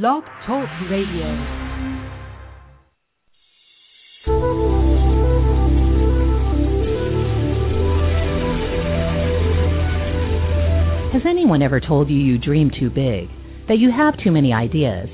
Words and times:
Blog 0.00 0.24
Talk 0.46 0.66
Radio. 0.90 1.26
Has 11.12 11.20
anyone 11.28 11.60
ever 11.60 11.78
told 11.78 12.08
you 12.08 12.16
you 12.16 12.38
dream 12.38 12.70
too 12.70 12.88
big? 12.88 13.28
That 13.68 13.76
you 13.76 13.90
have 13.94 14.14
too 14.24 14.30
many 14.30 14.54
ideas? 14.54 15.10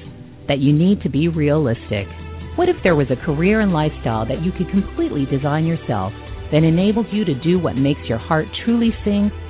That 0.46 0.60
you 0.60 0.72
need 0.72 1.02
to 1.02 1.08
be 1.08 1.26
realistic? 1.26 2.06
What 2.54 2.68
if 2.68 2.76
there 2.84 2.94
was 2.94 3.08
a 3.10 3.26
career 3.26 3.60
and 3.60 3.72
lifestyle 3.72 4.28
that 4.28 4.44
you 4.44 4.52
could 4.52 4.70
completely 4.70 5.26
design 5.26 5.66
yourself 5.66 6.12
that 6.52 6.62
enables 6.62 7.06
you 7.10 7.24
to 7.24 7.34
do 7.42 7.58
what 7.58 7.74
makes 7.74 8.02
your 8.08 8.18
heart 8.18 8.46
truly 8.64 8.94
sing 9.04 9.32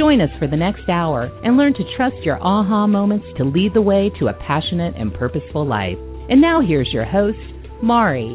Join 0.00 0.22
us 0.22 0.30
for 0.38 0.46
the 0.46 0.56
next 0.56 0.88
hour 0.88 1.30
and 1.44 1.58
learn 1.58 1.74
to 1.74 1.84
trust 1.94 2.16
your 2.24 2.42
aha 2.42 2.86
moments 2.86 3.26
to 3.36 3.44
lead 3.44 3.74
the 3.74 3.82
way 3.82 4.10
to 4.18 4.28
a 4.28 4.32
passionate 4.32 4.94
and 4.96 5.12
purposeful 5.12 5.66
life. 5.66 5.98
And 6.30 6.40
now 6.40 6.62
here's 6.66 6.90
your 6.90 7.04
host, 7.04 7.36
Mari. 7.82 8.34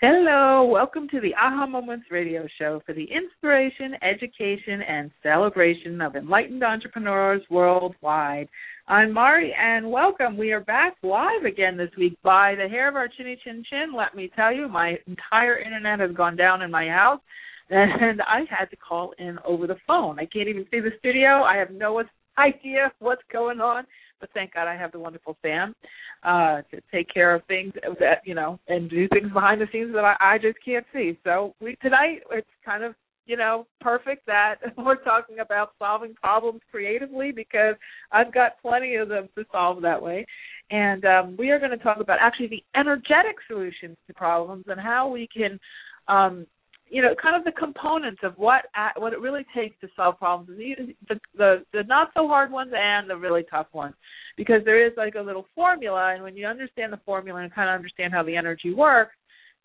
Hello, 0.00 0.64
welcome 0.64 1.08
to 1.08 1.20
the 1.20 1.34
Aha 1.34 1.66
Moments 1.66 2.06
radio 2.10 2.46
show 2.58 2.80
for 2.86 2.92
the 2.92 3.04
inspiration, 3.04 3.94
education, 4.02 4.82
and 4.82 5.12
celebration 5.22 6.00
of 6.00 6.16
enlightened 6.16 6.64
entrepreneurs 6.64 7.42
worldwide. 7.50 8.48
I'm 8.90 9.12
Mari, 9.12 9.54
and 9.54 9.90
welcome. 9.90 10.38
We 10.38 10.52
are 10.52 10.60
back 10.60 10.96
live 11.02 11.44
again 11.44 11.76
this 11.76 11.90
week 11.98 12.16
by 12.22 12.54
the 12.54 12.66
hair 12.70 12.88
of 12.88 12.96
our 12.96 13.06
chinny 13.06 13.38
chin 13.44 13.62
chin. 13.68 13.92
Let 13.94 14.16
me 14.16 14.30
tell 14.34 14.50
you, 14.50 14.66
my 14.66 14.96
entire 15.06 15.58
internet 15.58 16.00
has 16.00 16.16
gone 16.16 16.36
down 16.36 16.62
in 16.62 16.70
my 16.70 16.88
house, 16.88 17.20
and 17.70 18.22
I 18.22 18.44
had 18.48 18.70
to 18.70 18.76
call 18.76 19.12
in 19.18 19.38
over 19.44 19.66
the 19.66 19.76
phone. 19.86 20.18
I 20.18 20.24
can't 20.24 20.48
even 20.48 20.64
see 20.70 20.80
the 20.80 20.92
studio. 21.00 21.42
I 21.42 21.58
have 21.58 21.70
no 21.70 22.02
idea 22.38 22.90
what's 22.98 23.20
going 23.30 23.60
on 23.60 23.84
but 24.20 24.30
thank 24.34 24.54
God 24.54 24.66
I 24.66 24.76
have 24.76 24.92
the 24.92 24.98
wonderful 24.98 25.36
Sam 25.42 25.74
uh, 26.22 26.62
to 26.70 26.80
take 26.92 27.12
care 27.12 27.34
of 27.34 27.44
things 27.44 27.72
that 28.00 28.22
you 28.24 28.34
know 28.34 28.58
and 28.68 28.90
do 28.90 29.06
things 29.08 29.32
behind 29.32 29.60
the 29.60 29.66
scenes 29.72 29.92
that 29.94 30.04
I, 30.04 30.16
I 30.18 30.38
just 30.38 30.58
can't 30.64 30.84
see. 30.92 31.16
So 31.24 31.54
we 31.60 31.76
tonight 31.82 32.20
it's 32.32 32.48
kind 32.64 32.82
of 32.82 32.94
you 33.28 33.36
know 33.36 33.66
perfect 33.80 34.26
that 34.26 34.56
we're 34.76 35.02
talking 35.04 35.38
about 35.38 35.72
solving 35.78 36.14
problems 36.14 36.60
creatively 36.70 37.30
because 37.30 37.76
I've 38.10 38.34
got 38.34 38.60
plenty 38.60 38.96
of 38.96 39.08
them 39.08 39.28
to 39.36 39.44
solve 39.52 39.80
that 39.82 40.02
way. 40.02 40.26
And 40.70 41.04
um, 41.04 41.36
we 41.38 41.50
are 41.50 41.58
going 41.58 41.70
to 41.70 41.78
talk 41.78 41.98
about 42.00 42.18
actually 42.20 42.48
the 42.48 42.64
energetic 42.74 43.36
solutions 43.46 43.96
to 44.06 44.14
problems 44.14 44.64
and 44.68 44.80
how 44.80 45.08
we 45.08 45.28
can 45.32 45.60
um, 46.08 46.46
you 46.90 47.02
know, 47.02 47.14
kind 47.20 47.36
of 47.36 47.44
the 47.44 47.52
components 47.52 48.20
of 48.22 48.34
what 48.36 48.64
what 48.96 49.12
it 49.12 49.20
really 49.20 49.44
takes 49.54 49.78
to 49.80 49.88
solve 49.94 50.18
problems, 50.18 50.58
the 50.58 51.14
the, 51.36 51.64
the 51.72 51.82
not 51.84 52.10
so 52.14 52.26
hard 52.26 52.50
ones 52.50 52.72
and 52.74 53.08
the 53.08 53.16
really 53.16 53.44
tough 53.50 53.66
ones, 53.72 53.94
because 54.36 54.62
there 54.64 54.84
is 54.84 54.92
like 54.96 55.14
a 55.14 55.20
little 55.20 55.46
formula, 55.54 56.14
and 56.14 56.22
when 56.22 56.36
you 56.36 56.46
understand 56.46 56.92
the 56.92 57.00
formula 57.04 57.42
and 57.42 57.54
kind 57.54 57.68
of 57.68 57.74
understand 57.74 58.12
how 58.12 58.22
the 58.22 58.34
energy 58.34 58.72
works, 58.72 59.14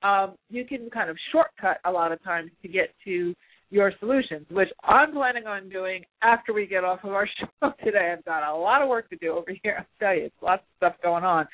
um, 0.03 0.35
you 0.49 0.65
can 0.65 0.89
kind 0.89 1.09
of 1.09 1.17
shortcut 1.31 1.77
a 1.85 1.91
lot 1.91 2.11
of 2.11 2.21
times 2.23 2.51
to 2.61 2.67
get 2.67 2.93
to 3.05 3.33
your 3.73 3.91
solutions, 3.99 4.45
which 4.51 4.69
I'm 4.83 5.13
planning 5.13 5.47
on 5.47 5.67
doing 5.67 6.05
after 6.21 6.53
we 6.53 6.67
get 6.67 6.83
off 6.83 6.99
of 7.03 7.11
our 7.11 7.27
show 7.39 7.71
today. 7.83 8.13
I've 8.15 8.23
got 8.23 8.47
a 8.47 8.55
lot 8.55 8.83
of 8.83 8.87
work 8.87 9.09
to 9.09 9.15
do 9.15 9.31
over 9.31 9.51
here. 9.63 9.77
I'll 9.79 9.85
tell 9.99 10.15
you, 10.15 10.25
it's 10.25 10.35
lots 10.41 10.61
of 10.61 10.77
stuff 10.77 10.93
going 11.01 11.23
on. 11.23 11.47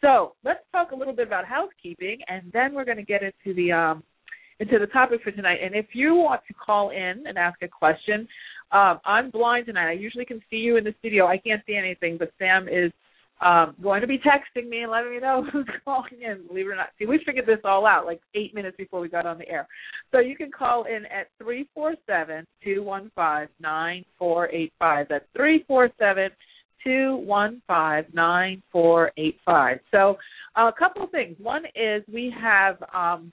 So 0.00 0.34
let's 0.44 0.60
talk 0.70 0.92
a 0.92 0.96
little 0.96 1.14
bit 1.14 1.26
about 1.26 1.44
housekeeping, 1.46 2.18
and 2.28 2.50
then 2.52 2.74
we're 2.74 2.84
going 2.84 2.98
to 2.98 3.04
get 3.04 3.22
into 3.22 3.54
the 3.56 3.72
um, 3.72 4.04
into 4.60 4.78
the 4.78 4.86
topic 4.86 5.20
for 5.24 5.32
tonight. 5.32 5.58
And 5.64 5.74
if 5.74 5.86
you 5.94 6.14
want 6.14 6.42
to 6.46 6.54
call 6.54 6.90
in 6.90 7.24
and 7.26 7.36
ask 7.36 7.60
a 7.62 7.68
question, 7.68 8.28
um, 8.70 9.00
I'm 9.04 9.30
blind 9.30 9.66
tonight. 9.66 9.88
I 9.88 9.92
usually 9.92 10.24
can 10.24 10.40
see 10.50 10.56
you 10.56 10.76
in 10.76 10.84
the 10.84 10.94
studio. 11.00 11.26
I 11.26 11.38
can't 11.38 11.62
see 11.66 11.74
anything, 11.74 12.18
but 12.18 12.30
Sam 12.38 12.68
is 12.68 12.92
um, 13.40 13.74
going 13.82 14.00
to 14.00 14.06
be 14.06 14.18
texting 14.18 14.68
me 14.68 14.82
and 14.82 14.92
letting 14.92 15.10
me 15.10 15.20
know 15.20 15.44
who's 15.52 15.66
calling 15.84 16.22
in. 16.22 16.46
Believe 16.46 16.66
it 16.66 16.70
or 16.70 16.76
not, 16.76 16.90
see, 16.98 17.06
we 17.06 17.20
figured 17.24 17.46
this 17.46 17.58
all 17.64 17.86
out 17.86 18.06
like 18.06 18.20
eight 18.34 18.54
minutes 18.54 18.76
before 18.76 19.00
we 19.00 19.08
got 19.08 19.26
on 19.26 19.38
the 19.38 19.48
air. 19.48 19.66
So 20.12 20.20
you 20.20 20.36
can 20.36 20.50
call 20.50 20.84
in 20.84 21.04
at 21.06 21.28
three 21.42 21.68
four 21.74 21.94
seven 22.06 22.46
two 22.62 22.82
one 22.82 23.10
five 23.14 23.48
nine 23.60 24.04
four 24.18 24.48
eight 24.50 24.72
five. 24.78 25.06
That's 25.08 25.26
three 25.36 25.64
four 25.66 25.90
seven 25.98 26.30
two 26.82 27.16
one 27.24 27.60
five 27.66 28.06
nine 28.12 28.62
four 28.70 29.10
eight 29.16 29.38
five. 29.44 29.78
So 29.90 30.16
uh, 30.56 30.70
a 30.74 30.78
couple 30.78 31.02
of 31.04 31.10
things. 31.10 31.36
One 31.40 31.64
is 31.74 32.02
we 32.12 32.32
have 32.40 32.76
um, 32.94 33.32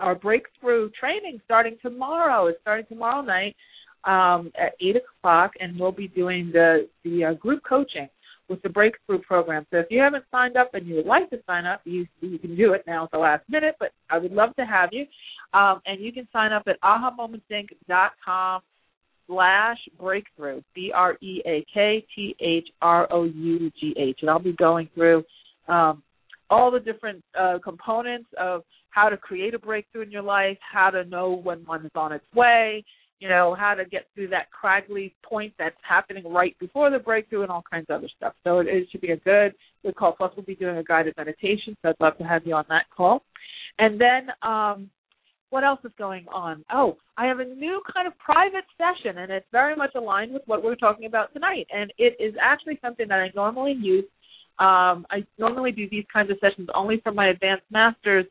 our 0.00 0.14
breakthrough 0.14 0.90
training 0.98 1.40
starting 1.44 1.76
tomorrow. 1.80 2.46
It's 2.46 2.60
starting 2.60 2.86
tomorrow 2.86 3.22
night 3.22 3.54
um, 4.04 4.52
at 4.60 4.72
eight 4.80 4.96
o'clock, 4.96 5.52
and 5.60 5.78
we'll 5.78 5.92
be 5.92 6.08
doing 6.08 6.50
the 6.52 6.88
the 7.04 7.26
uh, 7.26 7.32
group 7.34 7.62
coaching 7.68 8.08
with 8.48 8.62
the 8.62 8.68
breakthrough 8.68 9.20
program. 9.20 9.66
So 9.70 9.78
if 9.78 9.86
you 9.90 10.00
haven't 10.00 10.24
signed 10.30 10.56
up 10.56 10.70
and 10.74 10.86
you 10.86 10.96
would 10.96 11.06
like 11.06 11.28
to 11.30 11.38
sign 11.46 11.66
up, 11.66 11.80
you 11.84 12.06
you 12.20 12.38
can 12.38 12.56
do 12.56 12.72
it 12.72 12.84
now 12.86 13.04
at 13.04 13.10
the 13.10 13.18
last 13.18 13.44
minute. 13.48 13.76
But 13.78 13.90
I 14.10 14.18
would 14.18 14.32
love 14.32 14.54
to 14.56 14.64
have 14.64 14.90
you, 14.92 15.06
um, 15.52 15.80
and 15.86 16.00
you 16.00 16.12
can 16.12 16.26
sign 16.32 16.52
up 16.52 16.64
at 16.66 16.80
ahamomentsinc.com 16.80 18.62
slash 19.26 19.78
breakthrough 20.00 20.62
b 20.74 20.90
r 20.94 21.16
e 21.20 21.42
a 21.46 21.64
k 21.72 22.04
t 22.14 22.34
h 22.40 22.68
r 22.80 23.06
o 23.12 23.24
u 23.24 23.70
g 23.78 23.94
h, 23.96 24.18
and 24.22 24.30
I'll 24.30 24.38
be 24.38 24.52
going 24.52 24.88
through 24.94 25.24
um, 25.68 26.02
all 26.50 26.70
the 26.70 26.80
different 26.80 27.22
uh, 27.38 27.58
components 27.62 28.28
of 28.38 28.62
how 28.90 29.10
to 29.10 29.16
create 29.16 29.54
a 29.54 29.58
breakthrough 29.58 30.02
in 30.02 30.10
your 30.10 30.22
life, 30.22 30.56
how 30.60 30.90
to 30.90 31.04
know 31.04 31.30
when 31.30 31.58
one 31.66 31.84
is 31.84 31.92
on 31.94 32.12
its 32.12 32.24
way, 32.34 32.84
you 33.20 33.28
know, 33.28 33.56
how 33.58 33.74
to 33.74 33.84
get 33.84 34.06
through 34.14 34.28
that 34.28 34.46
craggly 34.52 35.12
point 35.24 35.52
that's 35.58 35.76
happening 35.86 36.30
right 36.32 36.56
before 36.58 36.90
the 36.90 36.98
breakthrough 36.98 37.42
and 37.42 37.50
all 37.50 37.64
kinds 37.68 37.86
of 37.88 37.98
other 37.98 38.08
stuff. 38.16 38.34
So 38.44 38.60
it, 38.60 38.68
it 38.68 38.88
should 38.90 39.00
be 39.00 39.10
a 39.10 39.16
good 39.16 39.52
good 39.82 39.96
call. 39.96 40.12
Plus 40.12 40.32
we'll 40.36 40.46
be 40.46 40.54
doing 40.54 40.76
a 40.76 40.84
guided 40.84 41.14
meditation, 41.16 41.76
so 41.82 41.90
I'd 41.90 41.96
love 42.00 42.18
to 42.18 42.24
have 42.24 42.46
you 42.46 42.54
on 42.54 42.64
that 42.68 42.84
call. 42.96 43.22
And 43.78 44.00
then 44.00 44.28
um 44.42 44.90
what 45.50 45.64
else 45.64 45.80
is 45.82 45.92
going 45.96 46.26
on? 46.28 46.62
Oh, 46.70 46.98
I 47.16 47.24
have 47.24 47.40
a 47.40 47.44
new 47.44 47.80
kind 47.94 48.06
of 48.06 48.12
private 48.18 48.64
session 48.76 49.18
and 49.18 49.32
it's 49.32 49.46
very 49.50 49.74
much 49.74 49.92
aligned 49.94 50.34
with 50.34 50.42
what 50.44 50.62
we're 50.62 50.74
talking 50.74 51.06
about 51.06 51.32
tonight. 51.32 51.66
And 51.74 51.90
it 51.96 52.16
is 52.20 52.34
actually 52.38 52.78
something 52.82 53.08
that 53.08 53.18
I 53.18 53.30
normally 53.34 53.72
use 53.72 54.04
um, 54.58 55.06
I 55.10 55.24
normally 55.38 55.70
do 55.70 55.88
these 55.88 56.04
kinds 56.12 56.30
of 56.30 56.38
sessions 56.40 56.68
only 56.74 57.00
for 57.02 57.12
my 57.12 57.28
advanced 57.28 57.64
masters 57.70 58.26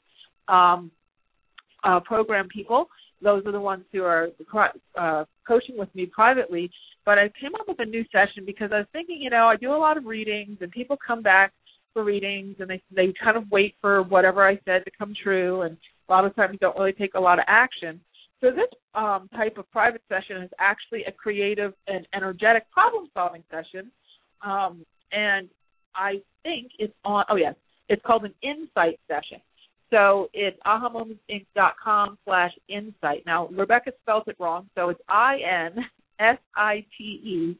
um, 0.49 0.91
uh, 1.85 2.01
program 2.01 2.49
people. 2.53 2.89
Those 3.21 3.45
are 3.45 3.51
the 3.51 3.59
ones 3.59 3.83
who 3.91 4.03
are 4.03 4.29
uh, 4.99 5.25
coaching 5.47 5.77
with 5.77 5.93
me 5.95 6.05
privately. 6.05 6.69
But 7.05 7.17
I 7.17 7.31
came 7.39 7.55
up 7.55 7.67
with 7.67 7.79
a 7.79 7.85
new 7.85 8.03
session 8.11 8.45
because 8.45 8.71
I 8.73 8.79
was 8.79 8.87
thinking, 8.91 9.17
you 9.21 9.29
know, 9.29 9.47
I 9.47 9.55
do 9.55 9.73
a 9.73 9.77
lot 9.77 9.97
of 9.97 10.05
readings, 10.05 10.57
and 10.61 10.71
people 10.71 10.97
come 11.05 11.21
back 11.21 11.53
for 11.93 12.03
readings, 12.03 12.57
and 12.59 12.69
they 12.69 12.81
they 12.95 13.13
kind 13.23 13.37
of 13.37 13.49
wait 13.49 13.75
for 13.81 14.03
whatever 14.03 14.47
I 14.47 14.59
said 14.65 14.85
to 14.85 14.91
come 14.97 15.13
true, 15.23 15.61
and 15.61 15.77
a 16.09 16.11
lot 16.11 16.25
of 16.25 16.35
times 16.35 16.57
don't 16.61 16.77
really 16.77 16.93
take 16.93 17.15
a 17.15 17.19
lot 17.19 17.39
of 17.39 17.45
action. 17.47 17.99
So 18.39 18.51
this 18.51 18.69
um, 18.93 19.29
type 19.35 19.57
of 19.57 19.69
private 19.71 20.03
session 20.07 20.43
is 20.43 20.51
actually 20.59 21.03
a 21.05 21.11
creative 21.11 21.73
and 21.87 22.07
energetic 22.13 22.69
problem-solving 22.71 23.43
session, 23.49 23.91
um, 24.43 24.85
and 25.11 25.49
I 25.95 26.21
think 26.43 26.71
it's 26.77 26.93
on. 27.03 27.25
Oh 27.29 27.35
yes, 27.35 27.55
it's 27.89 28.01
called 28.05 28.25
an 28.25 28.33
insight 28.43 28.99
session. 29.07 29.41
So 29.89 30.29
it's 30.33 30.57
ahamomentsinc.com 30.65 32.17
slash 32.25 32.51
insight. 32.67 33.23
Now, 33.25 33.47
Rebecca 33.47 33.91
spelled 34.01 34.27
it 34.27 34.35
wrong, 34.39 34.69
so 34.75 34.89
it's 34.89 34.99
I 35.07 35.37
N 35.37 35.77
S 36.19 36.37
I 36.55 36.85
T 36.97 37.03
E 37.03 37.57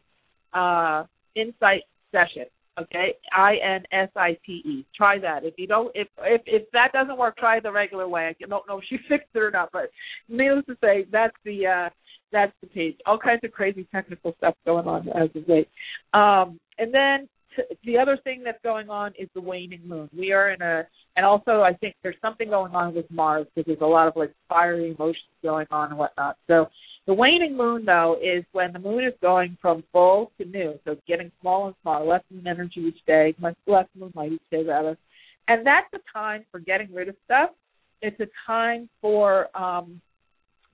uh, 0.53 1.03
insight 1.35 1.83
session. 2.11 2.45
Okay, 2.79 3.15
I 3.35 3.55
N 3.63 3.83
S 3.91 4.09
I 4.15 4.37
T 4.45 4.61
E. 4.65 4.85
Try 4.95 5.19
that. 5.19 5.43
If 5.43 5.55
you 5.57 5.67
don't, 5.67 5.89
if 5.95 6.07
if 6.19 6.41
if 6.45 6.63
that 6.73 6.91
doesn't 6.93 7.17
work, 7.17 7.37
try 7.37 7.59
the 7.59 7.71
regular 7.71 8.07
way. 8.07 8.27
I 8.27 8.47
don't 8.47 8.67
know 8.67 8.79
if 8.79 8.83
she 8.89 8.97
fixed 9.09 9.29
it 9.33 9.39
or 9.39 9.51
not, 9.51 9.69
but 9.71 9.89
needless 10.29 10.65
to 10.65 10.77
say, 10.81 11.05
that's 11.11 11.35
the 11.45 11.65
uh, 11.65 11.89
that's 12.31 12.53
the 12.61 12.67
page. 12.67 12.97
All 13.05 13.17
kinds 13.17 13.41
of 13.43 13.51
crazy 13.51 13.87
technical 13.91 14.35
stuff 14.37 14.55
going 14.65 14.87
on 14.87 15.07
as 15.09 15.29
of 15.33 15.47
late. 15.47 15.69
Um, 16.13 16.59
and 16.77 16.93
then 16.93 17.27
the 17.85 17.97
other 17.97 18.17
thing 18.23 18.43
that's 18.43 18.61
going 18.63 18.89
on 18.89 19.13
is 19.19 19.29
the 19.33 19.41
waning 19.41 19.81
moon. 19.85 20.09
We 20.17 20.31
are 20.31 20.51
in 20.51 20.61
a, 20.61 20.87
and 21.15 21.25
also 21.25 21.61
I 21.61 21.73
think 21.73 21.95
there's 22.03 22.15
something 22.21 22.49
going 22.49 22.73
on 22.73 22.93
with 22.93 23.09
Mars 23.11 23.47
because 23.55 23.67
there's 23.67 23.81
a 23.81 23.85
lot 23.85 24.07
of 24.07 24.15
like 24.15 24.33
fiery 24.49 24.91
emotions 24.91 25.23
going 25.43 25.67
on 25.71 25.89
and 25.89 25.97
whatnot. 25.97 26.37
So 26.47 26.67
The 27.07 27.13
waning 27.13 27.55
moon, 27.55 27.85
though, 27.85 28.17
is 28.21 28.43
when 28.51 28.73
the 28.73 28.79
moon 28.79 29.05
is 29.05 29.13
going 29.21 29.57
from 29.61 29.81
full 29.93 30.29
to 30.37 30.45
new, 30.45 30.77
so 30.83 30.91
it's 30.91 31.01
getting 31.07 31.31
smaller 31.39 31.67
and 31.67 31.75
smaller, 31.81 32.05
less 32.05 32.23
moon 32.29 32.45
energy 32.45 32.81
each 32.81 33.03
day, 33.07 33.33
less 33.65 33.87
moonlight 33.97 34.33
each 34.33 34.49
day, 34.51 34.63
rather. 34.63 34.97
And 35.47 35.65
that's 35.65 35.87
a 35.93 35.99
time 36.13 36.43
for 36.51 36.59
getting 36.59 36.93
rid 36.93 37.07
of 37.07 37.15
stuff. 37.23 37.51
It's 38.01 38.19
a 38.19 38.27
time 38.45 38.89
for 39.01 39.47
um, 39.57 40.01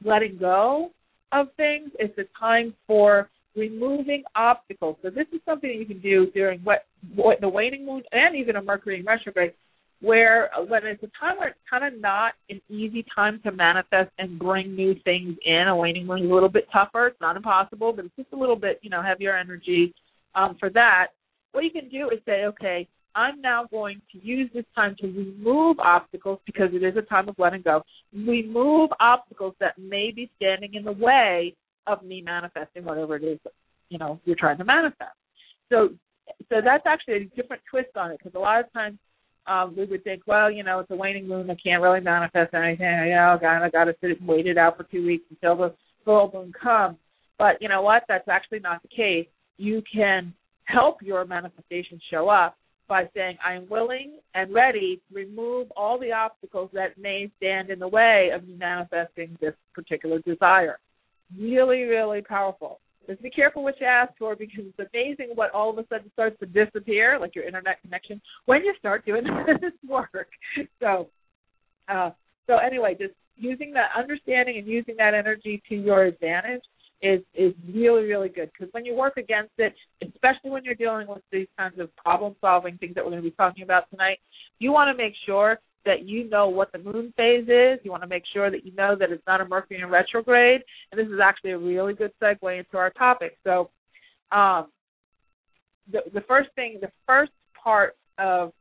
letting 0.04 0.40
go 0.40 0.90
of 1.32 1.50
things. 1.56 1.92
It's 2.00 2.18
a 2.18 2.26
time 2.40 2.74
for 2.88 3.30
removing 3.56 4.24
obstacles. 4.36 4.98
So 5.02 5.10
this 5.10 5.28
is 5.34 5.42
something 5.46 5.70
you 5.70 5.86
can 5.86 6.00
do 6.00 6.32
during 6.32 6.60
what, 6.62 6.86
what 7.16 7.42
the 7.42 7.50
waning 7.50 7.86
moon 7.86 8.04
and 8.12 8.36
even 8.36 8.56
a 8.56 8.62
Mercury 8.62 9.00
in 9.00 9.06
retrograde, 9.06 9.54
where 10.02 10.50
when 10.68 10.86
it's 10.86 11.04
a 11.04 11.12
time 11.20 11.38
where 11.38 11.50
it's 11.50 11.60
kind 11.70 11.86
of 11.86 12.00
not 12.00 12.34
an 12.50 12.62
easy 12.70 13.06
time 13.16 13.40
to 13.44 13.52
manifest 13.52 14.12
and 14.20 14.38
bring 14.38 14.76
new 14.76 14.96
things 15.04 15.38
in. 15.46 15.68
A 15.68 15.76
waning 15.76 16.06
moon 16.06 16.24
is 16.24 16.30
a 16.30 16.34
little 16.34 16.50
bit 16.50 16.68
tougher. 16.74 17.08
It's 17.08 17.22
not 17.22 17.38
impossible, 17.38 17.94
but 17.94 18.06
it's 18.06 18.16
just 18.18 18.34
a 18.34 18.38
little 18.38 18.58
bit 18.58 18.80
you 18.82 18.90
know 18.90 19.02
heavier 19.02 19.38
energy 19.38 19.94
um, 20.36 20.58
for 20.60 20.70
that. 20.72 21.08
What 21.54 21.64
you 21.64 21.72
can 21.72 21.88
do 21.90 22.10
is 22.10 22.20
say, 22.26 22.46
okay, 22.46 22.88
I'm 23.16 23.42
now 23.42 23.66
going 23.70 24.02
to 24.12 24.26
use 24.26 24.50
this 24.54 24.66
time 24.76 24.96
to 25.00 25.08
remove 25.08 25.80
obstacles 25.80 26.40
because 26.46 26.70
it 26.74 26.84
is 26.84 26.98
a 26.98 27.02
time 27.04 27.30
of 27.30 27.36
letting 27.38 27.62
go. 27.62 27.84
Remove 28.12 28.90
obstacles 29.00 29.54
that 29.60 29.78
may 29.78 30.12
be 30.12 30.32
standing 30.38 30.74
in 30.74 30.84
the 30.84 30.92
way 30.92 31.56
of 31.88 32.04
me 32.04 32.22
manifesting 32.22 32.86
whatever 32.86 33.16
it 33.16 33.24
is 33.24 33.40
you 33.90 34.00
know 34.00 34.20
you're 34.26 34.36
trying 34.36 34.58
to 34.58 34.66
manifest. 34.66 35.16
So 35.70 35.90
so 36.50 36.62
that's 36.64 36.86
actually 36.86 37.16
a 37.16 37.42
different 37.42 37.62
twist 37.70 37.96
on 37.96 38.12
it 38.12 38.18
because 38.18 38.36
a 38.36 38.40
lot 38.40 38.60
of 38.60 38.72
times 38.74 38.98
um, 39.46 39.76
we 39.78 39.86
would 39.86 40.04
think, 40.04 40.24
well, 40.26 40.50
you 40.50 40.64
know, 40.64 40.80
it's 40.80 40.92
a 40.92 40.96
waning 40.96 41.28
moon, 41.28 41.50
I 41.52 41.56
can't 41.56 41.82
really 41.82 42.00
manifest 42.00 42.54
anything. 42.54 42.88
You 43.08 43.16
know, 43.16 43.38
God, 43.40 43.62
I 43.62 43.70
got 43.70 43.86
to 43.86 43.96
sit 44.00 44.20
and 44.20 44.28
wait 44.28 44.48
it 44.48 44.58
out 44.58 44.78
for 44.78 44.84
two 44.84 45.06
weeks 45.06 45.26
until 45.30 45.58
the 45.58 45.76
full 46.06 46.32
moon 46.34 46.54
comes. 46.54 46.98
But 47.38 47.62
you 47.62 47.68
know 47.68 47.82
what? 47.82 48.04
That's 48.08 48.28
actually 48.30 48.60
not 48.60 48.82
the 48.82 48.88
case. 48.88 49.28
You 49.58 49.84
can 49.94 50.34
help 50.64 51.02
your 51.02 51.26
manifestation 51.26 52.00
show 52.10 52.30
up 52.30 52.56
by 52.88 53.10
saying, 53.14 53.38
I 53.46 53.56
am 53.56 53.68
willing 53.70 54.20
and 54.34 54.54
ready 54.54 55.02
to 55.10 55.16
remove 55.16 55.72
all 55.76 56.00
the 56.00 56.14
obstacles 56.14 56.70
that 56.74 56.98
may 56.98 57.30
stand 57.38 57.70
in 57.70 57.80
the 57.80 57.88
way 57.88 58.30
of 58.34 58.48
manifesting 58.48 59.38
this 59.42 59.56
particular 59.74 60.20
desire 60.20 60.80
really, 61.40 61.84
really 61.84 62.22
powerful. 62.22 62.80
Just 63.08 63.22
be 63.22 63.30
careful 63.30 63.64
what 63.64 63.80
you 63.82 63.88
ask 63.88 64.14
for 64.18 64.36
because 64.36 64.64
it's 64.66 64.90
amazing 64.94 65.36
what 65.36 65.52
all 65.52 65.70
of 65.70 65.78
a 65.78 65.86
sudden 65.88 66.10
starts 66.14 66.38
to 66.40 66.46
disappear, 66.46 67.20
like 67.20 67.36
your 67.36 67.44
internet 67.44 67.82
connection, 67.82 68.22
when 68.46 68.64
you 68.64 68.74
start 68.80 69.06
doing 69.06 69.24
this 69.62 69.74
work. 69.88 70.30
So, 70.80 71.10
uh, 71.90 72.12
so 72.48 72.58
anyway, 72.58 72.96
just 72.98 73.14
using 73.36 73.74
that 73.74 73.90
understanding 73.98 74.58
and 74.58 74.68
using 74.68 74.96
that 74.98 75.14
energy 75.14 75.62
to 75.70 75.76
your 75.76 76.06
advantage 76.06 76.62
is 77.02 77.20
is 77.34 77.54
really 77.74 78.04
really 78.04 78.30
good 78.30 78.50
because 78.54 78.72
when 78.74 78.86
you 78.86 78.96
work 78.96 79.18
against 79.18 79.52
it, 79.58 79.74
especially 80.02 80.50
when 80.50 80.64
you're 80.64 80.76
dealing 80.76 81.08
with 81.08 81.22
these 81.32 81.48
kinds 81.58 81.78
of 81.78 81.94
problem 81.98 82.34
solving 82.40 82.78
things 82.78 82.96
that 82.96 83.04
we're 83.04 83.12
going 83.12 83.22
to 83.22 83.30
be 83.30 83.36
talking 83.36 83.64
about 83.64 83.90
tonight, 83.90 84.20
you 84.60 84.72
want 84.72 84.88
to 84.88 85.04
make 85.04 85.14
sure 85.26 85.60
that 85.86 86.04
you 86.08 86.30
know 86.30 86.48
what 86.48 86.72
the 86.72 86.80
moon 86.80 87.14
phase 87.18 87.48
is. 87.48 87.80
You 87.84 87.92
want 87.92 88.04
to 88.04 88.08
make 88.08 88.24
sure 88.34 88.50
that 88.50 88.66
you 88.66 88.74
know 88.74 88.96
that 88.98 89.12
it's 89.12 89.26
not 89.28 89.42
a 89.42 89.46
Mercury 89.46 89.82
in 89.82 89.90
retrograde. 89.90 90.62
And 90.92 91.00
this 91.00 91.08
is 91.08 91.20
actually 91.22 91.52
a 91.52 91.58
really 91.58 91.94
good 91.94 92.12
segue 92.22 92.58
into 92.58 92.78
our 92.78 92.90
topic. 92.92 93.38
So, 93.44 93.70
um, 94.32 94.68
the 95.92 96.02
the 96.14 96.22
first 96.22 96.50
thing, 96.56 96.80
the 96.82 96.92
first 97.06 97.32
part 97.62 97.96
of 98.18 98.54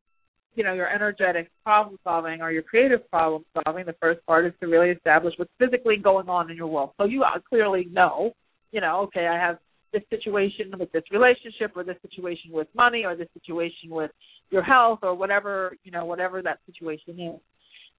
you 0.54 0.64
know 0.64 0.74
your 0.74 0.88
energetic 0.88 1.50
problem 1.64 1.98
solving 2.04 2.40
or 2.42 2.50
your 2.50 2.62
creative 2.62 3.08
problem 3.10 3.44
solving, 3.64 3.86
the 3.86 3.96
first 4.00 4.24
part 4.26 4.46
is 4.46 4.52
to 4.60 4.66
really 4.66 4.90
establish 4.90 5.34
what's 5.36 5.50
physically 5.58 5.96
going 5.96 6.28
on 6.28 6.50
in 6.50 6.56
your 6.56 6.66
world. 6.66 6.90
So 6.98 7.06
you 7.06 7.24
clearly 7.48 7.88
know, 7.90 8.32
you 8.72 8.80
know, 8.80 9.00
okay, 9.02 9.28
I 9.28 9.36
have 9.36 9.58
this 9.92 10.02
situation 10.10 10.72
with 10.78 10.90
this 10.92 11.02
relationship 11.10 11.72
or 11.76 11.84
this 11.84 11.96
situation 12.02 12.50
with 12.52 12.68
money 12.74 13.04
or 13.04 13.16
this 13.16 13.28
situation 13.34 13.90
with 13.90 14.10
your 14.50 14.62
health 14.62 15.00
or 15.02 15.14
whatever 15.14 15.76
you 15.84 15.90
know 15.90 16.04
whatever 16.04 16.42
that 16.42 16.58
situation 16.66 17.18
is 17.20 17.40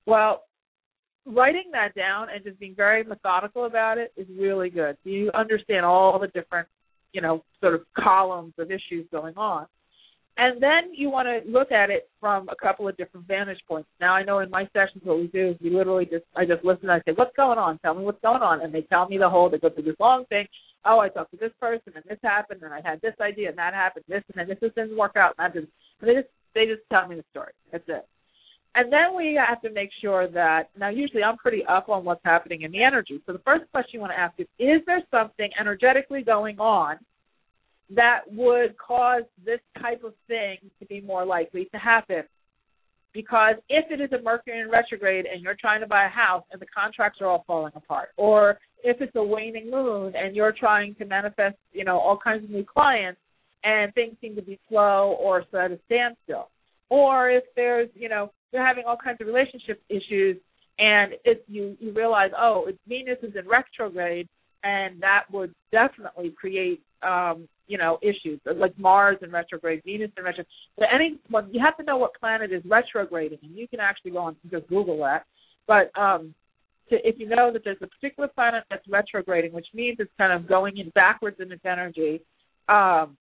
well 0.06 0.44
writing 1.26 1.70
that 1.72 1.96
down 1.96 2.28
and 2.34 2.44
just 2.44 2.60
being 2.60 2.76
very 2.76 3.04
methodical 3.04 3.66
about 3.66 3.98
it 3.98 4.12
is 4.18 4.28
really 4.38 4.70
good 4.70 4.98
you 5.04 5.32
understand 5.34 5.86
all 5.86 6.20
the 6.20 6.28
different 6.28 6.68
you 7.14 7.22
know 7.22 7.44
sort 7.62 7.74
of 7.74 7.82
columns 7.98 8.54
of 8.58 8.72
issues 8.72 9.06
going 9.12 9.36
on 9.38 9.66
and 10.36 10.62
then 10.62 10.94
you 10.96 11.12
want 11.12 11.28
to 11.28 11.50
look 11.50 11.72
at 11.72 11.92
it 11.92 12.10
from 12.20 12.50
a 12.50 12.56
couple 12.56 12.88
of 12.88 12.98
different 12.98 13.28
vantage 13.28 13.60
points. 13.68 13.88
Now 14.02 14.16
I 14.16 14.24
know 14.24 14.40
in 14.40 14.50
my 14.50 14.68
sessions 14.74 15.04
what 15.04 15.20
we 15.20 15.28
do 15.28 15.50
is 15.50 15.58
we 15.62 15.70
literally 15.70 16.06
just 16.06 16.26
I 16.36 16.46
just 16.46 16.66
listen 16.66 16.90
and 16.90 16.92
I 16.92 17.02
say, 17.06 17.14
What's 17.16 17.36
going 17.36 17.60
on? 17.60 17.78
Tell 17.80 17.94
me 17.94 18.04
what's 18.04 18.22
going 18.22 18.42
on 18.42 18.62
and 18.62 18.74
they 18.74 18.82
tell 18.82 19.08
me 19.08 19.20
the 19.20 19.30
whole 19.30 19.50
they 19.50 19.60
go 19.60 19.70
through 19.70 19.84
this 19.84 19.96
long 20.00 20.26
thing. 20.26 20.48
Oh, 20.86 21.00
I 21.00 21.10
talked 21.10 21.32
to 21.32 21.38
this 21.38 21.52
person 21.60 21.94
and 21.96 22.04
this 22.08 22.20
happened 22.24 22.62
and 22.64 22.74
I 22.74 22.82
had 22.84 23.02
this 23.02 23.16
idea 23.22 23.50
and 23.50 23.58
that 23.58 23.74
happened, 23.74 24.06
this 24.08 24.24
and 24.36 24.50
then 24.50 24.58
this 24.60 24.72
didn't 24.76 24.98
work 24.98 25.16
out 25.16 25.36
and 25.38 25.46
that 25.46 25.54
didn't 25.54 25.70
and 26.02 26.10
they 26.10 26.16
just 26.16 26.28
they 26.56 26.66
just 26.66 26.82
tell 26.92 27.08
me 27.08 27.16
the 27.16 27.24
story. 27.32 27.54
That's 27.72 27.84
it. 27.88 28.08
And 28.76 28.92
then 28.92 29.16
we 29.16 29.36
have 29.36 29.62
to 29.62 29.70
make 29.72 29.90
sure 30.02 30.28
that 30.30 30.70
now 30.78 30.90
usually 30.90 31.24
I'm 31.24 31.38
pretty 31.38 31.64
up 31.66 31.90
on 31.90 32.04
what's 32.04 32.24
happening 32.26 32.64
in 32.64 32.72
the 32.72 32.84
energy. 32.84 33.22
So 33.26 33.34
the 33.34 33.40
first 33.40 33.70
question 33.72 33.92
you 33.94 34.00
want 34.00 34.14
to 34.14 34.20
ask 34.20 34.34
is 34.40 34.48
is 34.60 34.82
there 34.86 35.02
something 35.12 35.50
energetically 35.60 36.24
going 36.24 36.60
on 36.60 36.98
that 37.96 38.22
would 38.32 38.76
cause 38.78 39.24
this 39.46 39.60
type 39.80 40.04
of 40.04 40.14
thing 40.28 40.58
to 40.80 40.86
be 40.86 41.02
more 41.02 41.26
likely 41.26 41.66
to 41.66 41.78
happen. 41.78 42.24
Because 43.14 43.56
if 43.70 43.86
it 43.92 44.02
is 44.02 44.12
a 44.12 44.22
Mercury 44.24 44.60
in 44.60 44.70
retrograde 44.70 45.26
and 45.26 45.42
you're 45.42 45.58
trying 45.60 45.82
to 45.82 45.88
buy 45.88 46.06
a 46.06 46.10
house 46.10 46.44
and 46.52 46.60
the 46.60 46.66
contracts 46.66 47.20
are 47.22 47.28
all 47.28 47.44
falling 47.46 47.74
apart, 47.76 48.10
or 48.18 48.58
if 48.84 49.02
it's 49.02 49.16
a 49.16 49.24
waning 49.24 49.70
moon 49.70 50.14
and 50.16 50.36
you're 50.36 50.52
trying 50.52 50.96
to 50.96 51.06
manifest, 51.06 51.56
you 51.72 51.86
know, 51.86 52.00
all 52.00 52.18
kinds 52.18 52.44
of 52.44 52.50
new 52.50 52.66
clients 52.66 53.20
and 53.64 53.94
things 53.94 54.16
seem 54.20 54.36
to 54.36 54.42
be 54.42 54.60
slow 54.68 55.16
or 55.20 55.42
at 55.42 55.72
a 55.72 55.80
standstill, 55.86 56.50
or 56.90 57.30
if 57.30 57.44
there's, 57.56 57.90
you 57.94 58.10
know, 58.10 58.32
you're 58.52 58.66
having 58.66 58.84
all 58.86 58.98
kinds 58.98 59.20
of 59.22 59.28
relationship 59.28 59.82
issues 59.90 60.38
and 60.80 61.14
if 61.24 61.38
you 61.48 61.78
you 61.80 61.94
realize, 61.94 62.32
oh, 62.38 62.68
Venus 62.88 63.20
is 63.22 63.34
in 63.36 63.48
retrograde, 63.48 64.28
and 64.64 65.02
that 65.02 65.24
would 65.32 65.54
definitely 65.72 66.32
create 66.32 66.82
um, 67.04 67.48
you 67.68 67.78
know 67.78 68.00
issues 68.02 68.40
like 68.46 68.78
Mars 68.78 69.18
in 69.22 69.32
retrograde, 69.32 69.82
Venus 69.86 70.12
in 70.18 70.24
retrograde. 70.24 70.48
But 70.78 70.88
any 70.94 71.20
well, 71.30 71.48
you 71.52 71.62
have 71.64 71.78
to 71.78 71.84
know 71.84 71.98
what 71.98 72.12
planet 72.20 72.52
is 72.52 72.64
retrograding, 72.66 73.40
and 73.44 73.56
you 73.56 73.68
can 73.68 73.80
actually 73.80 74.12
go 74.12 74.20
on 74.20 74.36
just 74.50 74.68
Google 74.68 74.98
that. 75.00 75.26
But 75.68 75.98
um, 76.00 76.34
to, 76.90 76.98
if 77.08 77.20
you 77.20 77.28
know 77.28 77.52
that 77.54 77.64
there's 77.64 77.78
a 77.82 77.88
particular 77.88 78.28
planet 78.28 78.64
that's 78.70 78.88
retrograding, 78.88 79.54
which 79.54 79.68
means 79.74 79.98
it's 80.00 80.12
kind 80.18 80.34
of 80.34 80.48
going 80.48 80.78
in 80.78 80.90
backwards 80.90 81.38
in 81.40 81.52
its 81.52 81.66
energy, 81.66 82.22
um, 82.68 83.18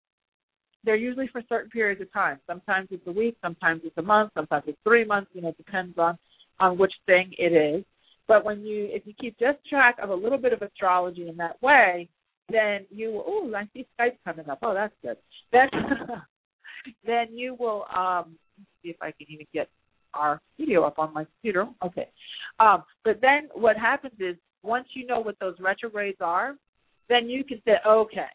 they're 0.83 0.95
usually 0.95 1.27
for 1.31 1.41
certain 1.47 1.69
periods 1.69 2.01
of 2.01 2.11
time. 2.11 2.39
Sometimes 2.47 2.87
it's 2.91 3.05
a 3.05 3.11
week, 3.11 3.37
sometimes 3.41 3.81
it's 3.83 3.97
a 3.97 4.01
month, 4.01 4.31
sometimes 4.33 4.63
it's 4.67 4.79
three 4.83 5.05
months. 5.05 5.29
You 5.33 5.43
know, 5.43 5.49
it 5.49 5.57
depends 5.57 5.97
on 5.97 6.17
on 6.59 6.77
which 6.77 6.93
thing 7.05 7.33
it 7.37 7.53
is. 7.53 7.83
But 8.27 8.45
when 8.45 8.61
you, 8.61 8.87
if 8.91 9.05
you 9.05 9.13
keep 9.19 9.37
just 9.39 9.57
track 9.67 9.97
of 10.01 10.09
a 10.09 10.15
little 10.15 10.37
bit 10.37 10.53
of 10.53 10.61
astrology 10.61 11.27
in 11.27 11.37
that 11.37 11.61
way, 11.61 12.07
then 12.49 12.85
you 12.89 13.21
oh 13.25 13.51
I 13.55 13.67
see 13.73 13.87
Skype 13.99 14.17
coming 14.25 14.49
up. 14.49 14.59
Oh, 14.61 14.73
that's 14.73 14.93
good. 15.01 15.17
Then 15.51 15.69
then 17.05 17.27
you 17.31 17.55
will 17.59 17.85
um 17.95 18.35
see 18.81 18.89
if 18.89 18.97
I 19.01 19.11
can 19.11 19.27
even 19.29 19.47
get 19.53 19.69
our 20.13 20.41
video 20.59 20.83
up 20.83 20.99
on 20.99 21.13
my 21.13 21.25
computer. 21.25 21.67
Okay. 21.83 22.09
Um, 22.59 22.83
but 23.03 23.19
then 23.21 23.49
what 23.53 23.77
happens 23.77 24.13
is 24.19 24.35
once 24.63 24.87
you 24.93 25.05
know 25.05 25.19
what 25.19 25.37
those 25.39 25.55
retrogrades 25.59 26.17
are, 26.21 26.55
then 27.09 27.29
you 27.29 27.43
can 27.43 27.61
say, 27.65 27.73
okay, 27.87 28.27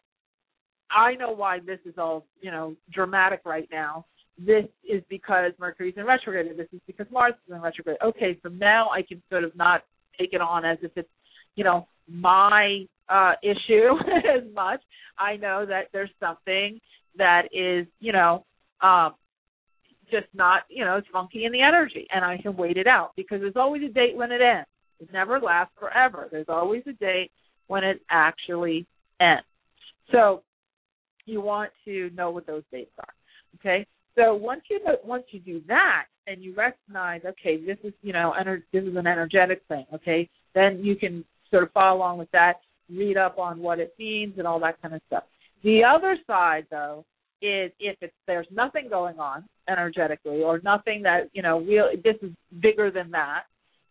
I 0.91 1.15
know 1.15 1.31
why 1.31 1.59
this 1.59 1.79
is 1.85 1.95
all 1.97 2.25
you 2.41 2.51
know 2.51 2.75
dramatic 2.91 3.41
right 3.45 3.67
now. 3.71 4.05
This 4.37 4.65
is 4.87 5.01
because 5.09 5.51
Mercury's 5.59 5.95
in 5.97 6.05
retrograde, 6.05 6.47
and 6.47 6.59
this 6.59 6.67
is 6.71 6.79
because 6.85 7.07
Mars 7.11 7.33
is 7.47 7.53
in 7.53 7.61
retrograde. 7.61 7.97
Okay, 8.03 8.39
so 8.43 8.49
now 8.49 8.89
I 8.89 9.01
can 9.01 9.21
sort 9.29 9.43
of 9.43 9.55
not 9.55 9.83
take 10.17 10.33
it 10.33 10.41
on 10.41 10.63
as 10.63 10.77
if 10.81 10.91
it's 10.95 11.09
you 11.55 11.63
know 11.63 11.87
my 12.07 12.85
uh, 13.09 13.33
issue 13.43 13.91
as 14.37 14.43
much. 14.53 14.81
I 15.17 15.37
know 15.37 15.65
that 15.65 15.85
there's 15.93 16.09
something 16.19 16.79
that 17.17 17.43
is, 17.51 17.87
you 17.99 18.13
know, 18.13 18.45
um, 18.81 19.15
just 20.11 20.27
not, 20.33 20.63
you 20.69 20.85
know, 20.85 20.97
it's 20.97 21.07
funky 21.11 21.45
in 21.45 21.51
the 21.51 21.61
energy, 21.61 22.07
and 22.13 22.23
I 22.23 22.37
can 22.37 22.55
wait 22.55 22.77
it 22.77 22.87
out 22.87 23.11
because 23.17 23.41
there's 23.41 23.55
always 23.55 23.83
a 23.83 23.91
date 23.91 24.15
when 24.15 24.31
it 24.31 24.41
ends. 24.41 24.67
It 24.99 25.11
never 25.11 25.39
lasts 25.39 25.73
forever. 25.79 26.27
There's 26.31 26.49
always 26.49 26.83
a 26.87 26.93
date 26.93 27.31
when 27.67 27.83
it 27.83 28.01
actually 28.09 28.87
ends. 29.19 29.43
So 30.11 30.43
you 31.25 31.41
want 31.41 31.71
to 31.85 32.09
know 32.11 32.31
what 32.31 32.47
those 32.47 32.63
dates 32.71 32.93
are. 32.99 33.13
Okay. 33.59 33.85
So 34.15 34.33
once 34.33 34.61
you 34.69 34.79
once 35.03 35.25
you 35.29 35.39
do 35.39 35.61
that 35.67 36.05
and 36.25 36.43
you 36.43 36.55
recognize, 36.55 37.21
okay, 37.23 37.63
this 37.63 37.77
is 37.83 37.93
you 38.01 38.13
know, 38.13 38.33
ener- 38.39 38.63
this 38.73 38.83
is 38.83 38.95
an 38.95 39.05
energetic 39.05 39.61
thing. 39.67 39.85
Okay, 39.93 40.27
then 40.55 40.83
you 40.83 40.95
can 40.95 41.23
sort 41.51 41.63
of 41.63 41.71
follow 41.71 41.97
along 41.97 42.17
with 42.17 42.31
that 42.31 42.55
read 42.89 43.17
up 43.17 43.37
on 43.37 43.59
what 43.59 43.79
it 43.79 43.93
means 43.99 44.35
and 44.37 44.47
all 44.47 44.59
that 44.59 44.81
kind 44.81 44.93
of 44.93 45.01
stuff. 45.07 45.23
The 45.63 45.83
other 45.83 46.17
side, 46.27 46.65
though, 46.69 47.05
is 47.41 47.71
if 47.79 47.97
it's 48.01 48.13
there's 48.25 48.47
nothing 48.51 48.89
going 48.89 49.19
on 49.19 49.45
energetically 49.69 50.41
or 50.41 50.59
nothing 50.63 51.03
that 51.03 51.29
you 51.33 51.41
know 51.41 51.59
real 51.59 51.89
this 52.03 52.15
is 52.21 52.31
bigger 52.61 52.89
than 52.89 53.11
that. 53.11 53.43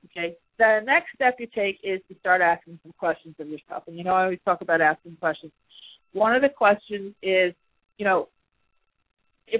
Okay, 0.07 0.37
the 0.59 0.81
next 0.85 1.09
step 1.15 1.37
you 1.39 1.47
take 1.55 1.79
is 1.83 2.01
to 2.09 2.17
start 2.21 2.41
asking 2.41 2.79
some 2.83 2.93
questions 2.99 3.35
of 3.39 3.49
yourself. 3.49 3.85
And 3.87 3.97
you 3.97 4.05
know, 4.05 4.15
I 4.15 4.25
always 4.25 4.39
talk 4.45 4.61
about 4.63 4.81
asking 4.81 5.17
questions. 5.21 5.53
One 6.13 6.35
of 6.35 6.43
the 6.43 6.49
questions 6.49 7.15
is, 7.23 7.53
you 7.99 8.05
know, 8.05 8.29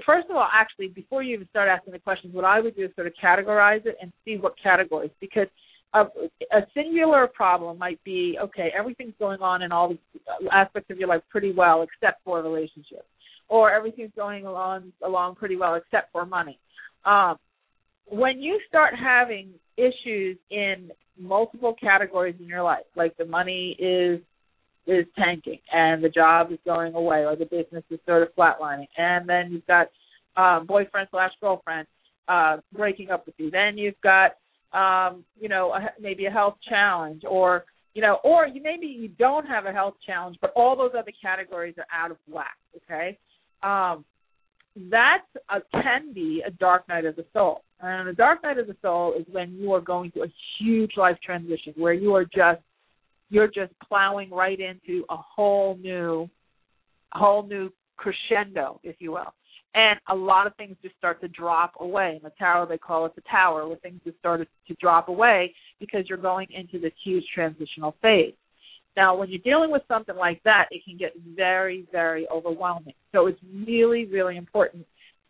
first 0.05 0.29
of 0.29 0.35
all, 0.35 0.47
actually, 0.51 0.87
before 0.87 1.23
you 1.23 1.35
even 1.35 1.47
start 1.49 1.69
asking 1.69 1.93
the 1.93 1.99
questions, 1.99 2.33
what 2.33 2.45
I 2.45 2.59
would 2.59 2.75
do 2.75 2.85
is 2.85 2.91
sort 2.95 3.07
of 3.07 3.13
categorize 3.21 3.85
it 3.85 3.97
and 4.01 4.11
see 4.25 4.37
what 4.37 4.55
categories, 4.61 5.11
because 5.19 5.47
a, 5.93 6.01
a 6.51 6.61
singular 6.73 7.27
problem 7.27 7.77
might 7.77 8.03
be 8.03 8.37
okay, 8.41 8.69
everything's 8.77 9.13
going 9.19 9.41
on 9.41 9.61
in 9.61 9.71
all 9.71 9.93
aspects 10.51 10.89
of 10.89 10.97
your 10.97 11.07
life 11.07 11.21
pretty 11.29 11.53
well, 11.53 11.83
except 11.83 12.23
for 12.23 12.41
relationships, 12.41 13.07
or 13.47 13.71
everything's 13.71 14.11
going 14.15 14.45
along 14.45 14.91
along 15.05 15.35
pretty 15.35 15.55
well 15.55 15.75
except 15.75 16.11
for 16.11 16.25
money. 16.25 16.59
Um, 17.05 17.37
when 18.09 18.41
you 18.41 18.59
start 18.67 18.93
having 19.01 19.51
issues 19.77 20.37
in 20.49 20.91
multiple 21.19 21.75
categories 21.79 22.35
in 22.39 22.47
your 22.47 22.63
life, 22.63 22.85
like 22.95 23.15
the 23.17 23.25
money 23.25 23.75
is 23.79 24.19
is 24.87 25.05
tanking 25.17 25.59
and 25.73 26.01
the 26.01 26.09
job 26.09 26.51
is 26.51 26.59
going 26.65 26.93
away 26.93 27.25
or 27.25 27.35
the 27.35 27.45
business 27.45 27.83
is 27.89 27.99
sort 28.05 28.23
of 28.23 28.29
flatlining, 28.35 28.87
and 28.97 29.27
then 29.27 29.51
you've 29.51 29.67
got 29.67 29.87
um, 30.35 30.65
boyfriend 30.65 31.07
slash 31.11 31.31
girlfriend 31.41 31.87
uh, 32.27 32.57
breaking 32.73 33.09
up 33.09 33.25
with 33.25 33.35
you. 33.37 33.49
Then 33.49 33.77
you've 33.77 33.99
got 34.01 34.31
um, 34.73 35.23
you 35.39 35.49
know 35.49 35.71
a, 35.73 35.89
maybe 35.99 36.25
a 36.25 36.31
health 36.31 36.57
challenge 36.67 37.23
or 37.27 37.65
you 37.93 38.01
know 38.01 38.19
or 38.23 38.47
you 38.47 38.61
maybe 38.61 38.87
you 38.87 39.07
don't 39.07 39.45
have 39.45 39.65
a 39.65 39.71
health 39.71 39.95
challenge, 40.05 40.37
but 40.41 40.51
all 40.55 40.75
those 40.75 40.91
other 40.97 41.11
categories 41.21 41.75
are 41.77 41.87
out 41.91 42.11
of 42.11 42.17
whack. 42.27 42.57
Okay. 42.75 43.17
Um, 43.63 44.05
that 44.91 45.23
can 45.71 46.13
be 46.13 46.43
a 46.45 46.51
dark 46.51 46.87
night 46.87 47.05
of 47.05 47.15
the 47.15 47.25
soul. 47.33 47.63
And 47.79 48.07
a 48.09 48.13
dark 48.13 48.43
night 48.43 48.57
of 48.57 48.67
the 48.67 48.75
soul 48.81 49.13
is 49.19 49.25
when 49.31 49.53
you 49.53 49.73
are 49.73 49.81
going 49.81 50.11
through 50.11 50.25
a 50.25 50.33
huge 50.59 50.91
life 50.97 51.17
transition 51.23 51.73
where 51.75 51.93
you 51.93 52.13
are 52.15 52.25
just 52.25 52.61
you're 53.29 53.47
just 53.47 53.73
plowing 53.87 54.29
right 54.29 54.59
into 54.59 55.03
a 55.09 55.17
whole 55.17 55.77
new 55.81 56.29
whole 57.11 57.43
new 57.43 57.71
crescendo, 57.97 58.79
if 58.83 58.95
you 58.99 59.11
will. 59.11 59.33
And 59.75 59.99
a 60.09 60.15
lot 60.15 60.47
of 60.47 60.55
things 60.55 60.75
just 60.81 60.95
start 60.97 61.21
to 61.21 61.27
drop 61.27 61.73
away. 61.79 62.15
In 62.17 62.23
the 62.23 62.31
tarot 62.37 62.67
they 62.67 62.77
call 62.77 63.05
it 63.05 63.15
the 63.15 63.21
tower, 63.29 63.67
where 63.67 63.77
things 63.77 64.01
just 64.03 64.17
started 64.17 64.47
to 64.67 64.73
drop 64.81 65.07
away 65.07 65.53
because 65.79 66.05
you're 66.09 66.17
going 66.17 66.47
into 66.51 66.79
this 66.79 66.93
huge 67.03 67.25
transitional 67.33 67.95
phase. 68.01 68.33
Now, 68.95 69.15
when 69.15 69.29
you're 69.29 69.39
dealing 69.43 69.71
with 69.71 69.83
something 69.87 70.15
like 70.15 70.41
that, 70.43 70.65
it 70.71 70.83
can 70.83 70.97
get 70.97 71.13
very, 71.35 71.85
very 71.91 72.27
overwhelming. 72.29 72.95
So 73.11 73.27
it's 73.27 73.39
really, 73.67 74.05
really 74.05 74.37
important 74.37 74.87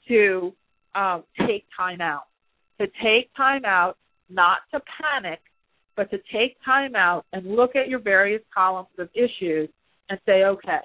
to 0.07 0.53
um, 0.95 1.25
take 1.45 1.65
time 1.75 1.99
out. 1.99 2.27
To 2.79 2.87
take 3.03 3.29
time 3.35 3.65
out, 3.65 3.97
not 4.29 4.59
to 4.73 4.79
panic, 5.01 5.39
but 5.97 6.09
to 6.11 6.17
take 6.31 6.55
time 6.63 6.95
out 6.95 7.25
and 7.33 7.55
look 7.55 7.75
at 7.75 7.89
your 7.89 7.99
various 7.99 8.41
columns 8.53 8.87
of 8.97 9.09
issues 9.13 9.67
and 10.09 10.19
say, 10.25 10.43
okay, 10.43 10.79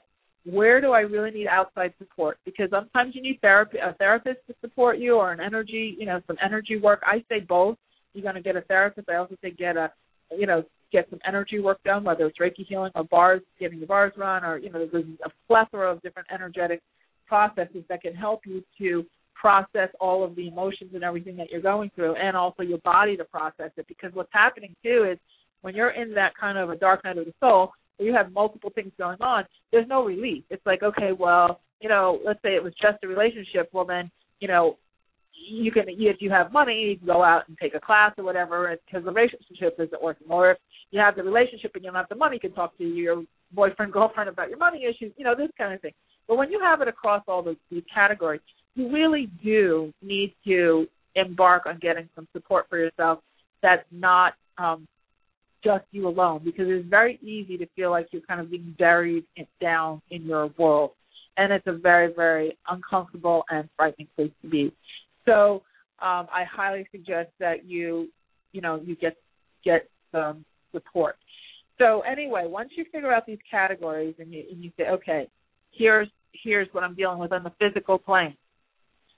where 0.45 0.81
do 0.81 0.93
I 0.93 1.01
really 1.01 1.31
need 1.31 1.47
outside 1.47 1.95
support? 1.99 2.39
Because 2.45 2.69
sometimes 2.71 3.15
you 3.15 3.23
need 3.23 3.41
therapy, 3.41 3.79
a 3.79 3.95
therapist 3.95 4.39
to 4.49 4.55
support 4.61 4.99
you, 4.99 5.15
or 5.15 5.33
an 5.33 5.41
energy, 5.41 5.97
you 5.99 6.07
know, 6.07 6.21
some 6.27 6.37
energy 6.43 6.79
work. 6.79 7.03
I 7.07 7.25
say 7.29 7.41
both. 7.41 7.77
You're 8.13 8.25
going 8.25 8.35
to 8.35 8.43
get 8.43 8.57
a 8.57 8.61
therapist. 8.63 9.09
I 9.09 9.17
also 9.17 9.37
say 9.41 9.53
get 9.53 9.77
a, 9.77 9.91
you 10.37 10.47
know, 10.47 10.65
get 10.91 11.09
some 11.11 11.21
energy 11.27 11.61
work 11.61 11.83
done, 11.85 12.05
whether 12.05 12.27
it's 12.27 12.39
Reiki 12.39 12.67
healing 12.67 12.93
or 12.95 13.05
bars, 13.05 13.41
getting 13.59 13.81
the 13.81 13.87
bars 13.87 14.13
run, 14.17 14.45
or 14.45 14.59
you 14.59 14.71
know, 14.71 14.87
there's 14.93 15.05
a 15.25 15.31
plethora 15.47 15.91
of 15.91 16.03
different 16.03 16.29
energetic 16.33 16.81
processes 17.27 17.85
that 17.89 18.03
can 18.03 18.15
help 18.15 18.41
you 18.45 18.63
to 18.79 19.07
process 19.35 19.89
all 20.01 20.23
of 20.23 20.37
the 20.37 20.47
emotions 20.49 20.91
and 20.95 21.03
everything 21.03 21.37
that 21.37 21.51
you're 21.51 21.63
going 21.63 21.91
through, 21.95 22.15
and 22.17 22.37
also 22.37 22.63
your 22.63 22.79
body 22.79 23.17
to 23.17 23.25
process 23.25 23.71
it. 23.77 23.87
Because 23.89 24.13
what's 24.13 24.33
happening 24.33 24.75
too 24.83 25.09
is 25.11 25.19
when 25.63 25.75
you're 25.75 25.91
in 25.91 26.13
that 26.15 26.37
kind 26.39 26.59
of 26.59 26.71
a 26.71 26.77
dark 26.77 27.03
night 27.05 27.17
of 27.17 27.25
the 27.25 27.35
soul, 27.41 27.73
where 27.97 28.09
you 28.09 28.15
have 28.15 28.33
multiple 28.33 28.71
things 28.75 28.93
going 28.99 29.21
on, 29.21 29.45
there's 29.71 29.89
no 29.89 30.05
relief. 30.05 30.45
It's 30.51 30.65
like, 30.67 30.83
okay, 30.83 31.13
well, 31.19 31.61
you 31.81 31.89
know, 31.89 32.21
let's 32.25 32.41
say 32.43 32.55
it 32.55 32.63
was 32.63 32.75
just 32.81 33.03
a 33.03 33.09
relationship. 33.09 33.71
Well, 33.73 33.85
then, 33.85 34.11
you 34.41 34.49
know, 34.49 34.77
you 35.35 35.73
can 35.73 35.85
if 35.89 36.17
you 36.21 36.31
have 36.31 36.53
money 36.53 36.91
you 36.91 36.97
can 36.99 37.07
go 37.07 37.23
out 37.23 37.49
and 37.49 37.57
take 37.59 37.75
a 37.75 37.81
class 37.81 38.13
or 38.19 38.25
whatever 38.25 38.77
because 38.87 39.05
the 39.05 39.11
relationship 39.11 39.75
isn't 39.79 40.03
working 40.03 40.27
or 40.31 40.53
if 40.53 40.59
you 40.91 41.01
have 41.01 41.17
the 41.17 41.23
relationship 41.23 41.73
and 41.75 41.85
you 41.85 41.91
don't 41.91 41.97
have 41.97 42.09
the 42.09 42.15
money 42.15 42.37
you 42.37 42.41
can 42.41 42.53
talk 42.53 42.77
to 42.79 42.85
your 42.85 43.25
boyfriend 43.53 43.93
girlfriend 43.93 44.29
about 44.29 44.49
your 44.49 44.59
money 44.59 44.85
issues 44.85 45.13
you 45.17 45.25
know 45.25 45.35
this 45.35 45.51
kind 45.59 45.75
of 45.75 45.81
thing 45.81 45.93
but 46.29 46.37
when 46.37 46.51
you 46.51 46.61
have 46.61 46.81
it 46.81 46.89
across 46.89 47.23
all 47.27 47.43
those, 47.43 47.57
these 47.71 47.83
categories 47.93 48.41
you 48.75 48.91
really 48.93 49.29
do 49.43 49.93
need 50.03 50.35
to 50.45 50.87
embark 51.15 51.67
on 51.67 51.79
getting 51.81 52.09
some 52.15 52.29
support 52.33 52.67
for 52.69 52.79
yourself 52.79 53.19
that's 53.63 53.85
not 53.91 54.35
um 54.59 54.87
just 55.65 55.85
you 55.93 56.09
alone 56.09 56.41
because 56.45 56.67
it's 56.69 56.89
very 56.89 57.19
easy 57.23 57.57
to 57.57 57.67
feel 57.77 57.91
like 57.91 58.09
you're 58.11 58.23
kind 58.23 58.41
of 58.41 58.51
being 58.51 58.75
buried 58.79 59.25
down 59.61 60.01
in 60.11 60.23
your 60.23 60.51
world 60.59 60.91
and 61.37 61.53
it's 61.53 61.67
a 61.67 61.73
very 61.73 62.13
very 62.13 62.57
uncomfortable 62.69 63.45
and 63.51 63.69
frightening 63.77 64.09
place 64.17 64.33
to 64.43 64.49
be 64.49 64.73
so 65.25 65.63
um, 66.03 66.27
I 66.33 66.45
highly 66.51 66.87
suggest 66.91 67.31
that 67.39 67.65
you, 67.65 68.09
you 68.53 68.61
know, 68.61 68.81
you 68.85 68.97
get 68.97 69.17
get 69.65 69.89
some 70.11 70.45
support. 70.73 71.17
So 71.79 72.01
anyway, 72.01 72.45
once 72.47 72.71
you 72.77 72.85
figure 72.93 73.13
out 73.13 73.25
these 73.25 73.39
categories 73.49 74.15
and 74.19 74.33
you, 74.33 74.43
and 74.51 74.63
you 74.63 74.73
say, 74.77 74.89
okay, 74.89 75.29
here's 75.71 76.09
here's 76.43 76.69
what 76.73 76.83
I'm 76.83 76.95
dealing 76.95 77.19
with 77.19 77.33
on 77.33 77.45
the 77.45 77.53
physical 77.61 77.99
plane. 77.99 78.37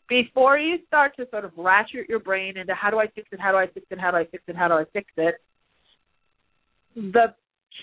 Before 0.08 0.58
you 0.58 0.76
start 0.86 1.16
to 1.16 1.26
sort 1.30 1.46
of 1.46 1.52
ratchet 1.56 2.06
your 2.08 2.18
brain 2.18 2.58
into 2.58 2.74
how 2.74 2.90
do 2.90 2.98
I 2.98 3.06
fix 3.06 3.28
it, 3.32 3.40
how 3.40 3.52
do 3.52 3.56
I 3.56 3.66
fix 3.66 3.86
it, 3.90 3.98
how 3.98 4.10
do 4.10 4.18
I 4.18 4.26
fix 4.26 4.44
it, 4.46 4.54
how 4.54 4.68
do 4.68 4.74
I 4.74 4.84
fix 4.92 5.10
it, 5.16 5.36
the 6.94 7.34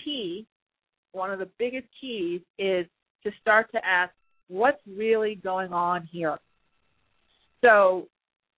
key, 0.03 0.45
one 1.11 1.31
of 1.31 1.39
the 1.39 1.49
biggest 1.57 1.87
keys 1.99 2.41
is 2.57 2.85
to 3.23 3.31
start 3.41 3.71
to 3.73 3.85
ask, 3.85 4.13
what's 4.47 4.81
really 4.87 5.35
going 5.35 5.73
on 5.73 6.07
here? 6.11 6.37
So, 7.63 8.07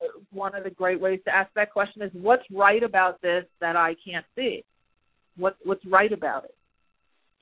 uh, 0.01 0.07
one 0.31 0.55
of 0.55 0.63
the 0.63 0.69
great 0.69 0.99
ways 0.99 1.19
to 1.25 1.35
ask 1.35 1.51
that 1.55 1.71
question 1.71 2.01
is, 2.01 2.11
what's 2.13 2.43
right 2.51 2.83
about 2.83 3.21
this 3.21 3.45
that 3.61 3.75
I 3.75 3.95
can't 4.05 4.25
see? 4.35 4.63
What 5.37 5.57
what's 5.63 5.85
right 5.85 6.11
about 6.11 6.45
it? 6.45 6.55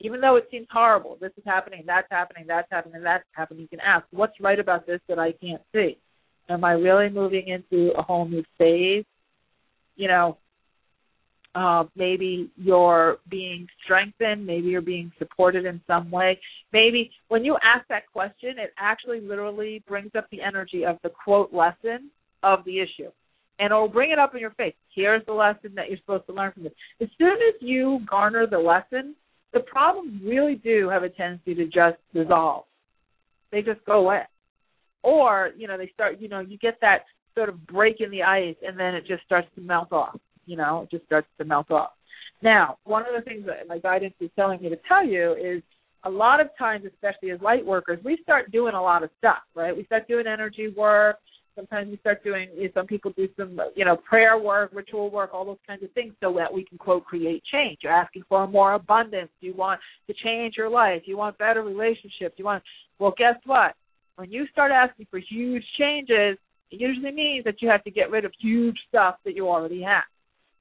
Even 0.00 0.20
though 0.20 0.36
it 0.36 0.48
seems 0.50 0.66
horrible, 0.70 1.16
this 1.20 1.30
is 1.36 1.44
happening, 1.46 1.84
that's 1.86 2.08
happening, 2.10 2.44
that's 2.48 2.66
happening, 2.70 3.02
that's 3.02 3.24
happening. 3.32 3.62
You 3.62 3.68
can 3.68 3.80
ask, 3.80 4.04
what's 4.10 4.40
right 4.40 4.58
about 4.58 4.86
this 4.86 5.00
that 5.08 5.18
I 5.18 5.32
can't 5.32 5.62
see? 5.72 5.98
Am 6.48 6.64
I 6.64 6.72
really 6.72 7.08
moving 7.08 7.48
into 7.48 7.92
a 7.96 8.02
whole 8.02 8.26
new 8.26 8.42
phase? 8.58 9.04
You 9.94 10.08
know, 10.08 10.38
uh, 11.54 11.84
maybe 11.96 12.50
you're 12.56 13.18
being 13.28 13.66
strengthened, 13.84 14.46
maybe 14.46 14.68
you're 14.68 14.80
being 14.80 15.12
supported 15.18 15.66
in 15.66 15.80
some 15.86 16.10
way. 16.10 16.38
Maybe 16.72 17.10
when 17.28 17.44
you 17.44 17.56
ask 17.62 17.86
that 17.88 18.10
question, 18.10 18.58
it 18.58 18.72
actually 18.78 19.20
literally 19.20 19.82
brings 19.86 20.10
up 20.16 20.26
the 20.30 20.40
energy 20.40 20.84
of 20.84 20.98
the 21.02 21.10
quote 21.10 21.52
lesson 21.52 22.10
of 22.42 22.64
the 22.64 22.80
issue. 22.80 23.10
And 23.58 23.66
it'll 23.66 23.88
bring 23.88 24.10
it 24.10 24.18
up 24.18 24.34
in 24.34 24.40
your 24.40 24.52
face. 24.52 24.74
Here's 24.94 25.24
the 25.26 25.32
lesson 25.32 25.72
that 25.76 25.88
you're 25.88 25.98
supposed 25.98 26.26
to 26.26 26.32
learn 26.32 26.52
from 26.52 26.64
this. 26.64 26.72
As 27.00 27.08
soon 27.18 27.34
as 27.34 27.54
you 27.60 28.00
garner 28.08 28.46
the 28.46 28.58
lesson, 28.58 29.14
the 29.52 29.60
problems 29.60 30.20
really 30.24 30.54
do 30.54 30.88
have 30.88 31.02
a 31.02 31.10
tendency 31.10 31.54
to 31.54 31.66
just 31.66 31.98
dissolve. 32.14 32.64
They 33.50 33.60
just 33.60 33.84
go 33.84 34.00
away. 34.00 34.22
Or, 35.02 35.50
you 35.56 35.68
know, 35.68 35.76
they 35.76 35.90
start, 35.92 36.18
you 36.18 36.28
know, 36.28 36.40
you 36.40 36.56
get 36.56 36.78
that 36.80 37.04
sort 37.34 37.50
of 37.50 37.66
break 37.66 38.00
in 38.00 38.10
the 38.10 38.22
ice 38.22 38.56
and 38.66 38.78
then 38.78 38.94
it 38.94 39.06
just 39.06 39.22
starts 39.24 39.48
to 39.54 39.60
melt 39.60 39.92
off 39.92 40.18
you 40.46 40.56
know, 40.56 40.82
it 40.82 40.90
just 40.90 41.04
starts 41.06 41.28
to 41.38 41.44
melt 41.44 41.70
off. 41.70 41.90
Now, 42.42 42.78
one 42.84 43.02
of 43.02 43.14
the 43.16 43.22
things 43.22 43.46
that 43.46 43.68
my 43.68 43.78
guidance 43.78 44.14
is 44.20 44.30
telling 44.34 44.60
me 44.60 44.68
to 44.68 44.78
tell 44.88 45.06
you 45.06 45.34
is 45.34 45.62
a 46.04 46.10
lot 46.10 46.40
of 46.40 46.48
times, 46.58 46.84
especially 46.84 47.30
as 47.30 47.40
light 47.40 47.64
workers, 47.64 48.00
we 48.04 48.18
start 48.22 48.50
doing 48.50 48.74
a 48.74 48.82
lot 48.82 49.04
of 49.04 49.10
stuff, 49.18 49.42
right? 49.54 49.76
We 49.76 49.84
start 49.84 50.08
doing 50.08 50.26
energy 50.26 50.68
work. 50.76 51.18
Sometimes 51.54 51.90
we 51.90 51.98
start 51.98 52.24
doing, 52.24 52.48
you 52.56 52.64
know, 52.64 52.70
some 52.74 52.86
people 52.86 53.12
do 53.14 53.28
some, 53.36 53.60
you 53.76 53.84
know, 53.84 53.96
prayer 53.96 54.38
work, 54.38 54.70
ritual 54.72 55.10
work, 55.10 55.30
all 55.32 55.44
those 55.44 55.58
kinds 55.66 55.82
of 55.82 55.92
things 55.92 56.14
so 56.20 56.34
that 56.38 56.52
we 56.52 56.64
can, 56.64 56.78
quote, 56.78 57.04
create 57.04 57.42
change. 57.52 57.78
You're 57.82 57.92
asking 57.92 58.24
for 58.28 58.48
more 58.48 58.72
abundance. 58.72 59.30
You 59.40 59.54
want 59.54 59.80
to 60.08 60.14
change 60.24 60.54
your 60.56 60.70
life. 60.70 61.02
You 61.04 61.18
want 61.18 61.38
better 61.38 61.62
relationships. 61.62 62.34
You 62.38 62.46
want, 62.46 62.62
well, 62.98 63.14
guess 63.16 63.36
what? 63.44 63.74
When 64.16 64.32
you 64.32 64.46
start 64.50 64.72
asking 64.72 65.06
for 65.10 65.18
huge 65.18 65.62
changes, 65.78 66.38
it 66.70 66.80
usually 66.80 67.12
means 67.12 67.44
that 67.44 67.60
you 67.60 67.68
have 67.68 67.84
to 67.84 67.90
get 67.90 68.10
rid 68.10 68.24
of 68.24 68.32
huge 68.40 68.78
stuff 68.88 69.16
that 69.24 69.36
you 69.36 69.48
already 69.48 69.82
have. 69.82 70.04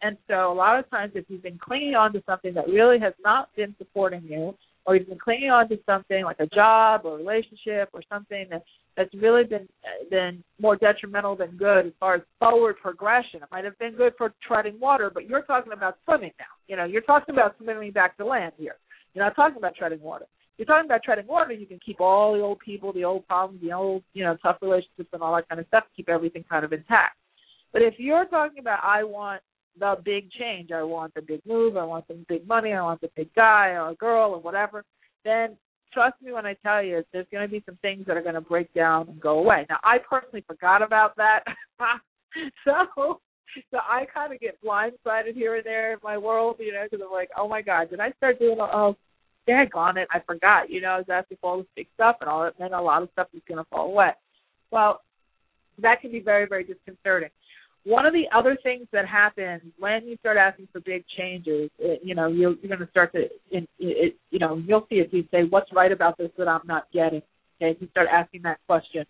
And 0.02 0.18
so 0.28 0.52
a 0.52 0.54
lot 0.54 0.80
of 0.80 0.90
times 0.90 1.14
if 1.16 1.26
you've 1.28 1.44
been 1.44 1.60
clinging 1.60 1.96
on 1.96 2.12
to 2.14 2.24
something 2.26 2.54
that 2.56 2.68
really 2.68 3.00
has 3.00 3.14
not 3.24 3.50
been 3.56 3.76
supporting 3.78 4.24
you, 4.24 4.56
or 4.86 4.96
you've 4.96 5.08
been 5.08 5.20
clinging 5.20 5.52
on 5.52 5.70
to 5.70 5.78
something 5.86 6.24
like 6.24 6.40
a 6.40 6.48
job 6.48 7.02
or 7.06 7.16
a 7.16 7.18
relationship 7.18 7.90
or 7.94 8.02
something 8.10 8.48
that 8.50 8.64
that's 8.98 9.14
really 9.14 9.44
been 9.44 9.68
been 10.10 10.44
more 10.60 10.76
detrimental 10.76 11.36
than 11.36 11.52
good 11.52 11.88
as 11.88 11.94
far 12.00 12.16
as 12.16 12.22
forward 12.40 12.76
progression. 12.82 13.42
It 13.42 13.50
might 13.52 13.64
have 13.64 13.78
been 13.80 13.96
good 13.96 14.14
for 14.18 14.34
treading 14.46 14.80
water, 14.80 15.12
but 15.14 15.28
you're 15.30 15.44
talking 15.44 15.72
about 15.72 15.98
swimming 16.04 16.32
now. 16.40 16.46
You 16.68 16.76
know, 16.76 16.86
you're 16.86 17.02
talking 17.02 17.34
about 17.34 17.56
swimming 17.58 17.92
back 17.92 18.18
to 18.18 18.26
land 18.26 18.54
here. 18.58 18.76
You're 19.14 19.24
not 19.24 19.36
talking 19.36 19.58
about 19.58 19.76
treading 19.76 20.02
water. 20.02 20.26
You're 20.58 20.66
talking 20.66 20.86
about 20.86 21.04
treading 21.04 21.26
water, 21.26 21.54
you 21.54 21.66
can 21.66 21.80
keep 21.84 22.00
all 22.02 22.34
the 22.34 22.40
old 22.42 22.60
people, 22.60 22.94
the 22.94 23.04
old 23.04 23.26
problems, 23.28 23.62
the 23.64 23.72
old, 23.72 24.04
you 24.14 24.24
know, 24.24 24.38
tough 24.44 24.58
relationships 24.62 25.10
and 25.12 25.22
all 25.22 25.36
that 25.36 25.50
kind 25.50 25.60
of 25.60 25.66
stuff, 25.68 25.86
keep 25.96 26.08
everything 26.08 26.44
kind 26.48 26.64
of 26.64 26.72
intact. 26.72 27.18
But 27.74 27.82
if 27.82 27.96
you're 27.98 28.26
talking 28.26 28.60
about 28.60 28.80
I 28.84 29.04
want 29.04 29.42
the 29.80 29.96
big 30.04 30.30
change. 30.32 30.72
I 30.72 30.84
want 30.84 31.14
the 31.14 31.22
big 31.22 31.42
move. 31.46 31.78
I 31.78 31.84
want 31.84 32.08
the 32.08 32.16
big 32.28 32.48
money. 32.48 32.74
I 32.74 32.82
want 32.82 33.02
the 33.02 33.10
big 33.16 33.34
guy 33.36 33.70
or 33.70 33.94
girl 33.96 34.32
or 34.32 34.42
whatever. 34.42 34.84
Then 35.24 35.58
trust 35.94 36.22
me 36.22 36.32
when 36.32 36.46
I 36.46 36.56
tell 36.56 36.84
you, 36.84 37.04
there's 37.12 37.28
going 37.32 37.48
to 37.48 37.52
be 37.52 37.64
some 37.66 37.78
things 37.82 38.06
that 38.08 38.18
are 38.18 38.22
going 38.22 38.36
to 38.36 38.42
break 38.42 38.74
down 38.74 39.10
and 39.10 39.20
go 39.20 39.40
away. 39.40 39.66
Now, 39.70 39.80
I 39.84 39.98
personally 39.98 40.44
forgot 40.48 40.82
about 40.82 41.16
that, 41.18 41.44
so 42.66 43.20
so 43.70 43.78
I 43.78 44.06
kind 44.14 44.34
of 44.34 44.40
get 44.40 44.64
blindsided 44.64 45.34
here 45.34 45.56
and 45.56 45.66
there 45.66 45.94
in 45.94 46.00
my 46.04 46.18
world, 46.18 46.56
you 46.60 46.72
know, 46.72 46.84
because 46.90 47.06
I'm 47.06 47.12
like, 47.12 47.30
oh 47.38 47.48
my 47.48 47.62
god, 47.62 47.90
did 47.90 48.00
I 48.00 48.12
start 48.18 48.40
doing? 48.40 48.58
Oh, 48.60 48.96
daggone 49.48 49.98
it, 49.98 50.08
I 50.12 50.20
forgot. 50.26 50.70
You 50.70 50.82
know, 50.82 50.90
I 50.90 50.98
was 50.98 51.08
asking 51.12 51.38
for 51.42 51.52
all 51.52 51.58
this 51.58 51.68
big 51.76 51.88
stuff 51.94 52.18
and 52.22 52.30
all 52.30 52.44
that, 52.44 52.54
and 52.58 52.72
then 52.72 52.74
a 52.78 52.82
lot 52.82 53.04
of 53.04 53.10
stuff 53.12 53.28
is 53.34 53.42
going 53.48 53.58
to 53.58 53.70
fall 53.70 53.92
away. 53.92 54.12
Well, 54.72 55.02
that 55.80 56.02
can 56.02 56.12
be 56.12 56.20
very, 56.20 56.48
very 56.48 56.64
disconcerting. 56.64 57.30
One 57.84 58.06
of 58.06 58.14
the 58.14 58.26
other 58.36 58.58
things 58.62 58.88
that 58.94 59.08
happens 59.08 59.62
when 59.80 60.06
you 60.06 60.16
start 60.18 60.38
asking 60.38 60.68
for 60.72 60.82
big 60.82 61.04
changes, 61.18 61.72
it, 61.80 62.02
you 62.04 62.14
know, 62.14 62.28
you're, 62.28 62.54
you're 62.62 62.68
going 62.68 62.80
to 62.80 62.92
start 62.92 63.12
to, 63.14 63.22
it, 63.50 63.68
it, 63.80 64.16
you 64.30 64.38
know, 64.38 64.62
you'll 64.68 64.86
see 64.88 64.98
if 64.98 65.12
you 65.12 65.24
say, 65.32 65.44
"What's 65.50 65.72
right 65.74 65.92
about 65.92 66.18
this 66.18 66.30
that 66.38 66.48
I'm 66.48 66.66
not 66.66 66.92
getting?" 66.94 67.24
Okay, 67.62 67.78
you 67.80 67.88
start 67.90 68.08
asking 68.12 68.44
that 68.44 68.60
question, 68.68 69.04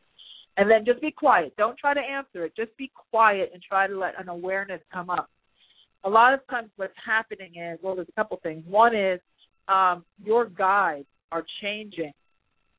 and 0.56 0.72
then 0.72 0.86
just 0.86 1.02
be 1.02 1.12
quiet. 1.12 1.54
Don't 1.58 1.78
try 1.78 1.94
to 1.94 2.00
answer 2.00 2.46
it. 2.46 2.54
Just 2.56 2.76
be 2.78 2.90
quiet 3.12 3.52
and 3.54 3.62
try 3.62 3.88
to 3.88 3.98
let 3.98 4.20
an 4.20 4.30
awareness 4.30 4.80
come 4.92 5.10
up. 5.10 5.30
A 6.06 6.10
lot 6.10 6.34
of 6.34 6.40
times, 6.50 6.70
what's 6.78 6.94
happening 7.06 7.52
is, 7.58 7.78
well, 7.84 7.96
there's 7.96 8.08
a 8.08 8.14
couple 8.14 8.40
things. 8.42 8.64
One 8.68 8.96
is 8.96 9.20
um, 9.68 10.06
your 10.24 10.46
guides 10.46 11.08
are 11.34 11.44
changing. 11.62 12.14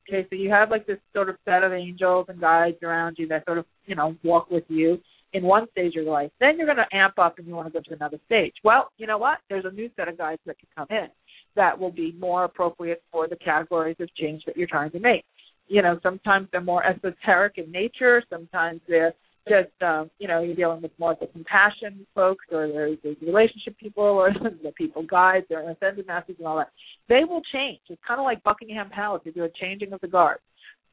Okay, 0.09 0.27
so 0.27 0.35
you 0.35 0.49
have 0.49 0.71
like 0.71 0.87
this 0.87 0.97
sort 1.13 1.29
of 1.29 1.35
set 1.45 1.63
of 1.63 1.71
angels 1.71 2.25
and 2.29 2.41
guides 2.41 2.77
around 2.81 3.17
you 3.19 3.27
that 3.27 3.45
sort 3.45 3.59
of, 3.59 3.65
you 3.85 3.95
know, 3.95 4.15
walk 4.23 4.49
with 4.49 4.65
you 4.67 4.99
in 5.33 5.43
one 5.43 5.67
stage 5.71 5.95
of 5.95 6.03
your 6.03 6.13
life. 6.13 6.31
Then 6.39 6.57
you're 6.57 6.67
going 6.67 6.77
to 6.77 6.95
amp 6.95 7.17
up 7.17 7.37
and 7.37 7.47
you 7.47 7.55
want 7.55 7.67
to 7.67 7.73
go 7.73 7.81
to 7.81 7.93
another 7.93 8.19
stage. 8.25 8.53
Well, 8.63 8.89
you 8.97 9.07
know 9.07 9.17
what? 9.17 9.39
There's 9.49 9.65
a 9.65 9.71
new 9.71 9.89
set 9.95 10.07
of 10.07 10.17
guides 10.17 10.41
that 10.45 10.57
can 10.59 10.69
come 10.75 10.87
in 10.89 11.07
that 11.55 11.77
will 11.77 11.91
be 11.91 12.13
more 12.19 12.45
appropriate 12.45 13.03
for 13.11 13.27
the 13.27 13.35
categories 13.35 13.97
of 13.99 14.13
change 14.15 14.43
that 14.45 14.57
you're 14.57 14.67
trying 14.67 14.91
to 14.91 14.99
make. 14.99 15.25
You 15.67 15.81
know, 15.81 15.99
sometimes 16.03 16.47
they're 16.51 16.61
more 16.61 16.85
esoteric 16.85 17.57
in 17.57 17.71
nature. 17.71 18.23
Sometimes 18.29 18.81
they're 18.87 19.13
just 19.47 19.71
um, 19.81 20.09
you 20.19 20.27
know 20.27 20.41
you're 20.41 20.55
dealing 20.55 20.81
with 20.81 20.91
more 20.97 21.11
of 21.11 21.19
the 21.19 21.27
compassion 21.27 22.05
folks 22.15 22.45
or 22.51 22.67
there's 22.67 22.97
the 23.03 23.15
relationship 23.25 23.77
people 23.77 24.03
or 24.03 24.31
the 24.63 24.71
people 24.71 25.03
guides 25.03 25.45
or 25.49 25.69
ascended 25.69 26.07
masters 26.07 26.37
and 26.37 26.47
all 26.47 26.57
that. 26.57 26.69
They 27.09 27.25
will 27.27 27.41
change. 27.53 27.79
It's 27.89 28.01
kind 28.07 28.19
of 28.19 28.23
like 28.23 28.43
Buckingham 28.43 28.89
Palace. 28.89 29.21
You 29.25 29.33
do 29.33 29.43
a 29.43 29.49
changing 29.59 29.91
of 29.91 30.01
the 30.01 30.07
guard. 30.07 30.37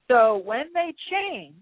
So 0.08 0.42
when 0.44 0.64
they 0.74 0.92
change, 1.10 1.54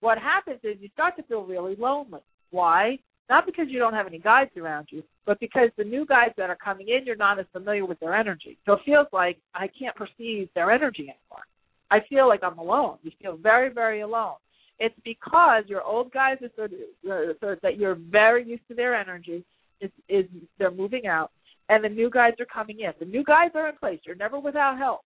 what 0.00 0.18
happens 0.18 0.60
is 0.62 0.76
you 0.80 0.88
start 0.92 1.16
to 1.16 1.22
feel 1.24 1.42
really 1.44 1.76
lonely. 1.76 2.20
Why? 2.50 2.98
Not 3.28 3.44
because 3.44 3.66
you 3.68 3.78
don't 3.78 3.92
have 3.92 4.06
any 4.06 4.18
guides 4.18 4.50
around 4.56 4.88
you, 4.90 5.02
but 5.26 5.38
because 5.38 5.68
the 5.76 5.84
new 5.84 6.06
guides 6.06 6.34
that 6.38 6.48
are 6.48 6.56
coming 6.56 6.88
in, 6.88 7.04
you're 7.04 7.16
not 7.16 7.38
as 7.38 7.44
familiar 7.52 7.84
with 7.84 8.00
their 8.00 8.14
energy. 8.14 8.56
So 8.64 8.74
it 8.74 8.80
feels 8.86 9.06
like 9.12 9.38
I 9.54 9.68
can't 9.78 9.94
perceive 9.94 10.48
their 10.54 10.70
energy 10.70 11.02
anymore. 11.02 11.44
I 11.90 11.98
feel 12.08 12.26
like 12.26 12.40
I'm 12.42 12.58
alone. 12.58 12.98
You 13.02 13.10
feel 13.20 13.36
very, 13.36 13.70
very 13.72 14.00
alone. 14.00 14.36
It's 14.78 14.94
because 15.04 15.64
your 15.66 15.82
old 15.82 16.12
guys 16.12 16.38
are 16.42 16.50
sort 16.56 16.72
of, 16.72 16.78
uh, 17.10 17.38
sort 17.40 17.54
of 17.54 17.60
that 17.62 17.76
you're 17.76 17.96
very 17.96 18.46
used 18.46 18.66
to 18.68 18.74
their 18.74 18.94
energy. 18.94 19.44
Is 19.80 19.90
is 20.08 20.24
they're 20.58 20.70
moving 20.70 21.06
out, 21.06 21.30
and 21.68 21.84
the 21.84 21.88
new 21.88 22.10
guys 22.10 22.34
are 22.40 22.46
coming 22.46 22.80
in. 22.80 22.92
The 22.98 23.04
new 23.04 23.24
guys 23.24 23.50
are 23.54 23.68
in 23.68 23.76
place. 23.76 24.00
You're 24.06 24.16
never 24.16 24.38
without 24.38 24.78
help. 24.78 25.00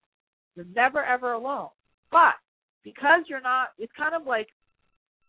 You're 0.55 0.67
never 0.75 1.05
ever 1.05 1.33
alone. 1.33 1.69
But 2.11 2.35
because 2.85 3.23
you're 3.29 3.41
not, 3.41 3.69
it's 3.79 3.93
kind 3.97 4.15
of 4.15 4.27
like 4.27 4.49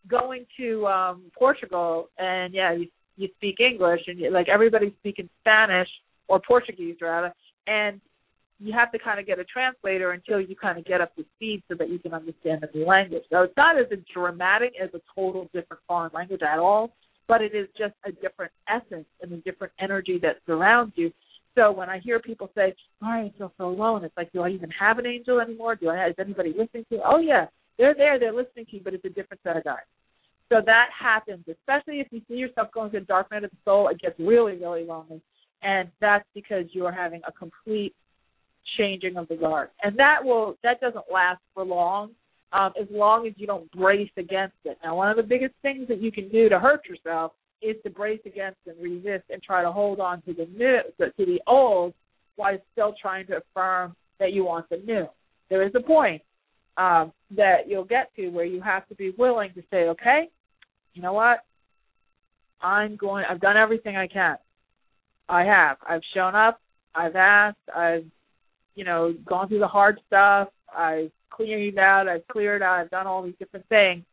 going 0.08 0.46
to 0.58 0.86
um 0.86 1.22
Portugal, 1.36 2.08
and 2.18 2.54
yeah, 2.54 2.72
you 2.72 2.88
you 3.16 3.28
speak 3.36 3.60
English, 3.60 4.00
and 4.06 4.18
you, 4.18 4.30
like 4.30 4.48
everybody's 4.48 4.92
speaking 5.00 5.28
Spanish 5.40 5.88
or 6.28 6.40
Portuguese 6.40 6.96
rather, 7.00 7.32
and 7.66 8.00
you 8.60 8.72
have 8.72 8.92
to 8.92 8.98
kind 8.98 9.18
of 9.18 9.26
get 9.26 9.38
a 9.38 9.44
translator 9.44 10.12
until 10.12 10.40
you 10.40 10.54
kind 10.56 10.78
of 10.78 10.84
get 10.84 11.00
up 11.00 11.14
to 11.16 11.24
speed 11.36 11.62
so 11.68 11.74
that 11.76 11.90
you 11.90 11.98
can 11.98 12.14
understand 12.14 12.62
the 12.62 12.78
new 12.78 12.86
language. 12.86 13.22
So 13.30 13.42
it's 13.42 13.56
not 13.56 13.78
as 13.78 13.86
dramatic 14.12 14.72
as 14.82 14.90
a 14.94 15.00
total 15.14 15.50
different 15.52 15.82
foreign 15.88 16.10
language 16.14 16.42
at 16.42 16.58
all, 16.58 16.92
but 17.26 17.42
it 17.42 17.54
is 17.54 17.68
just 17.76 17.94
a 18.06 18.12
different 18.12 18.52
essence 18.68 19.06
and 19.22 19.32
a 19.32 19.36
different 19.38 19.72
energy 19.80 20.18
that 20.22 20.36
surrounds 20.46 20.92
you. 20.96 21.12
So 21.56 21.72
when 21.72 21.88
I 21.88 21.98
hear 22.00 22.18
people 22.18 22.50
say, 22.54 22.74
"Oh, 23.02 23.06
I 23.06 23.32
feel 23.38 23.52
so 23.58 23.68
alone," 23.68 24.04
it's 24.04 24.16
like, 24.16 24.32
do 24.32 24.42
I 24.42 24.48
even 24.48 24.70
have 24.70 24.98
an 24.98 25.06
angel 25.06 25.40
anymore? 25.40 25.76
Do 25.76 25.88
I 25.88 26.08
is 26.08 26.14
anybody 26.18 26.50
listening 26.50 26.84
to? 26.90 26.96
You? 26.96 27.02
Oh 27.04 27.18
yeah, 27.18 27.46
they're 27.78 27.94
there, 27.94 28.18
they're 28.18 28.32
listening 28.32 28.66
to 28.66 28.76
you, 28.76 28.82
but 28.82 28.94
it's 28.94 29.04
a 29.04 29.10
different 29.10 29.40
set 29.42 29.56
of 29.56 29.64
guys. 29.64 29.84
So 30.50 30.60
that 30.64 30.88
happens, 30.98 31.44
especially 31.48 32.00
if 32.00 32.08
you 32.10 32.20
see 32.28 32.34
yourself 32.34 32.68
going 32.72 32.90
to 32.92 33.00
the 33.00 33.06
dark 33.06 33.30
night 33.30 33.44
of 33.44 33.50
the 33.50 33.56
soul. 33.64 33.88
It 33.88 34.00
gets 34.00 34.18
really, 34.18 34.56
really 34.56 34.84
lonely, 34.84 35.20
and 35.62 35.88
that's 36.00 36.26
because 36.34 36.66
you 36.72 36.84
are 36.86 36.92
having 36.92 37.22
a 37.26 37.32
complete 37.32 37.94
changing 38.76 39.16
of 39.16 39.28
the 39.28 39.36
guard, 39.36 39.70
and 39.82 39.98
that 39.98 40.18
will 40.22 40.56
that 40.62 40.80
doesn't 40.80 41.04
last 41.12 41.40
for 41.54 41.64
long. 41.64 42.10
Um, 42.52 42.72
as 42.80 42.86
long 42.88 43.26
as 43.26 43.32
you 43.36 43.48
don't 43.48 43.68
brace 43.72 44.12
against 44.16 44.54
it. 44.64 44.78
Now, 44.84 44.94
one 44.94 45.10
of 45.10 45.16
the 45.16 45.24
biggest 45.24 45.54
things 45.60 45.88
that 45.88 46.00
you 46.00 46.12
can 46.12 46.28
do 46.28 46.48
to 46.48 46.60
hurt 46.60 46.82
yourself 46.88 47.32
is 47.60 47.74
to 47.82 47.90
brace 47.90 48.20
against 48.26 48.58
and 48.66 48.80
resist 48.80 49.24
and 49.30 49.42
try 49.42 49.62
to 49.62 49.72
hold 49.72 49.98
on 49.98 50.22
to 50.22 50.34
the 50.34 50.46
new 50.56 50.78
to 51.00 51.26
the 51.26 51.40
old 51.48 51.94
while 52.36 52.56
still 52.72 52.94
trying 53.00 53.26
to 53.26 53.38
affirm 53.38 53.96
that 54.20 54.32
you 54.32 54.44
want 54.44 54.68
the 54.68 54.76
new. 54.76 55.06
There 55.50 55.66
is 55.66 55.72
a 55.74 55.80
point 55.80 56.22
um, 56.76 57.12
that 57.36 57.68
you'll 57.68 57.84
get 57.84 58.14
to 58.16 58.28
where 58.28 58.44
you 58.44 58.60
have 58.60 58.86
to 58.88 58.94
be 58.94 59.12
willing 59.16 59.52
to 59.54 59.62
say, 59.70 59.88
okay, 59.88 60.28
you 60.94 61.02
know 61.02 61.12
what? 61.12 61.44
I'm 62.60 62.96
going. 62.96 63.24
I've 63.28 63.40
done 63.40 63.56
everything 63.56 63.96
I 63.96 64.06
can. 64.06 64.36
I 65.28 65.44
have. 65.44 65.76
I've 65.86 66.02
shown 66.14 66.34
up. 66.34 66.60
I've 66.94 67.16
asked. 67.16 67.58
I've 67.74 68.04
you 68.74 68.84
know, 68.84 69.14
gone 69.24 69.48
through 69.48 69.60
the 69.60 69.66
hard 69.66 70.00
stuff. 70.06 70.48
I've 70.76 71.10
cleared 71.30 71.78
out. 71.78 72.08
I've 72.08 72.26
cleared 72.28 72.62
out. 72.62 72.80
I've 72.80 72.90
done 72.90 73.06
all 73.06 73.22
these 73.22 73.34
different 73.38 73.68
things. 73.68 74.04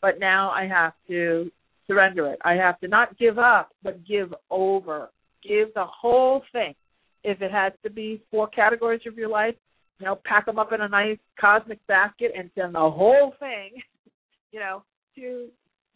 But 0.00 0.18
now 0.18 0.50
I 0.50 0.66
have 0.66 0.92
to 1.08 1.50
surrender 1.86 2.26
it. 2.28 2.38
I 2.44 2.54
have 2.54 2.78
to 2.80 2.88
not 2.88 3.18
give 3.18 3.38
up, 3.38 3.70
but 3.82 4.06
give 4.06 4.34
over. 4.50 5.10
Give 5.46 5.72
the 5.74 5.84
whole 5.84 6.42
thing. 6.52 6.74
If 7.24 7.42
it 7.42 7.50
has 7.50 7.72
to 7.82 7.90
be 7.90 8.22
four 8.30 8.48
categories 8.48 9.00
of 9.06 9.16
your 9.16 9.28
life, 9.28 9.54
you 9.98 10.06
know, 10.06 10.18
pack 10.24 10.46
them 10.46 10.58
up 10.58 10.72
in 10.72 10.80
a 10.80 10.88
nice 10.88 11.18
cosmic 11.40 11.84
basket 11.86 12.32
and 12.36 12.50
send 12.54 12.74
the 12.74 12.78
whole 12.78 13.34
thing, 13.40 13.82
you 14.52 14.60
know, 14.60 14.82
to 15.16 15.48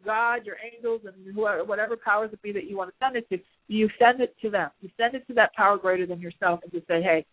God, 0.05 0.45
your 0.45 0.57
angels, 0.75 1.03
and 1.05 1.35
whoever, 1.35 1.65
whatever 1.65 1.97
powers 1.97 2.31
it 2.33 2.43
be 2.43 2.53
that 2.53 2.65
you 2.65 2.77
want 2.77 2.91
to 2.91 2.97
send 3.03 3.17
it 3.17 3.29
to. 3.31 3.39
You 3.69 3.89
send 3.99 4.21
it 4.21 4.35
to 4.43 4.51
them. 4.51 4.71
You 4.81 4.91
send 4.97 5.15
it 5.15 5.27
to 5.29 5.35
that 5.35 5.53
power 5.55 5.79
greater 5.79 6.07
than 6.07 6.21
yourself, 6.21 6.61
and 6.63 6.73
just 6.73 6.87
say, 6.87 7.03
"Hey, 7.03 7.27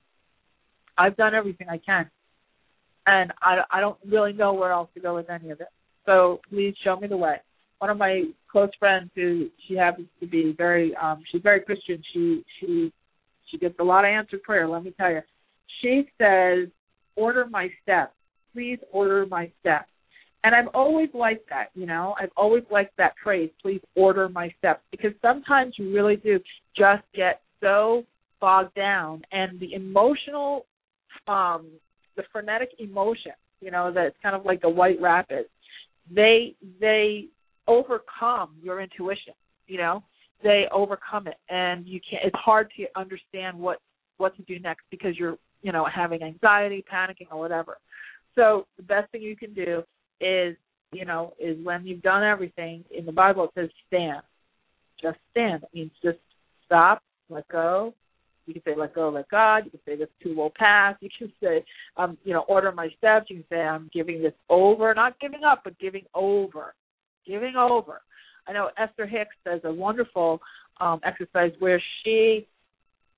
I've 0.98 1.16
done 1.16 1.34
everything 1.34 1.68
I 1.70 1.78
can, 1.78 2.10
and 3.06 3.32
I 3.42 3.64
I 3.72 3.82
don't 3.82 3.98
really 4.06 4.34
know 4.34 4.54
where 4.54 4.72
else 4.72 4.90
to 4.94 5.00
go 5.00 5.16
with 5.16 5.30
any 5.30 5.50
of 5.52 5.62
it. 5.62 5.70
So 6.06 6.42
please 6.50 6.76
show 6.84 6.96
me 6.98 7.08
the 7.08 7.18
way. 7.18 7.38
One 7.80 7.90
of 7.90 7.98
my 7.98 8.24
close 8.52 8.70
friends, 8.80 9.12
who 9.16 9.50
she 9.68 9.76
happens 9.76 10.08
to 10.20 10.28
be 10.28 10.54
very, 10.58 10.96
um, 10.96 11.22
she's 11.32 11.42
very 11.42 11.62
Christian. 11.62 12.02
She 12.14 12.44
she 12.60 12.92
she 13.50 13.58
gets 13.58 13.76
a 13.80 13.84
lot 13.84 14.06
of 14.06 14.10
answered 14.10 14.44
prayer. 14.44 14.68
Let 14.68 14.84
me 14.84 14.92
tell 14.92 15.12
you. 15.12 15.22
She 15.82 16.10
says, 16.18 16.70
"Order 17.16 17.46
my 17.48 17.70
steps. 17.84 18.14
Please 18.54 18.80
order 18.92 19.26
my 19.26 19.52
steps." 19.60 19.90
And 20.44 20.56
I've 20.56 20.68
always 20.74 21.10
liked 21.14 21.50
that, 21.50 21.70
you 21.74 21.86
know. 21.86 22.16
I've 22.22 22.32
always 22.38 22.64
liked 22.72 22.96
that 22.98 23.14
phrase, 23.24 23.50
please 23.62 23.82
order 23.96 24.30
my 24.30 24.54
steps, 24.60 24.82
because 24.92 25.12
sometimes 25.22 25.74
you 25.78 25.94
really 25.94 26.16
do 26.16 26.40
just 26.76 27.04
get 27.16 27.42
so 27.60 28.04
bogged 28.40 28.76
down 28.76 29.24
and 29.32 29.60
the 29.60 29.74
emotional 29.74 30.66
um 31.28 31.66
the 32.16 32.24
frenetic 32.32 32.70
emotion, 32.80 33.32
you 33.62 33.72
know, 33.72 33.92
that's 33.94 34.16
kind 34.22 34.36
of 34.36 34.46
like 34.46 34.62
the 34.62 34.70
white 34.70 35.02
rapids, 35.02 35.50
they 36.14 36.56
they 36.80 37.26
overcome 37.68 38.52
your 38.62 38.80
intuition, 38.80 39.34
you 39.68 39.78
know. 39.78 40.04
They 40.44 40.66
overcome 40.72 41.26
it 41.28 41.38
and 41.50 41.88
you 41.88 42.00
can't 42.08 42.24
it's 42.26 42.36
hard 42.36 42.72
to 42.78 42.86
understand 42.96 43.58
what 43.58 43.80
what 44.18 44.36
to 44.38 44.44
do 44.44 44.60
next 44.60 44.84
because 44.92 45.18
you're, 45.18 45.38
you 45.64 45.72
know, 45.72 45.86
having 45.94 46.22
anxiety, 46.22 46.86
panicking 46.92 47.28
or 47.32 47.40
whatever. 47.40 47.80
So 48.36 48.68
the 48.78 48.84
best 48.84 49.12
thing 49.12 49.24
you 49.24 49.36
can 49.36 49.54
do 49.54 49.84
is, 50.22 50.56
you 50.92 51.06
know, 51.06 51.34
is 51.40 51.58
when 51.64 51.86
you've 51.86 52.02
done 52.02 52.24
everything 52.24 52.84
in 52.96 53.06
the 53.06 53.12
Bible 53.12 53.46
it 53.46 53.52
says 53.56 53.70
stand. 53.88 54.22
Just 55.02 55.18
stand. 55.32 55.64
It 55.64 55.70
means 55.74 55.92
just 56.04 56.20
stop, 56.66 57.04
let 57.30 57.48
go, 57.50 57.94
you 58.48 58.54
can 58.54 58.64
say 58.64 58.76
let 58.78 58.96
go, 58.96 59.10
let 59.10 59.30
God. 59.30 59.66
You 59.66 59.72
can 59.72 59.80
say 59.86 59.98
this 59.98 60.08
too 60.24 60.36
will 60.36 60.54
pass. 60.58 60.96
You 61.02 61.10
can 61.18 61.32
say, 61.44 61.66
um, 61.98 62.18
you 62.24 62.34
know, 62.34 62.46
order 62.48 62.72
my 62.72 62.88
steps. 62.98 63.30
You 63.30 63.38
can 63.38 63.46
say 63.50 63.60
I'm 63.60 63.90
giving 63.94 64.24
this 64.24 64.34
over, 64.50 64.94
not 64.94 65.20
giving 65.20 65.44
up, 65.44 65.62
but 65.64 65.78
giving 65.80 66.06
over, 66.16 66.74
giving 67.26 67.56
over. 67.58 68.02
I 68.48 68.54
know 68.54 68.70
Esther 68.78 69.06
Hicks 69.06 69.36
does 69.46 69.60
a 69.66 69.72
wonderful 69.72 70.40
um, 70.80 71.02
exercise 71.04 71.52
where 71.60 71.82
she 72.04 72.48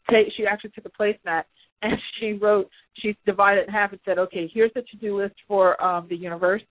take, 0.10 0.28
she 0.36 0.48
actually 0.48 0.72
took 0.72 0.86
a 0.86 1.02
placemat 1.02 1.44
and 1.84 1.94
she 2.20 2.34
wrote 2.34 2.68
she 2.96 3.16
divided 3.26 3.62
it 3.62 3.68
in 3.68 3.74
half 3.74 3.92
and 3.92 4.02
said, 4.04 4.18
okay, 4.18 4.50
here's 4.52 4.72
the 4.74 4.82
to 4.82 4.98
do 4.98 5.22
list 5.22 5.36
for 5.48 5.82
um, 5.82 6.08
the 6.10 6.16
universe, 6.16 6.64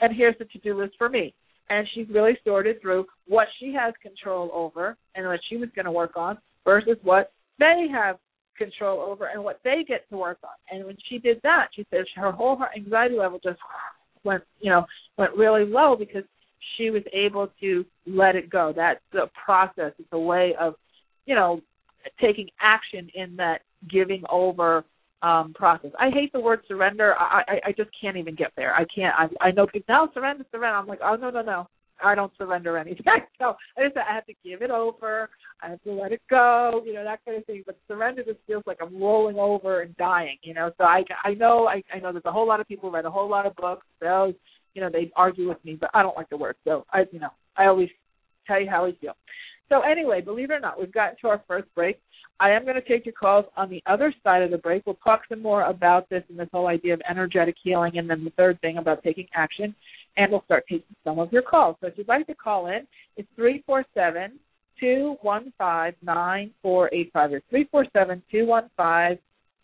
and 0.00 0.14
here's 0.14 0.36
the 0.38 0.44
to 0.46 0.58
do 0.58 0.76
list 0.76 0.94
for 0.98 1.08
me. 1.08 1.34
and 1.70 1.86
she's 1.94 2.08
really 2.10 2.36
sorted 2.44 2.80
through 2.80 3.06
what 3.26 3.48
she 3.58 3.72
has 3.72 3.94
control 4.02 4.50
over 4.52 4.96
and 5.14 5.26
what 5.26 5.40
she 5.48 5.56
was 5.56 5.68
going 5.74 5.86
to 5.86 5.92
work 5.92 6.16
on 6.16 6.36
versus 6.64 6.96
what 7.02 7.32
they 7.58 7.86
have 7.90 8.18
control 8.58 9.00
over 9.00 9.26
and 9.26 9.42
what 9.42 9.60
they 9.64 9.84
get 9.86 10.08
to 10.10 10.16
work 10.16 10.38
on. 10.44 10.50
And 10.70 10.86
when 10.86 10.96
she 11.08 11.18
did 11.18 11.40
that, 11.42 11.68
she 11.74 11.86
says 11.90 12.06
her 12.16 12.30
whole 12.30 12.56
her 12.56 12.68
anxiety 12.76 13.16
level 13.16 13.40
just 13.42 13.58
went, 14.24 14.42
you 14.60 14.70
know, 14.70 14.84
went 15.16 15.34
really 15.36 15.64
low 15.64 15.96
because 15.98 16.24
she 16.76 16.90
was 16.90 17.02
able 17.12 17.48
to 17.60 17.84
let 18.06 18.36
it 18.36 18.50
go. 18.50 18.72
That's 18.74 19.00
the 19.12 19.28
process. 19.44 19.92
It's 19.98 20.08
a 20.12 20.18
way 20.18 20.54
of, 20.58 20.74
you 21.26 21.34
know, 21.34 21.60
taking 22.20 22.48
action 22.60 23.10
in 23.14 23.36
that 23.36 23.62
giving 23.90 24.22
over 24.30 24.84
um 25.24 25.54
process. 25.54 25.90
I 25.98 26.10
hate 26.10 26.32
the 26.32 26.40
word 26.40 26.60
surrender. 26.68 27.14
I 27.18 27.42
I, 27.48 27.68
I 27.68 27.72
just 27.72 27.90
can't 27.98 28.16
even 28.16 28.34
get 28.34 28.52
there. 28.56 28.74
I 28.74 28.84
can't. 28.94 29.14
I 29.18 29.48
I 29.48 29.50
know 29.50 29.66
people 29.66 29.86
now 29.88 30.08
surrender, 30.12 30.44
surrender. 30.52 30.76
I'm 30.76 30.86
like, 30.86 31.00
oh 31.02 31.16
no 31.16 31.30
no 31.30 31.42
no. 31.42 31.68
I 32.04 32.14
don't 32.14 32.32
surrender 32.36 32.76
anything. 32.76 33.04
So 33.38 33.54
I 33.76 33.86
just 33.86 33.96
I 33.96 34.14
have 34.14 34.26
to 34.26 34.34
give 34.44 34.62
it 34.62 34.70
over. 34.70 35.28
I 35.62 35.70
have 35.70 35.82
to 35.82 35.92
let 35.92 36.12
it 36.12 36.22
go. 36.30 36.82
You 36.86 36.94
know 36.94 37.04
that 37.04 37.24
kind 37.24 37.38
of 37.38 37.46
thing. 37.46 37.62
But 37.66 37.78
surrender 37.88 38.22
just 38.24 38.38
feels 38.46 38.62
like 38.66 38.78
I'm 38.80 39.00
rolling 39.00 39.38
over 39.38 39.82
and 39.82 39.96
dying. 39.96 40.38
You 40.42 40.54
know. 40.54 40.70
So 40.78 40.84
I 40.84 41.02
I 41.24 41.34
know 41.34 41.66
I 41.66 41.82
I 41.92 41.98
know 42.00 42.12
there's 42.12 42.24
a 42.26 42.32
whole 42.32 42.46
lot 42.46 42.60
of 42.60 42.68
people 42.68 42.90
read 42.90 43.06
a 43.06 43.10
whole 43.10 43.28
lot 43.28 43.46
of 43.46 43.56
books. 43.56 43.86
Those 44.00 44.34
you 44.74 44.82
know 44.82 44.90
they 44.92 45.10
argue 45.16 45.48
with 45.48 45.64
me, 45.64 45.76
but 45.80 45.90
I 45.94 46.02
don't 46.02 46.16
like 46.16 46.30
the 46.30 46.36
word. 46.36 46.56
So 46.64 46.84
I 46.92 47.04
you 47.10 47.20
know 47.20 47.30
I 47.56 47.66
always 47.66 47.88
tell 48.46 48.60
you 48.60 48.68
how 48.70 48.84
I 48.84 48.92
feel. 49.00 49.14
So 49.68 49.80
anyway, 49.80 50.20
believe 50.20 50.50
it 50.50 50.54
or 50.54 50.60
not, 50.60 50.78
we've 50.78 50.92
gotten 50.92 51.16
to 51.22 51.28
our 51.28 51.42
first 51.48 51.66
break. 51.74 52.00
I 52.40 52.50
am 52.50 52.64
going 52.64 52.74
to 52.74 52.82
take 52.82 53.06
your 53.06 53.14
calls 53.14 53.46
on 53.56 53.70
the 53.70 53.82
other 53.86 54.12
side 54.22 54.42
of 54.42 54.50
the 54.50 54.58
break. 54.58 54.84
We'll 54.84 54.96
talk 54.96 55.22
some 55.28 55.40
more 55.40 55.62
about 55.62 56.08
this 56.10 56.22
and 56.28 56.38
this 56.38 56.48
whole 56.52 56.66
idea 56.66 56.94
of 56.94 57.00
energetic 57.08 57.54
healing, 57.62 57.92
and 57.96 58.10
then 58.10 58.24
the 58.24 58.30
third 58.30 58.60
thing 58.60 58.78
about 58.78 59.02
taking 59.02 59.26
action, 59.34 59.74
and 60.16 60.30
we'll 60.30 60.44
start 60.44 60.64
taking 60.68 60.96
some 61.04 61.18
of 61.18 61.32
your 61.32 61.42
calls. 61.42 61.76
So 61.80 61.86
if 61.86 61.94
you'd 61.96 62.08
like 62.08 62.26
to 62.26 62.34
call 62.34 62.66
in, 62.66 62.86
it's 63.16 63.28
three 63.36 63.62
four 63.66 63.84
seven 63.94 64.38
two 64.80 65.16
one 65.22 65.52
five 65.56 65.94
nine 66.02 66.50
four 66.60 66.92
eight 66.92 67.10
five. 67.12 67.32
It's 67.32 67.46
three 67.50 67.68
four 67.70 67.86
seven 67.92 68.22
two 68.30 68.46
one 68.46 68.68
five 68.76 69.18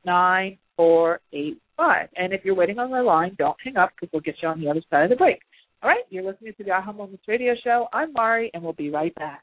nine 0.06 0.56
four 0.76 1.20
eight 1.32 1.60
five. 1.76 2.08
And 2.16 2.32
if 2.32 2.44
you're 2.44 2.54
waiting 2.54 2.78
on 2.78 2.90
the 2.90 3.02
line, 3.02 3.34
don't 3.36 3.56
hang 3.64 3.76
up 3.76 3.90
because 3.94 4.12
we'll 4.12 4.22
get 4.22 4.36
you 4.42 4.48
on 4.48 4.60
the 4.60 4.70
other 4.70 4.82
side 4.90 5.04
of 5.04 5.10
the 5.10 5.16
break. 5.16 5.40
All 5.82 5.90
right, 5.90 6.04
you're 6.08 6.24
listening 6.24 6.52
to 6.56 6.64
the 6.64 6.70
Aha 6.70 6.92
Moments 6.92 7.24
Radio 7.26 7.54
Show. 7.64 7.88
I'm 7.92 8.12
Mari, 8.12 8.50
and 8.54 8.62
we'll 8.62 8.74
be 8.74 8.90
right 8.90 9.14
back. 9.16 9.42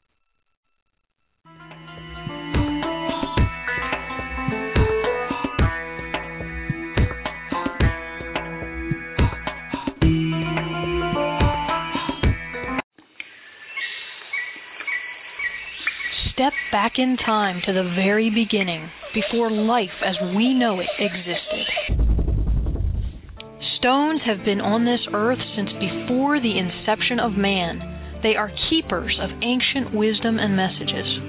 Step 16.38 16.52
back 16.70 16.92
in 16.98 17.16
time 17.16 17.60
to 17.66 17.72
the 17.72 17.82
very 17.96 18.30
beginning, 18.30 18.88
before 19.12 19.50
life 19.50 19.90
as 20.06 20.14
we 20.36 20.54
know 20.54 20.78
it 20.78 20.86
existed. 20.96 21.66
Stones 23.78 24.20
have 24.24 24.44
been 24.44 24.60
on 24.60 24.84
this 24.84 25.00
earth 25.12 25.40
since 25.56 25.70
before 25.80 26.38
the 26.38 26.56
inception 26.56 27.18
of 27.18 27.32
man. 27.32 28.20
They 28.22 28.36
are 28.36 28.52
keepers 28.70 29.18
of 29.20 29.30
ancient 29.42 29.92
wisdom 29.92 30.38
and 30.38 30.54
messages. 30.54 31.27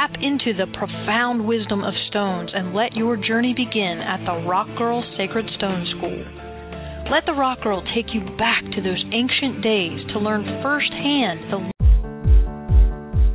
Tap 0.00 0.16
into 0.22 0.56
the 0.56 0.64
profound 0.78 1.44
wisdom 1.46 1.84
of 1.84 1.92
stones 2.08 2.48
and 2.54 2.72
let 2.72 2.96
your 2.96 3.18
journey 3.18 3.52
begin 3.52 4.00
at 4.00 4.24
the 4.24 4.48
Rock 4.48 4.66
Girl 4.78 5.04
Sacred 5.18 5.44
Stone 5.58 5.84
School. 5.98 6.24
Let 7.12 7.26
the 7.26 7.36
Rock 7.36 7.60
Girl 7.60 7.84
take 7.94 8.06
you 8.14 8.24
back 8.38 8.64
to 8.64 8.80
those 8.80 9.04
ancient 9.12 9.62
days 9.62 10.00
to 10.14 10.18
learn 10.18 10.40
firsthand 10.62 11.52
the 11.52 11.70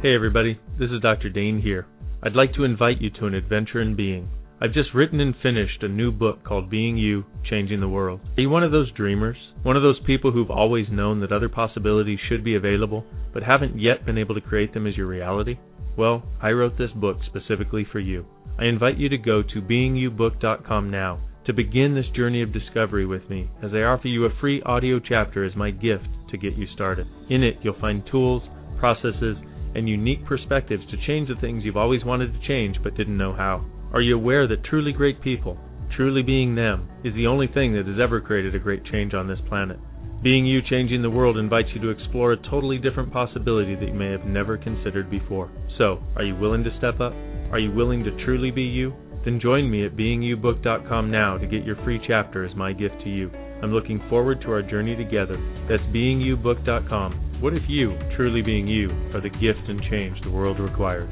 Hey 0.02 0.16
everybody, 0.16 0.60
this 0.80 0.90
is 0.90 1.04
Dr. 1.04 1.30
Dain 1.30 1.62
here. 1.62 1.86
I'd 2.24 2.34
like 2.34 2.56
to 2.56 2.64
invite 2.64 3.00
you 3.00 3.12
to 3.20 3.28
an 3.28 3.36
adventure 3.36 3.80
in 3.80 3.96
being. 3.96 4.28
I've 4.60 4.74
just 4.74 4.90
written 4.96 5.20
and 5.20 5.36
finished 5.44 5.84
a 5.84 5.88
new 5.88 6.12
book 6.12 6.44
called 6.44 6.72
Being 6.72 6.98
You, 6.98 7.26
Changing 7.48 7.80
the 7.80 7.90
World. 7.90 8.22
Are 8.38 8.42
you 8.42 8.50
one 8.50 8.64
of 8.64 8.72
those 8.72 8.92
dreamers? 8.94 9.38
One 9.62 9.78
of 9.78 9.84
those 9.84 10.00
people 10.08 10.32
who've 10.32 10.50
always 10.50 10.88
known 10.90 11.20
that 11.20 11.32
other 11.32 11.50
possibilities 11.50 12.18
should 12.28 12.44
be 12.44 12.56
available, 12.56 13.06
but 13.36 13.44
haven't 13.44 13.80
yet 13.80 14.04
been 14.04 14.18
able 14.18 14.34
to 14.34 14.42
create 14.42 14.74
them 14.74 14.88
as 14.88 14.98
your 14.98 15.06
reality? 15.06 15.60
Well, 15.98 16.24
I 16.42 16.52
wrote 16.52 16.78
this 16.78 16.92
book 16.92 17.18
specifically 17.26 17.86
for 17.90 18.00
you. 18.00 18.26
I 18.60 18.66
invite 18.66 18.98
you 18.98 19.10
to 19.10 19.18
go 19.18 19.42
to 19.42 19.62
beingyoubook.com 19.62 20.90
now 20.90 21.20
to 21.46 21.54
begin 21.54 21.94
this 21.94 22.10
journey 22.16 22.42
of 22.42 22.52
discovery 22.52 23.06
with 23.06 23.30
me 23.30 23.50
as 23.64 23.72
I 23.74 23.84
offer 23.84 24.08
you 24.08 24.26
a 24.26 24.40
free 24.42 24.62
audio 24.64 25.00
chapter 25.00 25.46
as 25.46 25.56
my 25.56 25.72
gift 25.72 26.08
to 26.32 26.38
get 26.38 26.58
you 26.58 26.68
started. 26.74 27.08
In 27.30 27.44
it, 27.44 27.58
you'll 27.62 27.80
find 27.80 28.04
tools, 28.10 28.42
processes, 28.80 29.38
and 29.76 29.88
unique 29.88 30.26
perspectives 30.26 30.84
to 30.90 31.06
change 31.06 31.30
the 31.30 31.40
things 31.40 31.64
you've 31.64 31.78
always 31.78 32.04
wanted 32.04 32.34
to 32.34 32.48
change 32.48 32.78
but 32.84 32.96
didn't 32.96 33.18
know 33.18 33.34
how. 33.34 33.66
Are 33.94 34.02
you 34.02 34.16
aware 34.16 34.48
that 34.48 34.64
truly 34.64 34.92
great 34.92 35.22
people, 35.22 35.58
truly 35.96 36.24
being 36.24 36.56
them, 36.56 36.90
is 37.04 37.14
the 37.14 37.28
only 37.28 37.48
thing 37.48 37.74
that 37.74 37.88
has 37.88 38.00
ever 38.02 38.22
created 38.22 38.56
a 38.56 38.60
great 38.60 38.84
change 38.86 39.14
on 39.14 39.28
this 39.28 39.40
planet? 39.48 39.80
Being 40.24 40.46
You 40.46 40.62
Changing 40.62 41.02
the 41.02 41.10
World 41.10 41.38
invites 41.38 41.70
you 41.76 41.82
to 41.82 41.90
explore 41.90 42.32
a 42.32 42.50
totally 42.50 42.78
different 42.78 43.14
possibility 43.14 43.76
that 43.76 43.88
you 43.88 43.94
may 43.94 44.12
have 44.12 44.26
never 44.26 44.58
considered 44.58 45.10
before. 45.10 45.52
So, 45.78 46.00
are 46.16 46.24
you 46.24 46.36
willing 46.36 46.64
to 46.64 46.78
step 46.78 47.00
up? 47.00 47.14
Are 47.52 47.60
you 47.60 47.72
willing 47.72 48.04
to 48.04 48.26
truly 48.26 48.50
be 48.50 48.64
you? 48.64 48.94
Then 49.24 49.40
join 49.40 49.70
me 49.70 49.86
at 49.86 49.96
beingyoubook.com 49.96 51.12
now 51.12 51.38
to 51.38 51.48
get 51.48 51.64
your 51.64 51.76
free 51.84 52.00
chapter 52.08 52.46
as 52.46 52.56
my 52.56 52.74
gift 52.74 52.96
to 53.04 53.10
you. 53.10 53.30
I'm 53.62 53.72
looking 53.72 54.02
forward 54.10 54.42
to 54.42 54.52
our 54.52 54.62
journey 54.62 54.96
together. 54.96 55.38
That's 55.70 55.84
beingyoubook.com. 55.94 57.42
What 57.42 57.54
if 57.54 57.64
you, 57.68 57.98
truly 58.16 58.42
being 58.42 58.68
you, 58.68 58.90
are 59.14 59.22
the 59.22 59.30
gift 59.30 59.68
and 59.68 59.82
change 59.90 60.18
the 60.24 60.32
world 60.32 60.60
requires? 60.60 61.12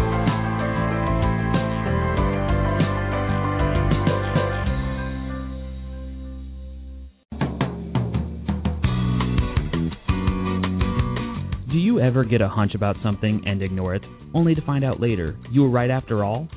Ever 12.01 12.25
get 12.25 12.41
a 12.41 12.49
hunch 12.49 12.73
about 12.75 12.95
something 13.03 13.43
and 13.45 13.61
ignore 13.61 13.95
it, 13.95 14.03
only 14.33 14.55
to 14.55 14.65
find 14.65 14.83
out 14.83 14.99
later 14.99 15.37
you 15.51 15.61
were 15.61 15.69
right 15.69 15.89
after 15.89 16.23
all? 16.23 16.47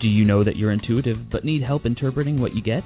Do 0.00 0.06
you 0.06 0.24
know 0.24 0.44
that 0.44 0.56
you're 0.56 0.72
intuitive 0.72 1.30
but 1.30 1.44
need 1.44 1.62
help 1.62 1.84
interpreting 1.84 2.40
what 2.40 2.54
you 2.54 2.62
get? 2.62 2.82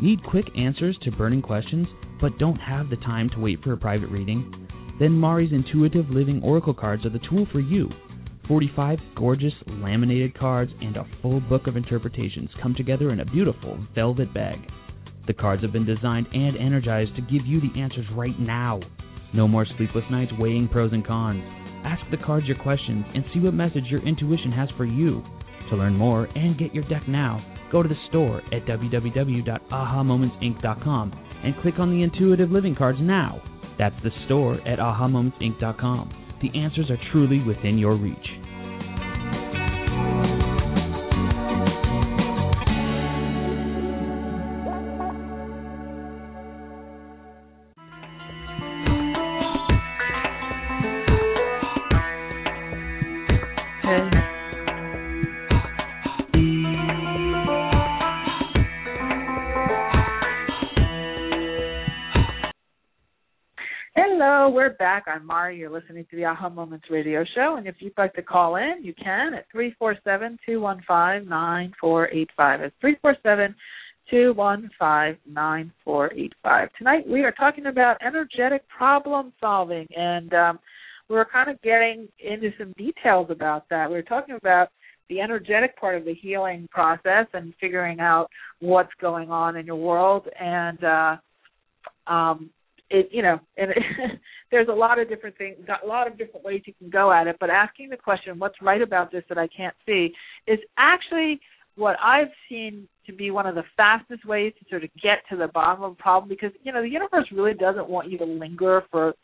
Need 0.00 0.24
quick 0.24 0.46
answers 0.56 0.98
to 1.02 1.12
burning 1.12 1.42
questions 1.42 1.86
but 2.20 2.38
don't 2.38 2.56
have 2.56 2.90
the 2.90 2.96
time 2.96 3.30
to 3.30 3.40
wait 3.40 3.62
for 3.62 3.72
a 3.72 3.76
private 3.76 4.10
reading? 4.10 4.68
Then 5.00 5.12
Mari's 5.12 5.52
Intuitive 5.52 6.10
Living 6.10 6.42
Oracle 6.42 6.74
cards 6.74 7.06
are 7.06 7.10
the 7.10 7.20
tool 7.30 7.46
for 7.50 7.60
you. 7.60 7.88
45 8.48 8.98
gorgeous 9.16 9.52
laminated 9.66 10.38
cards 10.38 10.72
and 10.80 10.96
a 10.96 11.06
full 11.22 11.40
book 11.40 11.66
of 11.66 11.76
interpretations 11.76 12.50
come 12.60 12.74
together 12.74 13.10
in 13.10 13.20
a 13.20 13.24
beautiful 13.24 13.78
velvet 13.94 14.34
bag. 14.34 14.58
The 15.26 15.32
cards 15.32 15.62
have 15.62 15.72
been 15.72 15.86
designed 15.86 16.26
and 16.32 16.56
energized 16.56 17.14
to 17.16 17.22
give 17.22 17.46
you 17.46 17.60
the 17.60 17.80
answers 17.80 18.06
right 18.14 18.38
now. 18.38 18.80
No 19.34 19.48
more 19.48 19.66
sleepless 19.76 20.04
nights 20.10 20.32
weighing 20.38 20.68
pros 20.68 20.92
and 20.92 21.06
cons. 21.06 21.42
Ask 21.84 22.02
the 22.10 22.24
cards 22.24 22.46
your 22.46 22.58
questions 22.58 23.04
and 23.14 23.24
see 23.32 23.40
what 23.40 23.54
message 23.54 23.84
your 23.90 24.06
intuition 24.06 24.52
has 24.52 24.68
for 24.76 24.84
you. 24.84 25.22
To 25.70 25.76
learn 25.76 25.94
more 25.94 26.28
and 26.34 26.58
get 26.58 26.74
your 26.74 26.88
deck 26.88 27.08
now, 27.08 27.44
Go 27.72 27.82
to 27.82 27.88
the 27.88 27.96
store 28.10 28.42
at 28.52 28.66
www.ahamomentsinc.com 28.66 31.12
and 31.44 31.56
click 31.62 31.78
on 31.78 31.90
the 31.90 32.02
intuitive 32.02 32.50
living 32.50 32.76
cards 32.76 32.98
now. 33.00 33.40
That's 33.78 33.96
the 34.04 34.10
store 34.26 34.56
at 34.68 34.78
ahamomentsinc.com. 34.78 36.14
The 36.42 36.58
answers 36.58 36.90
are 36.90 36.98
truly 37.10 37.42
within 37.42 37.78
your 37.78 37.96
reach. 37.96 38.18
Back. 64.82 65.04
I'm 65.06 65.24
Mari. 65.24 65.56
You're 65.58 65.70
listening 65.70 66.04
to 66.10 66.16
the 66.16 66.24
Aha 66.24 66.48
Moments 66.48 66.86
radio 66.90 67.24
show. 67.36 67.54
And 67.56 67.68
if 67.68 67.76
you'd 67.78 67.96
like 67.96 68.14
to 68.14 68.22
call 68.22 68.56
in, 68.56 68.78
you 68.82 68.92
can 68.94 69.32
at 69.32 69.46
347 69.52 70.40
215 70.44 71.28
9485. 71.28 72.60
It's 72.62 72.74
347 72.80 73.54
215 74.10 75.32
9485. 75.32 76.68
Tonight 76.76 77.06
we 77.06 77.20
are 77.20 77.30
talking 77.30 77.66
about 77.66 77.96
energetic 78.04 78.66
problem 78.66 79.32
solving. 79.38 79.86
And 79.96 80.34
um, 80.34 80.58
we 81.08 81.16
are 81.16 81.28
kind 81.32 81.48
of 81.48 81.62
getting 81.62 82.08
into 82.18 82.50
some 82.58 82.72
details 82.72 83.28
about 83.30 83.68
that. 83.70 83.88
We 83.88 83.94
were 83.94 84.02
talking 84.02 84.34
about 84.34 84.70
the 85.08 85.20
energetic 85.20 85.78
part 85.78 85.94
of 85.94 86.04
the 86.04 86.14
healing 86.14 86.68
process 86.72 87.28
and 87.34 87.54
figuring 87.60 88.00
out 88.00 88.26
what's 88.58 88.90
going 89.00 89.30
on 89.30 89.54
in 89.58 89.64
your 89.64 89.76
world. 89.76 90.26
And, 90.40 90.82
uh, 90.82 91.16
um, 92.08 92.50
it 92.92 93.08
you 93.10 93.22
know 93.22 93.40
and 93.56 93.70
there's 94.52 94.68
a 94.68 94.72
lot 94.72 95.00
of 95.00 95.08
different 95.08 95.36
things 95.36 95.56
a 95.82 95.86
lot 95.86 96.06
of 96.06 96.16
different 96.16 96.44
ways 96.44 96.62
you 96.66 96.74
can 96.78 96.88
go 96.88 97.12
at 97.12 97.26
it 97.26 97.36
but 97.40 97.50
asking 97.50 97.88
the 97.90 97.96
question 97.96 98.38
what's 98.38 98.62
right 98.62 98.82
about 98.82 99.10
this 99.10 99.24
that 99.28 99.38
i 99.38 99.48
can't 99.48 99.74
see 99.84 100.12
is 100.46 100.60
actually 100.78 101.40
what 101.74 101.96
i've 102.00 102.30
seen 102.48 102.86
to 103.06 103.12
be 103.12 103.32
one 103.32 103.46
of 103.46 103.56
the 103.56 103.64
fastest 103.76 104.24
ways 104.24 104.52
to 104.58 104.64
sort 104.70 104.84
of 104.84 104.90
get 105.02 105.18
to 105.28 105.36
the 105.36 105.48
bottom 105.48 105.82
of 105.82 105.92
a 105.92 105.96
problem 105.96 106.28
because 106.28 106.52
you 106.62 106.72
know 106.72 106.82
the 106.82 106.88
universe 106.88 107.26
really 107.32 107.54
doesn't 107.54 107.88
want 107.88 108.08
you 108.08 108.16
to 108.16 108.24
linger 108.24 108.84
for 108.92 109.14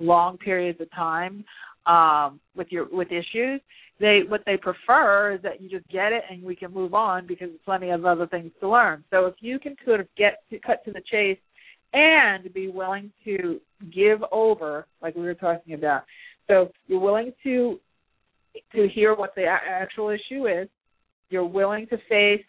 long 0.00 0.36
periods 0.38 0.80
of 0.80 0.90
time 0.92 1.44
um 1.86 2.38
with 2.54 2.68
your 2.70 2.86
with 2.92 3.08
issues. 3.08 3.60
They 4.00 4.20
what 4.28 4.42
they 4.46 4.56
prefer 4.56 5.34
is 5.34 5.42
that 5.42 5.60
you 5.60 5.68
just 5.68 5.88
get 5.88 6.12
it 6.12 6.22
and 6.30 6.42
we 6.42 6.54
can 6.54 6.72
move 6.72 6.94
on 6.94 7.26
because 7.26 7.48
there's 7.48 7.60
plenty 7.64 7.90
of 7.90 8.04
other 8.04 8.26
things 8.26 8.52
to 8.60 8.68
learn. 8.68 9.02
So 9.10 9.26
if 9.26 9.34
you 9.40 9.58
can 9.58 9.74
sort 9.84 10.00
of 10.00 10.06
get 10.16 10.42
to 10.50 10.58
cut 10.60 10.84
to 10.84 10.92
the 10.92 11.02
chase 11.10 11.38
and 11.92 12.52
be 12.52 12.68
willing 12.68 13.10
to 13.24 13.60
give 13.94 14.22
over, 14.32 14.86
like 15.02 15.14
we 15.14 15.22
were 15.22 15.34
talking 15.34 15.74
about. 15.74 16.02
So 16.46 16.70
you're 16.86 17.00
willing 17.00 17.32
to 17.44 17.78
to 18.74 18.88
hear 18.88 19.14
what 19.14 19.34
the 19.36 19.44
actual 19.44 20.08
issue 20.10 20.46
is. 20.46 20.68
You're 21.30 21.44
willing 21.44 21.86
to 21.88 21.98
face, 22.08 22.44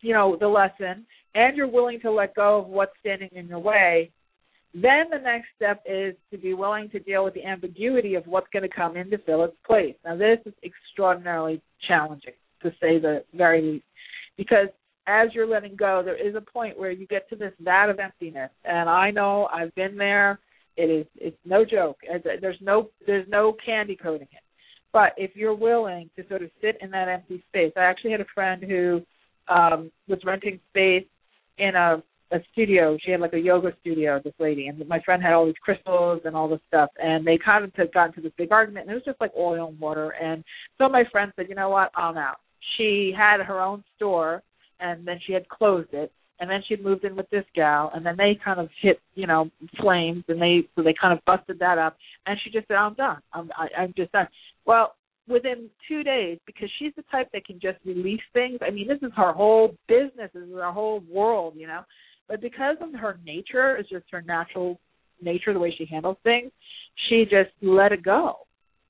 you 0.00 0.12
know, 0.12 0.36
the 0.38 0.48
lesson, 0.48 1.06
and 1.34 1.56
you're 1.56 1.68
willing 1.68 2.00
to 2.00 2.10
let 2.10 2.34
go 2.34 2.58
of 2.58 2.66
what's 2.66 2.92
standing 3.00 3.30
in 3.32 3.46
your 3.46 3.60
way. 3.60 4.10
Then 4.74 5.04
the 5.10 5.18
next 5.18 5.46
step 5.56 5.82
is 5.86 6.14
to 6.30 6.36
be 6.36 6.52
willing 6.52 6.90
to 6.90 6.98
deal 6.98 7.24
with 7.24 7.34
the 7.34 7.44
ambiguity 7.44 8.14
of 8.14 8.26
what's 8.26 8.48
going 8.52 8.68
to 8.68 8.74
come 8.74 8.96
in 8.96 9.10
to 9.10 9.18
fill 9.18 9.44
its 9.44 9.56
place. 9.66 9.94
Now, 10.04 10.16
this 10.16 10.38
is 10.44 10.52
extraordinarily 10.62 11.62
challenging, 11.88 12.34
to 12.62 12.70
say 12.72 12.98
the 12.98 13.24
very 13.32 13.62
least, 13.62 13.84
because 14.36 14.68
as 15.06 15.28
you're 15.32 15.46
letting 15.46 15.76
go, 15.76 16.02
there 16.04 16.16
is 16.16 16.34
a 16.34 16.40
point 16.40 16.78
where 16.78 16.90
you 16.90 17.06
get 17.06 17.28
to 17.30 17.36
this 17.36 17.52
vat 17.60 17.88
of 17.88 17.98
emptiness, 17.98 18.50
and 18.64 18.88
I 18.88 19.10
know 19.10 19.48
I've 19.52 19.74
been 19.74 19.96
there. 19.96 20.40
It 20.76 20.90
is 20.90 21.06
it's 21.16 21.38
no 21.44 21.64
joke. 21.64 21.98
There's 22.24 22.58
no 22.60 22.90
there's 23.06 23.28
no 23.28 23.56
candy 23.64 23.96
coating 23.96 24.28
it. 24.32 24.42
But 24.92 25.12
if 25.16 25.34
you're 25.34 25.54
willing 25.54 26.10
to 26.16 26.26
sort 26.28 26.42
of 26.42 26.50
sit 26.60 26.78
in 26.80 26.90
that 26.90 27.08
empty 27.08 27.42
space, 27.48 27.72
I 27.76 27.84
actually 27.84 28.12
had 28.12 28.20
a 28.20 28.26
friend 28.34 28.62
who 28.62 29.02
um 29.48 29.90
was 30.08 30.18
renting 30.24 30.60
space 30.70 31.06
in 31.58 31.74
a 31.76 32.02
a 32.32 32.38
studio. 32.52 32.98
She 33.04 33.12
had 33.12 33.20
like 33.20 33.34
a 33.34 33.38
yoga 33.38 33.72
studio, 33.80 34.20
this 34.22 34.34
lady, 34.40 34.66
and 34.66 34.86
my 34.88 35.00
friend 35.00 35.22
had 35.22 35.32
all 35.32 35.46
these 35.46 35.54
crystals 35.62 36.22
and 36.24 36.34
all 36.34 36.48
this 36.48 36.60
stuff, 36.66 36.90
and 37.02 37.24
they 37.24 37.38
kind 37.38 37.64
of 37.64 37.70
had 37.74 37.92
gotten 37.92 38.10
into 38.10 38.22
this 38.22 38.32
big 38.36 38.50
argument, 38.50 38.86
and 38.86 38.90
it 38.90 38.94
was 38.94 39.04
just 39.04 39.20
like 39.20 39.32
oil 39.38 39.68
and 39.68 39.78
water. 39.78 40.10
And 40.10 40.42
so 40.76 40.88
my 40.88 41.04
friend 41.12 41.32
said, 41.36 41.46
you 41.48 41.54
know 41.54 41.68
what, 41.68 41.92
I'm 41.94 42.16
out. 42.16 42.38
She 42.76 43.14
had 43.16 43.40
her 43.40 43.60
own 43.60 43.84
store 43.94 44.42
and 44.80 45.06
then 45.06 45.18
she 45.26 45.32
had 45.32 45.48
closed 45.48 45.92
it 45.92 46.12
and 46.38 46.50
then 46.50 46.62
she 46.68 46.76
moved 46.76 47.04
in 47.04 47.16
with 47.16 47.28
this 47.30 47.44
gal 47.54 47.90
and 47.94 48.04
then 48.04 48.16
they 48.16 48.38
kind 48.44 48.60
of 48.60 48.68
hit 48.80 49.00
you 49.14 49.26
know 49.26 49.50
flames 49.80 50.24
and 50.28 50.40
they 50.40 50.60
so 50.74 50.82
they 50.82 50.94
kind 51.00 51.16
of 51.16 51.24
busted 51.24 51.58
that 51.58 51.78
up 51.78 51.96
and 52.26 52.38
she 52.42 52.50
just 52.50 52.68
said 52.68 52.76
i'm 52.76 52.94
done. 52.94 53.18
I'm 53.32 53.50
I, 53.56 53.82
i'm 53.82 53.94
just 53.96 54.12
done. 54.12 54.28
Well 54.64 54.94
within 55.28 55.68
two 55.88 56.02
days 56.04 56.38
because 56.46 56.70
she's 56.78 56.92
the 56.96 57.02
type 57.10 57.28
that 57.32 57.44
can 57.44 57.58
just 57.60 57.78
release 57.84 58.20
things 58.32 58.58
i 58.62 58.70
mean 58.70 58.86
this 58.86 58.98
is 59.02 59.12
her 59.16 59.32
whole 59.32 59.74
business 59.88 60.30
this 60.32 60.42
is 60.42 60.54
her 60.54 60.72
whole 60.72 61.02
world 61.10 61.54
you 61.56 61.66
know? 61.66 61.82
But 62.28 62.40
because 62.40 62.76
of 62.80 62.92
her 62.98 63.18
nature 63.24 63.76
it's 63.76 63.88
just 63.88 64.04
her 64.10 64.22
natural 64.22 64.78
nature 65.22 65.52
the 65.52 65.58
way 65.58 65.74
she 65.76 65.86
handles 65.86 66.18
things 66.22 66.52
she 67.08 67.24
just 67.24 67.50
let 67.62 67.92
it 67.92 68.02
go. 68.02 68.36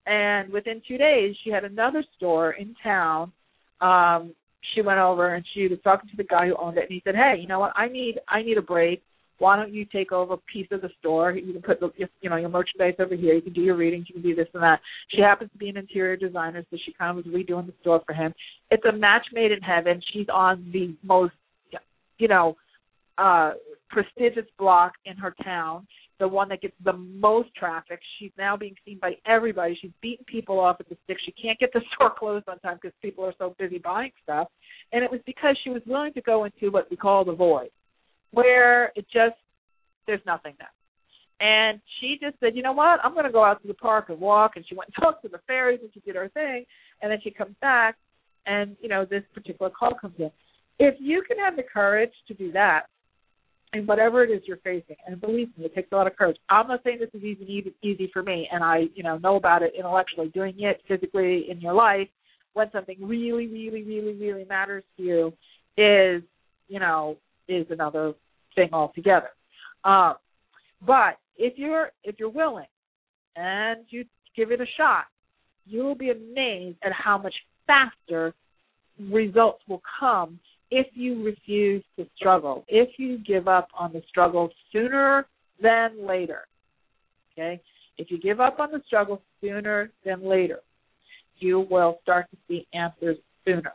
And 0.07 0.53
within 0.53 0.81
two 0.87 0.99
days 0.99 1.35
she 1.43 1.51
had 1.51 1.65
another 1.65 2.05
store 2.17 2.53
in 2.53 2.75
town 2.83 3.33
um 3.81 4.35
she 4.75 4.83
went 4.83 4.99
over 4.99 5.35
and 5.35 5.45
she 5.55 5.69
was 5.69 5.79
talking 5.85 6.09
to 6.11 6.17
the 6.17 6.25
guy 6.25 6.49
who 6.49 6.57
owned 6.57 6.77
it 6.77 6.83
and 6.83 6.91
he 6.91 7.03
said, 7.05 7.15
Hey, 7.15 7.37
you 7.41 7.47
know 7.47 7.61
what, 7.61 7.73
I 7.77 7.89
need 7.89 8.19
I 8.29 8.43
need 8.43 8.59
a 8.59 8.63
break. 8.63 9.03
Why 9.39 9.57
don't 9.57 9.73
you 9.73 9.85
take 9.85 10.13
over 10.13 10.35
a 10.35 10.39
piece 10.39 10.69
of 10.71 10.81
the 10.81 10.89
store? 10.99 11.33
You 11.33 11.53
can 11.53 11.63
put 11.63 11.79
the 11.81 11.91
you 12.21 12.31
know, 12.31 12.37
your 12.37 12.49
merchandise 12.49 12.95
over 12.99 13.15
here, 13.15 13.35
you 13.35 13.43
can 13.43 13.53
do 13.53 13.61
your 13.61 13.77
readings, 13.77 14.07
you 14.09 14.15
can 14.15 14.23
do 14.23 14.35
this 14.35 14.49
and 14.55 14.63
that. 14.63 14.81
She 15.09 15.21
happens 15.21 15.51
to 15.53 15.59
be 15.59 15.69
an 15.69 15.77
interior 15.77 16.17
designer, 16.17 16.65
so 16.71 16.79
she 16.85 16.93
kind 16.93 17.19
of 17.19 17.25
was 17.25 17.35
redoing 17.35 17.67
the 17.67 17.75
store 17.83 18.03
for 18.07 18.15
him. 18.15 18.33
It's 18.71 18.85
a 18.87 18.93
match 18.93 19.27
made 19.33 19.53
in 19.53 19.61
heaven. 19.61 20.01
She's 20.13 20.29
on 20.33 20.71
the 20.73 20.95
most 21.03 21.35
you 22.19 22.29
know, 22.29 22.57
uh 23.19 23.53
prestigious 23.91 24.47
block 24.59 24.93
in 25.05 25.17
her 25.17 25.35
town 25.45 25.87
the 26.19 26.29
one 26.29 26.49
that 26.49 26.63
gets 26.63 26.75
the 26.85 26.93
most 26.93 27.55
traffic. 27.55 28.01
She's 28.19 28.31
now 28.39 28.57
being 28.57 28.75
seen 28.85 28.99
by 29.01 29.13
everybody. 29.27 29.79
She's 29.81 29.91
beating 30.01 30.25
people 30.27 30.59
off 30.59 30.77
at 30.81 30.89
the 30.89 30.97
stick. 31.05 31.19
She 31.25 31.33
can't 31.33 31.59
get 31.59 31.73
the 31.73 31.83
store 31.95 32.13
closed 32.17 32.49
on 32.49 32.59
time 32.61 32.79
because 32.81 32.95
people 33.03 33.25
are 33.25 33.35
so 33.39 33.55
busy 33.59 33.79
buying 33.79 34.13
stuff. 34.23 34.49
And 34.93 35.05
it 35.05 35.11
was 35.11 35.21
because 35.27 35.59
she 35.63 35.71
was 35.71 35.83
willing 35.87 36.13
to 36.15 36.23
go 36.23 36.45
into 36.45 36.71
what 36.71 36.91
we 36.91 36.97
call 36.97 37.25
the 37.25 37.35
void, 37.35 37.71
where 38.31 38.93
it 38.97 39.07
just 39.13 39.37
there's 40.07 40.21
nothing 40.27 40.55
there. 40.59 40.71
And 41.39 41.81
she 42.01 42.17
just 42.21 42.41
said, 42.41 42.57
you 42.57 42.63
know 42.63 42.73
what? 42.73 43.01
I'm 43.05 43.13
going 43.13 43.27
to 43.27 43.33
go 43.33 43.45
out 43.45 43.61
to 43.61 43.69
the 43.69 43.75
park 43.75 44.07
and 44.09 44.19
walk. 44.19 44.53
And 44.57 44.65
she 44.67 44.75
went 44.75 44.89
and 44.89 45.03
talked 45.05 45.23
to 45.23 45.29
the 45.29 45.41
fairies 45.47 45.81
and 45.83 45.91
she 45.93 46.01
did 46.01 46.17
her 46.17 46.29
thing. 46.31 46.65
And 47.03 47.13
then 47.13 47.19
she 47.23 47.31
comes 47.31 47.55
back, 47.61 47.97
and 48.47 48.77
you 48.81 48.89
know 48.89 49.05
this 49.05 49.23
particular 49.35 49.71
call 49.71 49.95
comes 50.01 50.15
in. 50.19 50.31
If 50.79 50.95
you 50.99 51.23
can 51.27 51.39
have 51.39 51.57
the 51.57 51.63
courage 51.63 52.13
to 52.29 52.35
do 52.35 52.53
that, 52.53 52.87
and 53.73 53.87
whatever 53.87 54.23
it 54.23 54.31
is 54.31 54.43
you're 54.47 54.59
facing. 54.59 54.97
And 55.07 55.21
believe 55.21 55.49
me, 55.57 55.67
it 55.67 55.75
takes 55.75 55.91
a 55.93 55.97
lot 55.97 56.07
of 56.07 56.17
courage. 56.17 56.37
I'm 56.49 56.69
not 56.69 56.81
saying 56.85 56.99
this 57.01 57.11
is 57.15 57.23
easy 57.23 57.75
easy 57.83 58.11
for 58.13 58.23
me, 58.23 58.49
and 58.51 58.63
I 58.63 58.85
you 58.95 59.03
know 59.03 59.19
know 59.19 59.37
about 59.37 59.63
it 59.63 59.73
intellectually. 59.77 60.29
Doing 60.29 60.55
it 60.59 60.83
physically 60.89 61.47
in 61.51 61.61
your 61.61 61.75
life 61.75 62.09
when 62.55 62.71
something 62.73 62.97
really, 63.01 63.47
really, 63.47 63.83
really, 63.83 64.15
really 64.15 64.45
matters 64.45 64.85
to 64.97 65.03
you 65.03 65.27
is 65.77 66.23
you 66.69 66.81
know 66.81 67.17
is 67.49 67.67
another 67.71 68.15
thing 68.55 68.71
altogether. 68.73 69.31
Um, 69.85 70.15
but 70.87 71.19
if 71.37 71.55
you're 71.57 71.91
if 72.05 72.17
you're 72.19 72.29
willing 72.29 72.67
and 73.37 73.85
you 73.91 74.05
give 74.37 74.51
it 74.51 74.61
a 74.61 74.67
shot, 74.77 75.05
you 75.67 75.83
will 75.83 75.95
be 75.95 76.11
amazed 76.11 76.79
at 76.83 76.93
how 76.93 77.19
much 77.19 77.35
faster 77.67 78.35
results 78.99 79.63
will 79.69 79.83
come 80.01 80.39
if 80.71 80.87
you 80.95 81.25
refuse 81.25 81.85
to 81.97 82.07
struggle, 82.17 82.65
if 82.69 82.99
you 82.99 83.19
give 83.19 83.49
up 83.49 83.69
on 83.79 83.93
the 83.93 84.03
struggle 84.09 84.51
sooner 84.73 85.27
than 85.63 86.07
later. 86.07 86.41
Okay? 87.33 87.61
If 87.99 88.11
you 88.11 88.21
give 88.21 88.41
up 88.41 88.59
on 88.59 88.71
the 88.73 88.83
struggle 88.87 89.23
sooner 89.41 89.91
than 90.05 90.29
later, 90.29 90.61
you 91.39 91.67
will 91.71 91.99
start 92.03 92.27
to 92.31 92.37
see 92.49 92.67
answers 92.73 93.17
sooner. 93.45 93.73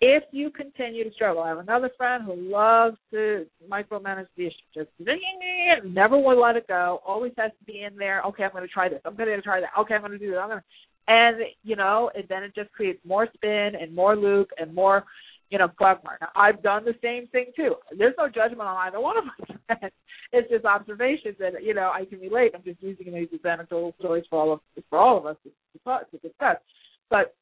If 0.00 0.22
you 0.30 0.50
continue 0.50 1.02
to 1.02 1.12
struggle, 1.12 1.42
I 1.42 1.48
have 1.48 1.58
another 1.58 1.90
friend 1.96 2.22
who 2.24 2.34
loves 2.34 2.96
to 3.10 3.46
micromanage 3.68 4.28
the 4.36 4.46
issue. 4.46 4.54
Just 4.72 4.90
never 5.84 6.16
will 6.16 6.40
let 6.40 6.54
it 6.54 6.68
go. 6.68 7.00
Always 7.04 7.32
has 7.36 7.50
to 7.58 7.64
be 7.64 7.82
in 7.82 7.96
there. 7.96 8.22
Okay, 8.22 8.44
I'm 8.44 8.52
going 8.52 8.62
to 8.62 8.68
try 8.68 8.88
this. 8.88 9.00
I'm 9.04 9.16
going 9.16 9.28
to 9.28 9.42
try 9.42 9.60
that. 9.60 9.70
Okay, 9.80 9.94
I'm 9.94 10.00
going 10.00 10.12
to 10.12 10.18
do 10.18 10.30
that. 10.32 10.38
I'm 10.38 10.48
going 10.50 10.60
to, 10.60 10.64
and 11.08 11.36
you 11.64 11.74
know, 11.74 12.10
and 12.14 12.24
then 12.28 12.44
it 12.44 12.54
just 12.54 12.70
creates 12.72 13.00
more 13.04 13.26
spin 13.34 13.72
and 13.80 13.92
more 13.92 14.14
loop 14.14 14.50
and 14.56 14.72
more 14.72 15.04
you 15.50 15.58
know, 15.58 15.68
quagmire. 15.68 16.18
Now, 16.20 16.28
I've 16.36 16.62
done 16.62 16.84
the 16.84 16.94
same 17.02 17.26
thing 17.28 17.46
too. 17.56 17.74
There's 17.96 18.14
no 18.18 18.28
judgment 18.28 18.68
on 18.68 18.76
either 18.86 19.00
one 19.00 19.16
of 19.18 19.24
us. 19.24 19.90
it's 20.32 20.50
just 20.50 20.64
observations 20.64 21.36
that 21.38 21.62
you 21.62 21.74
know 21.74 21.90
I 21.94 22.04
can 22.04 22.20
relate. 22.20 22.52
I'm 22.54 22.62
just 22.62 22.82
using 22.82 23.12
these 23.12 23.28
as 23.32 23.44
anecdotal 23.44 23.94
stories 23.98 24.24
for 24.28 24.40
all 24.40 24.52
of 24.52 24.60
for 24.90 24.98
all 24.98 25.18
of 25.18 25.26
us 25.26 25.36
to, 25.44 25.50
to, 25.50 25.98
to 26.10 26.28
discuss. 26.28 26.56
But 27.10 27.34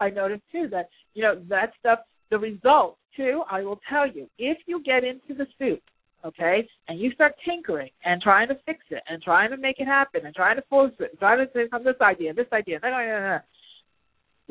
I 0.00 0.10
noticed 0.10 0.42
too 0.52 0.68
that 0.70 0.88
you 1.14 1.22
know 1.22 1.40
that 1.48 1.72
stuff 1.80 2.00
the 2.32 2.38
result, 2.38 2.96
too, 3.14 3.42
I 3.48 3.60
will 3.62 3.78
tell 3.88 4.10
you, 4.10 4.26
if 4.38 4.56
you 4.66 4.82
get 4.82 5.04
into 5.04 5.34
the 5.36 5.46
soup, 5.58 5.82
okay, 6.24 6.66
and 6.88 6.98
you 6.98 7.12
start 7.12 7.34
tinkering 7.44 7.90
and 8.06 8.22
trying 8.22 8.48
to 8.48 8.56
fix 8.64 8.80
it 8.90 9.02
and 9.06 9.22
trying 9.22 9.50
to 9.50 9.58
make 9.58 9.78
it 9.78 9.84
happen 9.84 10.24
and 10.24 10.34
trying 10.34 10.56
to 10.56 10.62
force 10.70 10.94
it 10.98 11.10
and 11.10 11.18
trying 11.18 11.46
to 11.46 11.68
from 11.68 11.84
this 11.84 12.00
idea, 12.00 12.32
this 12.32 12.46
idea, 12.52 12.80
blah, 12.80 12.88
blah, 12.88 13.04
blah, 13.04 13.38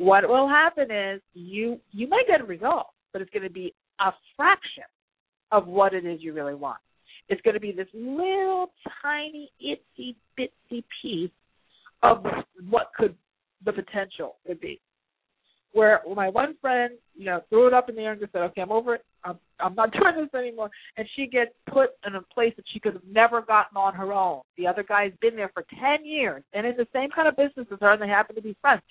what 0.02 0.28
will 0.28 0.48
happen 0.48 0.90
is 0.90 1.20
you 1.32 1.78
you 1.92 2.08
may 2.08 2.22
get 2.26 2.40
a 2.40 2.44
result, 2.44 2.88
but 3.12 3.22
it's 3.22 3.30
going 3.30 3.44
to 3.44 3.50
be 3.50 3.72
a 4.00 4.10
fraction 4.36 4.84
of 5.52 5.68
what 5.68 5.94
it 5.94 6.04
is 6.04 6.20
you 6.20 6.32
really 6.32 6.54
want. 6.54 6.78
It's 7.28 7.40
going 7.42 7.54
to 7.54 7.60
be 7.60 7.70
this 7.70 7.86
little 7.94 8.72
tiny 9.00 9.50
itsy 9.64 10.16
bitsy 10.38 10.82
piece 11.00 11.30
of 12.02 12.24
what 12.68 12.90
could 12.98 13.14
the 13.64 13.72
potential 13.72 14.36
would 14.48 14.60
be. 14.60 14.80
Where 15.72 16.00
my 16.16 16.28
one 16.28 16.56
friend, 16.60 16.94
you 17.14 17.26
know, 17.26 17.40
threw 17.48 17.68
it 17.68 17.72
up 17.72 17.88
in 17.88 17.94
the 17.94 18.02
air 18.02 18.12
and 18.12 18.20
just 18.20 18.32
said, 18.32 18.42
"Okay, 18.42 18.60
I'm 18.60 18.72
over 18.72 18.96
it. 18.96 19.04
I'm 19.22 19.38
I'm 19.60 19.76
not 19.76 19.92
doing 19.92 20.16
this 20.16 20.34
anymore," 20.38 20.70
and 20.96 21.06
she 21.14 21.28
gets 21.28 21.52
put 21.72 21.90
in 22.04 22.16
a 22.16 22.22
place 22.22 22.52
that 22.56 22.64
she 22.72 22.80
could 22.80 22.94
have 22.94 23.06
never 23.08 23.40
gotten 23.40 23.76
on 23.76 23.94
her 23.94 24.12
own. 24.12 24.40
The 24.58 24.66
other 24.66 24.82
guy's 24.82 25.12
been 25.20 25.36
there 25.36 25.52
for 25.54 25.64
ten 25.80 26.04
years 26.04 26.42
and 26.52 26.66
in 26.66 26.76
the 26.76 26.88
same 26.92 27.10
kind 27.10 27.28
of 27.28 27.36
business 27.36 27.68
as 27.72 27.78
her, 27.80 27.92
and 27.92 28.02
they 28.02 28.08
happen 28.08 28.34
to 28.34 28.42
be 28.42 28.56
friends. 28.60 28.82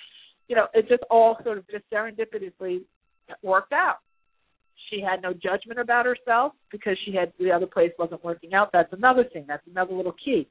You 0.52 0.58
know, 0.58 0.68
it 0.74 0.90
just 0.90 1.04
all 1.10 1.38
sort 1.46 1.60
of 1.60 1.64
just 1.70 1.86
serendipitously 1.90 2.82
worked 3.42 3.72
out. 3.72 4.00
She 4.90 5.00
had 5.00 5.22
no 5.22 5.32
judgment 5.32 5.80
about 5.80 6.06
herself 6.06 6.52
because 6.70 6.98
she 7.06 7.16
had 7.16 7.32
the 7.40 7.54
other 7.54 7.66
place 7.66 7.92
wasn't 7.98 8.22
working 8.22 8.54
out. 8.54 8.70
That's 8.74 8.92
another 8.92 9.24
thing. 9.24 9.46
That's 9.48 9.66
another 9.66 9.94
little 9.94 10.12
key. 10.12 10.50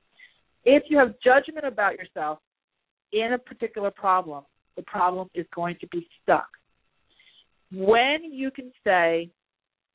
If 0.64 0.84
you 0.88 0.96
have 0.96 1.16
judgment 1.22 1.66
about 1.66 1.98
yourself 1.98 2.38
in 3.12 3.34
a 3.34 3.38
particular 3.38 3.90
problem, 3.90 4.44
the 4.74 4.82
problem 4.84 5.28
is 5.34 5.44
going 5.54 5.76
to 5.82 5.86
be 5.88 6.08
stuck. 6.22 6.48
When 7.70 8.32
you 8.32 8.50
can 8.50 8.72
say, 8.82 9.28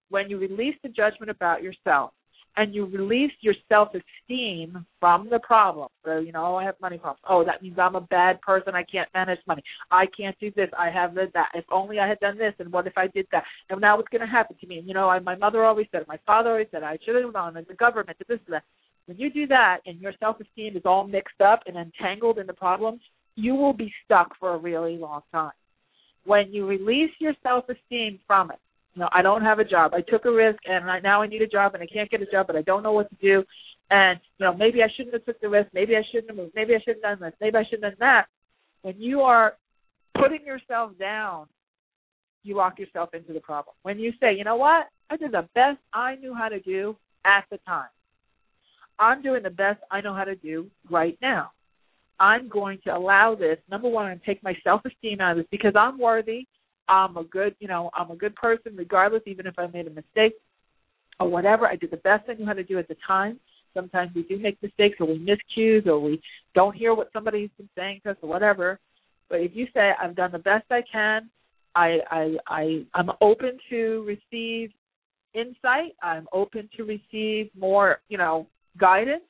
when 0.09 0.29
you 0.29 0.37
release 0.37 0.75
the 0.83 0.89
judgment 0.89 1.31
about 1.31 1.63
yourself 1.63 2.11
and 2.57 2.73
you 2.73 2.85
release 2.85 3.31
your 3.41 3.53
self 3.67 3.89
esteem 3.89 4.85
from 4.99 5.29
the 5.29 5.39
problem. 5.39 5.89
So, 6.03 6.19
you 6.19 6.31
know, 6.31 6.45
oh, 6.45 6.55
I 6.55 6.63
have 6.63 6.75
money 6.81 6.97
problems. 6.97 7.21
Oh, 7.29 7.43
that 7.43 7.61
means 7.61 7.77
I'm 7.77 7.95
a 7.95 8.01
bad 8.01 8.41
person. 8.41 8.75
I 8.75 8.83
can't 8.83 9.09
manage 9.13 9.39
money. 9.47 9.63
I 9.91 10.05
can't 10.17 10.37
do 10.39 10.51
this. 10.55 10.69
I 10.77 10.89
have 10.89 11.15
that. 11.15 11.49
If 11.53 11.65
only 11.71 11.99
I 11.99 12.07
had 12.07 12.19
done 12.19 12.37
this, 12.37 12.53
and 12.59 12.71
what 12.71 12.87
if 12.87 12.97
I 12.97 13.07
did 13.07 13.27
that? 13.31 13.43
And 13.69 13.81
now 13.81 13.97
what's 13.97 14.09
going 14.09 14.21
to 14.21 14.27
happen 14.27 14.55
to 14.59 14.67
me? 14.67 14.79
And, 14.79 14.87
you 14.87 14.93
know, 14.93 15.09
I, 15.09 15.19
my 15.19 15.35
mother 15.35 15.63
always 15.63 15.87
said, 15.91 16.03
my 16.07 16.19
father 16.25 16.51
always 16.51 16.67
said, 16.71 16.83
I 16.83 16.97
should 17.05 17.15
have 17.15 17.33
known, 17.33 17.57
and 17.57 17.67
the 17.67 17.73
government, 17.75 18.17
and 18.19 18.27
this 18.27 18.43
and 18.47 18.55
that. 18.55 18.63
When 19.05 19.17
you 19.17 19.29
do 19.29 19.45
that 19.47 19.79
and 19.85 19.99
your 19.99 20.13
self 20.19 20.39
esteem 20.39 20.75
is 20.75 20.83
all 20.85 21.05
mixed 21.05 21.41
up 21.41 21.61
and 21.67 21.77
entangled 21.77 22.39
in 22.39 22.47
the 22.47 22.53
problems, 22.53 23.01
you 23.35 23.53
will 23.53 23.73
be 23.73 23.93
stuck 24.03 24.31
for 24.39 24.55
a 24.55 24.57
really 24.57 24.97
long 24.97 25.21
time. 25.31 25.51
When 26.25 26.51
you 26.51 26.65
release 26.65 27.11
your 27.19 27.33
self 27.43 27.65
esteem 27.69 28.19
from 28.25 28.49
it, 28.49 28.59
know, 29.01 29.09
I 29.11 29.21
don't 29.21 29.41
have 29.41 29.59
a 29.59 29.65
job. 29.65 29.93
I 29.93 30.01
took 30.01 30.25
a 30.25 30.31
risk 30.31 30.59
and 30.65 30.89
I, 30.89 30.99
now 30.99 31.21
I 31.21 31.27
need 31.27 31.41
a 31.41 31.47
job 31.47 31.73
and 31.73 31.83
I 31.83 31.87
can't 31.87 32.09
get 32.09 32.21
a 32.21 32.25
job, 32.25 32.47
but 32.47 32.55
I 32.55 32.61
don't 32.61 32.83
know 32.83 32.93
what 32.93 33.09
to 33.09 33.15
do. 33.15 33.43
And 33.89 34.19
you 34.37 34.45
know, 34.45 34.53
maybe 34.53 34.81
I 34.81 34.87
shouldn't 34.95 35.13
have 35.13 35.25
took 35.25 35.39
the 35.41 35.49
risk. 35.49 35.69
Maybe 35.73 35.95
I 35.95 36.01
shouldn't 36.11 36.29
have 36.29 36.37
moved. 36.37 36.53
Maybe 36.55 36.73
I 36.73 36.79
shouldn't 36.79 37.05
have 37.05 37.19
done 37.19 37.29
this. 37.29 37.37
Maybe 37.41 37.57
I 37.57 37.63
shouldn't 37.63 37.83
have 37.83 37.99
done 37.99 38.07
that. 38.07 38.25
When 38.81 38.99
you 38.99 39.21
are 39.21 39.53
putting 40.19 40.45
yourself 40.45 40.91
down, 40.97 41.47
you 42.43 42.55
lock 42.55 42.79
yourself 42.79 43.13
into 43.13 43.33
the 43.33 43.39
problem. 43.39 43.75
When 43.81 43.99
you 43.99 44.11
say, 44.19 44.35
you 44.35 44.43
know 44.43 44.55
what, 44.55 44.87
I 45.09 45.17
did 45.17 45.31
the 45.31 45.47
best 45.55 45.79
I 45.93 46.15
knew 46.15 46.33
how 46.33 46.49
to 46.49 46.59
do 46.59 46.95
at 47.25 47.45
the 47.51 47.57
time. 47.65 47.89
I'm 48.99 49.21
doing 49.21 49.43
the 49.43 49.49
best 49.49 49.81
I 49.91 50.01
know 50.01 50.13
how 50.13 50.23
to 50.23 50.35
do 50.35 50.69
right 50.89 51.17
now. 51.21 51.51
I'm 52.19 52.47
going 52.47 52.79
to 52.85 52.95
allow 52.95 53.35
this. 53.35 53.57
Number 53.69 53.89
one, 53.89 54.05
I'm 54.05 54.21
take 54.25 54.41
my 54.41 54.55
self 54.63 54.81
esteem 54.85 55.19
out 55.19 55.31
of 55.31 55.37
this 55.37 55.47
because 55.51 55.73
I'm 55.75 55.99
worthy. 55.99 56.47
I'm 56.87 57.17
a 57.17 57.23
good, 57.23 57.55
you 57.59 57.67
know, 57.67 57.89
I'm 57.93 58.11
a 58.11 58.15
good 58.15 58.35
person 58.35 58.75
regardless, 58.75 59.23
even 59.25 59.47
if 59.47 59.57
I 59.57 59.67
made 59.67 59.87
a 59.87 59.91
mistake 59.91 60.33
or 61.19 61.27
whatever. 61.29 61.67
I 61.67 61.75
did 61.75 61.91
the 61.91 61.97
best 61.97 62.29
I 62.29 62.33
knew 62.33 62.45
how 62.45 62.53
to 62.53 62.63
do 62.63 62.77
at 62.79 62.87
the 62.87 62.97
time. 63.07 63.39
Sometimes 63.73 64.11
we 64.15 64.23
do 64.23 64.37
make 64.39 64.61
mistakes 64.61 64.97
or 64.99 65.07
we 65.07 65.19
miss 65.19 65.39
cues 65.53 65.83
or 65.85 65.99
we 65.99 66.21
don't 66.53 66.75
hear 66.75 66.93
what 66.93 67.09
somebody's 67.11 67.49
been 67.57 67.69
saying 67.75 68.01
to 68.03 68.11
us 68.11 68.17
or 68.21 68.29
whatever. 68.29 68.79
But 69.29 69.41
if 69.41 69.51
you 69.53 69.67
say 69.73 69.91
I've 70.01 70.15
done 70.15 70.31
the 70.31 70.39
best 70.39 70.65
I 70.71 70.81
can, 70.89 71.29
I 71.75 71.97
I 72.09 72.37
I 72.47 72.85
I'm 72.93 73.09
open 73.21 73.57
to 73.69 74.05
receive 74.07 74.71
insight. 75.33 75.95
I'm 76.01 76.27
open 76.31 76.69
to 76.77 76.83
receive 76.83 77.49
more, 77.57 77.99
you 78.07 78.17
know, 78.17 78.47
guidance. 78.79 79.23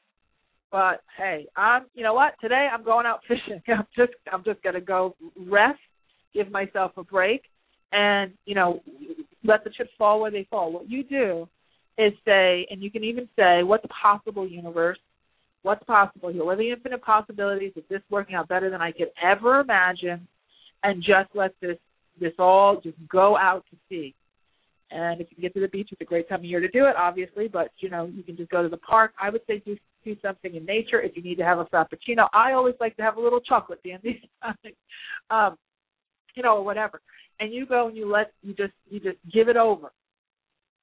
But 0.71 1.01
hey, 1.17 1.47
I'm 1.55 1.85
you 1.95 2.03
know 2.03 2.13
what? 2.13 2.33
Today 2.39 2.67
I'm 2.71 2.83
going 2.83 3.05
out 3.05 3.21
fishing. 3.27 3.61
I'm 3.67 3.87
just 3.95 4.13
I'm 4.31 4.43
just 4.43 4.61
gonna 4.61 4.81
go 4.81 5.15
rest 5.35 5.79
give 6.35 6.51
myself 6.51 6.91
a 6.97 7.03
break, 7.03 7.41
and 7.91 8.33
you 8.45 8.53
know, 8.53 8.81
let 9.43 9.63
the 9.63 9.69
chips 9.71 9.91
fall 9.97 10.21
where 10.21 10.31
they 10.31 10.47
fall. 10.49 10.71
What 10.71 10.89
you 10.89 11.03
do 11.03 11.47
is 11.97 12.13
say, 12.25 12.67
and 12.69 12.83
you 12.83 12.91
can 12.91 13.03
even 13.03 13.27
say, 13.35 13.63
what's 13.63 13.85
possible, 14.01 14.47
universe? 14.47 14.99
What's 15.63 15.83
possible 15.85 16.29
here? 16.29 16.43
What 16.43 16.55
are 16.55 16.57
the 16.57 16.71
infinite 16.71 17.01
possibilities 17.01 17.71
of 17.75 17.83
this 17.89 18.01
working 18.11 18.35
out 18.35 18.47
better 18.47 18.69
than 18.69 18.81
I 18.81 18.91
could 18.91 19.09
ever 19.23 19.61
imagine? 19.61 20.27
And 20.83 21.01
just 21.01 21.29
let 21.33 21.51
this 21.61 21.77
this 22.19 22.33
all 22.37 22.79
just 22.81 22.97
go 23.09 23.35
out 23.35 23.63
to 23.71 23.77
sea. 23.89 24.13
And 24.91 25.19
if 25.19 25.27
you 25.29 25.35
can 25.35 25.41
get 25.41 25.53
to 25.55 25.59
the 25.59 25.67
beach, 25.67 25.89
it's 25.91 25.99
a 25.99 26.05
great 26.05 26.29
time 26.29 26.39
of 26.39 26.45
year 26.45 26.59
to 26.59 26.67
do 26.67 26.85
it, 26.85 26.95
obviously. 26.95 27.47
But 27.47 27.71
you 27.79 27.89
know, 27.89 28.05
you 28.05 28.23
can 28.23 28.37
just 28.37 28.51
go 28.51 28.61
to 28.61 28.69
the 28.69 28.77
park. 28.77 29.13
I 29.19 29.29
would 29.29 29.41
say 29.47 29.61
do 29.65 29.75
do 30.03 30.15
something 30.21 30.53
in 30.53 30.65
nature. 30.65 31.01
If 31.01 31.17
you 31.17 31.23
need 31.23 31.37
to 31.39 31.43
have 31.43 31.57
a 31.57 31.65
frappuccino, 31.65 32.27
I 32.31 32.51
always 32.51 32.75
like 32.79 32.95
to 32.97 33.01
have 33.01 33.17
a 33.17 33.21
little 33.21 33.41
chocolate 33.41 33.79
in 33.83 33.97
these 34.03 34.21
times. 34.43 34.75
Um, 35.31 35.57
you 36.35 36.43
know, 36.43 36.57
or 36.57 36.63
whatever. 36.63 37.01
And 37.39 37.53
you 37.53 37.65
go 37.65 37.87
and 37.87 37.97
you 37.97 38.09
let 38.09 38.31
you 38.41 38.53
just 38.53 38.73
you 38.89 38.99
just 38.99 39.17
give 39.31 39.49
it 39.49 39.57
over. 39.57 39.91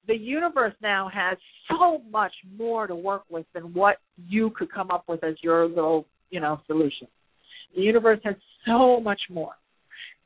The 0.07 0.17
universe 0.17 0.75
now 0.83 1.09
has 1.13 1.39
so 1.71 2.03
much 2.11 2.33
more 2.57 2.87
to 2.87 2.95
work 2.95 3.23
with 3.31 3.47
than 3.55 3.73
what 3.73 3.99
you 4.29 4.51
could 4.51 4.73
come 4.73 4.91
up 4.91 5.05
with 5.09 5.23
as 5.23 5.37
your 5.43 5.69
little, 5.69 6.07
you 6.31 6.41
know, 6.41 6.61
solution. 6.67 7.07
The 7.77 7.83
universe 7.83 8.19
has 8.25 8.35
so 8.67 9.01
much 9.01 9.21
more. 9.31 9.53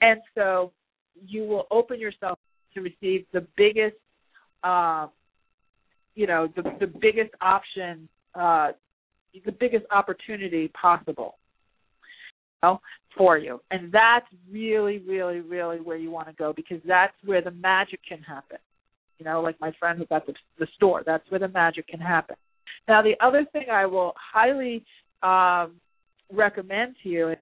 And 0.01 0.21
so 0.35 0.73
you 1.27 1.45
will 1.45 1.67
open 1.71 2.01
yourself 2.01 2.39
to 2.75 2.81
receive 2.81 3.27
the 3.33 3.47
biggest 3.57 3.97
uh, 4.65 5.09
you 6.15 6.27
know, 6.27 6.49
the 6.57 6.63
the 6.81 6.87
biggest 6.87 7.31
option 7.41 8.09
uh 8.35 8.73
the 9.45 9.53
biggest 9.53 9.85
opportunity 9.91 10.69
possible 10.69 11.37
know, 12.63 12.81
for 13.17 13.39
you. 13.39 13.61
And 13.71 13.93
that's 13.93 14.27
really, 14.51 14.99
really, 14.99 15.41
really 15.41 15.79
where 15.79 15.97
you 15.97 16.11
want 16.11 16.29
to 16.29 16.35
go 16.35 16.53
because 16.55 16.81
that's 16.87 17.15
where 17.25 17.43
the 17.43 17.51
magic 17.51 18.01
can 18.07 18.21
happen. 18.21 18.59
You 19.19 19.25
know, 19.25 19.41
like 19.41 19.59
my 19.61 19.73
friend 19.79 19.99
who 19.99 20.07
got 20.07 20.27
the, 20.27 20.35
the 20.59 20.67
store, 20.75 21.03
that's 21.05 21.29
where 21.31 21.41
the 21.41 21.49
magic 21.49 21.89
can 21.89 22.01
happen. 22.01 22.37
Now, 22.89 23.03
the 23.03 23.15
other 23.25 23.47
thing 23.53 23.67
I 23.73 23.87
will 23.87 24.13
highly 24.33 24.85
um, 25.23 25.77
recommend 26.33 26.97
to 27.03 27.09
you 27.09 27.31
is 27.31 27.39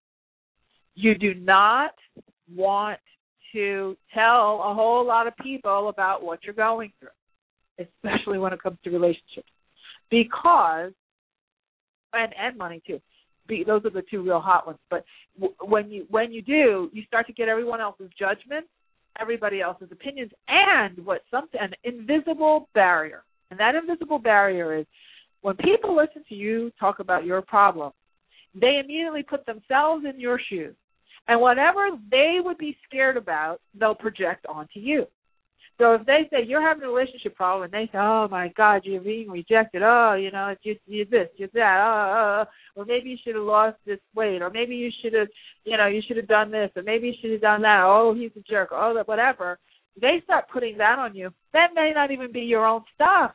you 0.95 1.17
do 1.17 1.35
not 1.35 1.91
want 2.55 3.01
to 3.53 3.97
tell 4.13 4.63
a 4.65 4.75
whole 4.75 5.05
lot 5.05 5.27
of 5.27 5.37
people 5.39 5.89
about 5.89 6.23
what 6.23 6.41
you're 6.45 6.55
going 6.55 6.93
through, 7.01 7.87
especially 7.87 8.39
when 8.39 8.53
it 8.53 8.63
comes 8.63 8.79
to 8.85 8.91
relationships, 8.91 9.51
because 10.11 10.93
and 12.13 12.33
and 12.41 12.57
money 12.57 12.81
too 12.87 13.01
be, 13.47 13.65
those 13.65 13.85
are 13.85 13.91
the 13.91 14.05
two 14.11 14.23
real 14.23 14.41
hot 14.41 14.67
ones. 14.67 14.79
But 14.91 15.05
w- 15.39 15.55
when 15.61 15.91
you 15.91 16.07
when 16.11 16.33
you 16.33 16.43
do, 16.43 16.91
you 16.93 17.03
start 17.07 17.27
to 17.27 17.33
get 17.33 17.49
everyone 17.49 17.81
else's 17.81 18.11
judgment, 18.19 18.67
everybody 19.21 19.61
else's 19.61 19.89
opinions, 19.93 20.33
and 20.49 21.05
what 21.05 21.23
something 21.31 21.61
an 21.61 21.75
invisible 21.85 22.69
barrier. 22.75 23.23
And 23.51 23.61
that 23.61 23.75
invisible 23.75 24.19
barrier 24.19 24.79
is 24.79 24.87
when 25.43 25.57
people 25.57 25.95
listen 25.97 26.25
to 26.29 26.35
you 26.35 26.73
talk 26.81 27.01
about 27.01 27.25
your 27.25 27.43
problem, 27.43 27.93
they 28.55 28.81
immediately 28.83 29.23
put 29.23 29.45
themselves 29.47 30.05
in 30.09 30.19
your 30.19 30.41
shoes. 30.49 30.75
And 31.29 31.41
whatever 31.41 31.89
they 32.11 32.39
would 32.43 32.59
be 32.59 32.77
scared 32.87 33.17
about, 33.17 33.61
they'll 33.79 33.95
project 33.95 34.47
onto 34.49 34.81
you. 34.81 35.07
So 35.79 35.95
if 35.95 36.07
they 36.07 36.29
say 36.31 36.45
you're 36.47 36.67
having 36.67 36.85
a 36.85 36.89
relationship 36.89 37.35
problem, 37.35 37.65
and 37.65 37.73
they 37.73 37.91
say, 37.91 37.99
"Oh 37.99 38.29
my 38.31 38.49
God, 38.57 38.83
you're 38.85 39.01
being 39.01 39.29
rejected," 39.29 39.83
oh, 39.83 40.15
you 40.15 40.31
know, 40.31 40.55
you 40.63 40.77
you 40.87 41.05
this, 41.05 41.29
you 41.37 41.49
that, 41.55 41.81
oh, 41.81 41.91
oh, 41.91 42.15
oh, 42.15 42.45
oh, 42.47 42.81
or 42.81 42.85
maybe 42.85 43.11
you 43.11 43.17
should 43.25 43.35
have 43.35 43.45
lost 43.45 43.77
this 43.85 43.99
weight, 44.15 44.41
or 44.41 44.51
maybe 44.51 44.77
you 44.77 44.91
should 45.03 45.15
have, 45.15 45.29
you 45.65 45.77
know, 45.77 45.87
you 45.87 46.01
should 46.07 46.17
have 46.17 46.29
done 46.29 46.53
this, 46.53 46.71
or 46.77 46.83
maybe 46.83 47.09
you 47.09 47.15
should 47.21 47.33
have 47.33 47.41
done 47.41 47.63
that. 47.63 47.83
Oh, 47.85 48.15
he's 48.15 48.31
a 48.37 48.41
jerk. 48.41 48.69
Oh, 48.73 48.95
that 48.95 49.09
whatever. 49.09 49.59
They 50.01 50.21
start 50.25 50.49
putting 50.53 50.79
that 50.79 50.99
on 50.99 51.15
you. 51.15 51.31
That 51.53 51.71
may 51.75 51.93
not 51.95 52.11
even 52.13 52.33
be 52.33 52.43
your 52.43 52.67
own 52.67 52.83
stuff. 52.95 53.33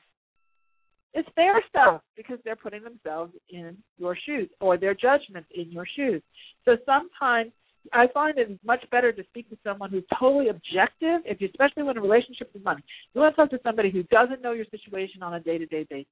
It's 1.14 1.30
their 1.36 1.62
stuff 1.70 2.02
because 2.16 2.38
they're 2.46 2.56
putting 2.56 2.84
themselves 2.84 3.34
in 3.50 3.78
your 3.98 4.16
shoes 4.26 4.50
or 4.62 4.78
their 4.78 4.94
judgment 4.94 5.46
in 5.56 5.72
your 5.72 5.86
shoes. 5.96 6.22
So 6.66 6.78
sometimes 6.86 7.52
I 7.94 8.08
find 8.14 8.38
it 8.38 8.60
much 8.66 8.84
better 8.92 9.12
to 9.12 9.24
speak 9.26 9.50
to 9.50 9.58
someone 9.64 9.90
who's 9.90 10.04
totally 10.20 10.50
objective, 10.50 11.22
if 11.26 11.42
you, 11.42 11.48
especially 11.48 11.84
when 11.84 11.98
a 11.98 12.02
relationship 12.02 12.52
is 12.54 12.64
money. 12.64 12.84
You 13.14 13.22
want 13.22 13.36
to 13.36 13.42
talk 13.42 13.50
to 13.52 13.60
somebody 13.64 13.90
who 13.90 14.04
doesn't 14.04 14.42
know 14.42 14.52
your 14.52 14.66
situation 14.70 15.24
on 15.24 15.34
a 15.34 15.40
day 15.40 15.58
to 15.58 15.66
day 15.66 15.86
basis. 15.90 16.08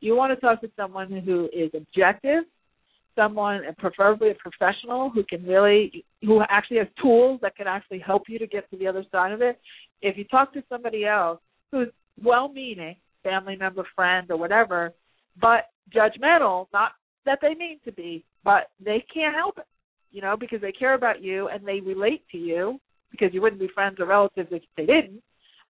You 0.00 0.16
want 0.16 0.34
to 0.34 0.40
talk 0.40 0.60
to 0.62 0.70
someone 0.76 1.10
who 1.10 1.48
is 1.52 1.70
objective, 1.74 2.44
someone, 3.14 3.62
preferably 3.78 4.30
a 4.30 4.34
professional, 4.34 5.10
who 5.10 5.22
can 5.24 5.44
really, 5.44 6.04
who 6.22 6.42
actually 6.48 6.78
has 6.78 6.88
tools 7.00 7.38
that 7.42 7.56
can 7.56 7.66
actually 7.66 8.00
help 8.00 8.24
you 8.28 8.38
to 8.38 8.46
get 8.46 8.68
to 8.70 8.76
the 8.76 8.86
other 8.86 9.04
side 9.12 9.32
of 9.32 9.40
it. 9.40 9.58
If 10.02 10.16
you 10.18 10.24
talk 10.24 10.52
to 10.54 10.62
somebody 10.68 11.04
else 11.06 11.40
who's 11.70 11.88
well-meaning, 12.22 12.96
family 13.22 13.56
member, 13.56 13.84
friend, 13.94 14.30
or 14.30 14.36
whatever, 14.36 14.92
but 15.40 15.70
judgmental, 15.94 16.66
not 16.72 16.92
that 17.24 17.38
they 17.40 17.54
mean 17.54 17.78
to 17.84 17.92
be, 17.92 18.24
but 18.42 18.70
they 18.84 19.04
can't 19.12 19.34
help 19.34 19.58
it, 19.58 19.66
you 20.14 20.22
know, 20.22 20.36
because 20.38 20.60
they 20.60 20.70
care 20.70 20.94
about 20.94 21.22
you 21.22 21.48
and 21.48 21.66
they 21.66 21.80
relate 21.80 22.22
to 22.30 22.38
you 22.38 22.80
because 23.10 23.34
you 23.34 23.42
wouldn't 23.42 23.60
be 23.60 23.68
friends 23.74 23.98
or 23.98 24.06
relatives 24.06 24.48
if 24.52 24.62
they 24.76 24.86
didn't, 24.86 25.20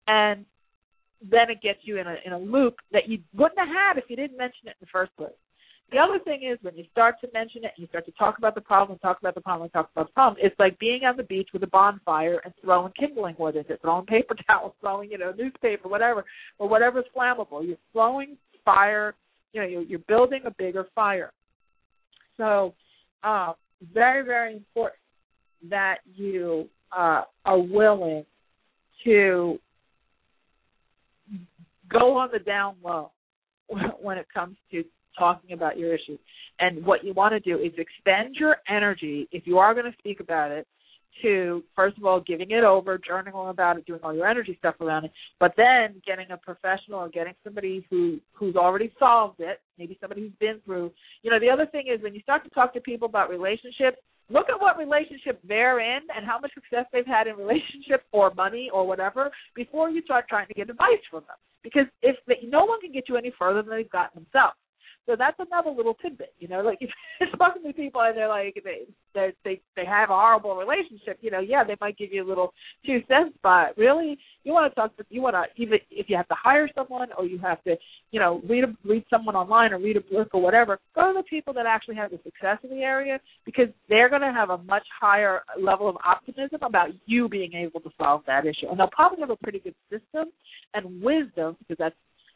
and 0.08 0.46
then 1.22 1.50
it 1.50 1.62
gets 1.62 1.80
you 1.84 1.98
in 1.98 2.08
a 2.08 2.16
in 2.26 2.34
a 2.34 2.38
loop 2.38 2.76
that 2.91 3.08
you 3.08 3.20
wouldn't 3.34 3.58
have 3.58 3.70
had 3.70 3.98
if 3.98 4.04
you 4.10 4.18
didn't 4.18 4.38
mention 4.38 4.68
it 4.68 4.76
in 4.80 4.82
the 4.82 4.88
first 4.91 5.16
place. 5.16 5.32
The 5.91 6.00
other 6.00 6.20
thing 6.20 6.41
is 6.44 6.58
when 6.62 6.76
you 6.76 6.84
start 6.91 7.16
to 7.22 7.30
mention 7.34 7.64
it 7.64 7.72
and 7.78 7.84
you 7.84 7.88
start 7.88 8.06
to 8.06 8.12
talk 8.14 8.38
about 8.38 8.56
the 8.56 8.62
problem, 8.62 9.00
talk 9.00 9.20
about 9.20 9.36
the 9.36 9.41
problem, 9.41 9.70
talk 9.70 9.89
about 9.94 10.08
the 10.08 10.14
problem, 10.14 10.44
it's 10.44 10.58
like 10.60 10.78
being 10.80 11.04
on 11.04 11.16
the 11.16 11.24
beach 11.24 11.50
with 11.54 11.64
a 11.64 11.68
bonfire 11.68 12.41
and 12.44 12.54
throwing 12.62 12.91
kindling 13.00 13.36
wood 13.38 13.56
into 13.56 13.74
it, 13.74 13.82
throwing 13.82 14.06
paper 14.06 14.36
towels, 14.48 14.74
throwing, 14.82 15.12
you 15.12 15.18
know, 15.18 15.34
newspaper, 15.38 15.88
whatever, 15.88 16.26
or 16.60 16.68
whatever's 16.68 17.06
flammable. 17.16 17.66
You're 17.66 17.78
throwing 17.94 18.38
fire, 18.66 19.14
you 19.54 19.62
know, 19.62 19.68
you're, 19.68 19.84
you're 19.84 20.00
building 20.00 20.41
a 20.46 20.52
bigger 20.52 20.88
fire. 20.96 21.32
So, 22.38 22.74
uh, 23.24 23.54
very, 23.94 24.24
very 24.24 24.54
important 24.56 25.00
that 25.70 25.98
you 26.16 26.68
uh, 26.96 27.24
are 27.46 27.60
willing 27.60 28.26
to 29.04 29.60
go 31.90 32.18
on 32.18 32.30
the 32.32 32.40
down 32.40 32.76
low 32.84 33.12
when 34.02 34.18
it 34.18 34.28
comes 34.34 34.58
to 34.72 34.84
talking 35.18 35.54
about 35.54 35.78
your 35.78 35.94
issue. 35.94 36.18
And 36.60 36.86
what 36.86 37.04
you 37.04 37.14
want 37.14 37.34
to 37.34 37.40
do 37.40 37.58
is 37.60 37.72
expend 37.78 38.36
your 38.36 38.58
energy, 38.70 39.28
if 39.32 39.46
you 39.46 39.58
are 39.58 39.74
going 39.74 39.92
to 39.92 39.98
speak 39.98 40.20
about 40.20 40.52
it, 40.52 40.68
to 41.22 41.64
first 41.76 41.97
of 41.97 42.05
all 42.05 42.20
giving 42.20 42.51
it 42.51 42.64
over, 42.64 42.99
journaling 42.99 43.49
about 43.49 43.78
it, 43.78 43.86
doing 43.86 43.99
all 44.03 44.14
your 44.14 44.28
energy 44.28 44.55
stuff 44.59 44.76
around 44.82 45.05
it, 45.05 45.11
but 45.39 45.53
then 45.57 46.01
getting 46.05 46.32
a 46.32 46.38
professional 46.38 46.99
or 46.99 47.09
getting 47.09 47.34
somebody 47.43 47.86
who 47.89 48.20
who's 48.34 48.55
already 48.55 48.91
solved 48.99 49.39
it, 49.39 49.61
maybe 49.78 49.97
somebody 50.01 50.22
who's 50.22 50.32
been 50.39 50.59
through. 50.66 50.91
You 51.22 51.32
know, 51.32 51.39
the 51.39 51.49
other 51.49 51.66
thing 51.66 51.86
is 51.93 52.01
when 52.01 52.14
you 52.14 52.22
start 52.22 52.43
to 52.43 52.49
talk 52.49 52.74
to 52.74 52.82
people 52.82 53.07
about 53.07 53.30
relationships, 53.30 53.97
look 54.30 54.47
at 54.49 54.59
what 54.59 54.78
relationship 54.78 55.39
they're 55.47 55.80
in 55.80 56.01
and 56.16 56.26
how 56.26 56.39
much 56.39 56.53
success 56.53 56.86
they've 56.91 57.05
had 57.05 57.28
in 57.28 57.36
relationships 57.36 58.03
or 58.11 58.34
money 58.34 58.70
or 58.74 58.86
whatever 58.88 59.30
before 59.55 59.89
you 59.89 60.01
start 60.03 60.26
trying 60.28 60.47
to 60.47 60.53
get 60.53 60.70
advice 60.70 61.03
from 61.09 61.24
them. 61.28 61.38
Because 61.64 61.86
if 62.01 62.16
they, 62.28 62.39
no 62.47 62.66
one 62.66 62.82
can 62.82 62.91
get 62.91 63.07
you 63.07 63.16
any 63.18 63.32
further 63.38 63.61
than 63.61 63.76
they've 63.76 63.89
gotten 63.89 64.24
themselves. 64.24 64.55
So 65.06 65.16
that's 65.18 65.38
another 65.39 65.72
little 65.72 65.95
tidbit, 65.95 66.34
you 66.39 66.47
know. 66.47 66.62
Like 66.62 66.78
if 66.82 66.89
you're 67.20 67.30
talking 67.32 67.64
to 67.64 67.74
people 67.74 68.01
and 68.01 68.16
they're 68.16 68.28
like 68.28 68.56
they 68.64 68.86
they 69.14 69.34
they 69.43 69.62
they 69.76 69.86
have 69.86 70.10
a 70.10 70.14
horrible 70.14 70.56
relationship, 70.56 71.18
you 71.22 71.32
know, 71.32 71.39
yeah, 71.39 71.64
they 71.64 71.76
might 71.82 71.97
give 71.97 72.14
you 72.14 72.26
a 72.26 72.28
little 72.28 72.54
two 72.86 72.99
cents, 73.08 73.38
but 73.43 73.78
really, 73.78 74.18
you 74.43 74.54
want 74.54 74.72
to 74.72 74.76
talk 74.76 74.95
to 74.97 75.06
you 75.10 75.22
want 75.22 75.36
to 75.36 75.62
even 75.62 75.80
if 75.91 76.10
you 76.10 76.16
have 76.16 76.28
to 76.30 76.36
hire 76.41 76.70
someone 76.74 77.10
or 77.18 77.26
you 77.26 77.38
have 77.39 77.62
to, 77.64 77.76
you 78.12 78.20
know, 78.20 78.41
read 78.47 78.64
a, 78.64 78.76
read 78.86 79.04
someone 79.10 79.36
online 79.36 79.74
or 79.74 79.80
read 79.80 79.97
a 79.97 80.01
book 80.01 80.30
or 80.34 80.41
whatever. 80.41 80.80
Go 80.95 81.12
to 81.12 81.20
the 81.20 81.24
people 81.24 81.54
that 81.54 81.66
actually 81.66 81.95
have 81.95 82.12
the 82.12 82.20
success 82.24 82.58
in 82.64 82.70
the 82.70 82.84
area 82.84 83.20
because 83.45 83.68
they're 83.89 84.10
going 84.10 84.22
to 84.22 84.32
have 84.32 84.51
a 84.51 84.58
much 84.60 84.86
higher 84.99 85.41
level 85.60 85.89
of 85.89 85.97
optimism 86.06 86.60
about 86.62 86.89
you 87.06 87.28
being 87.28 87.54
able 87.54 87.82
to 87.82 87.89
solve 87.97 88.22
that 88.28 88.45
issue, 88.45 88.70
and 88.70 88.80
they'll 88.80 88.88
probably 88.88 89.20
have 89.20 89.30
a 89.30 89.36
pretty 89.36 89.60
good 89.60 89.76
system 89.89 90.32
and 90.74 91.01
wisdom 91.01 91.58
because 91.60 91.78
that's 91.78 91.95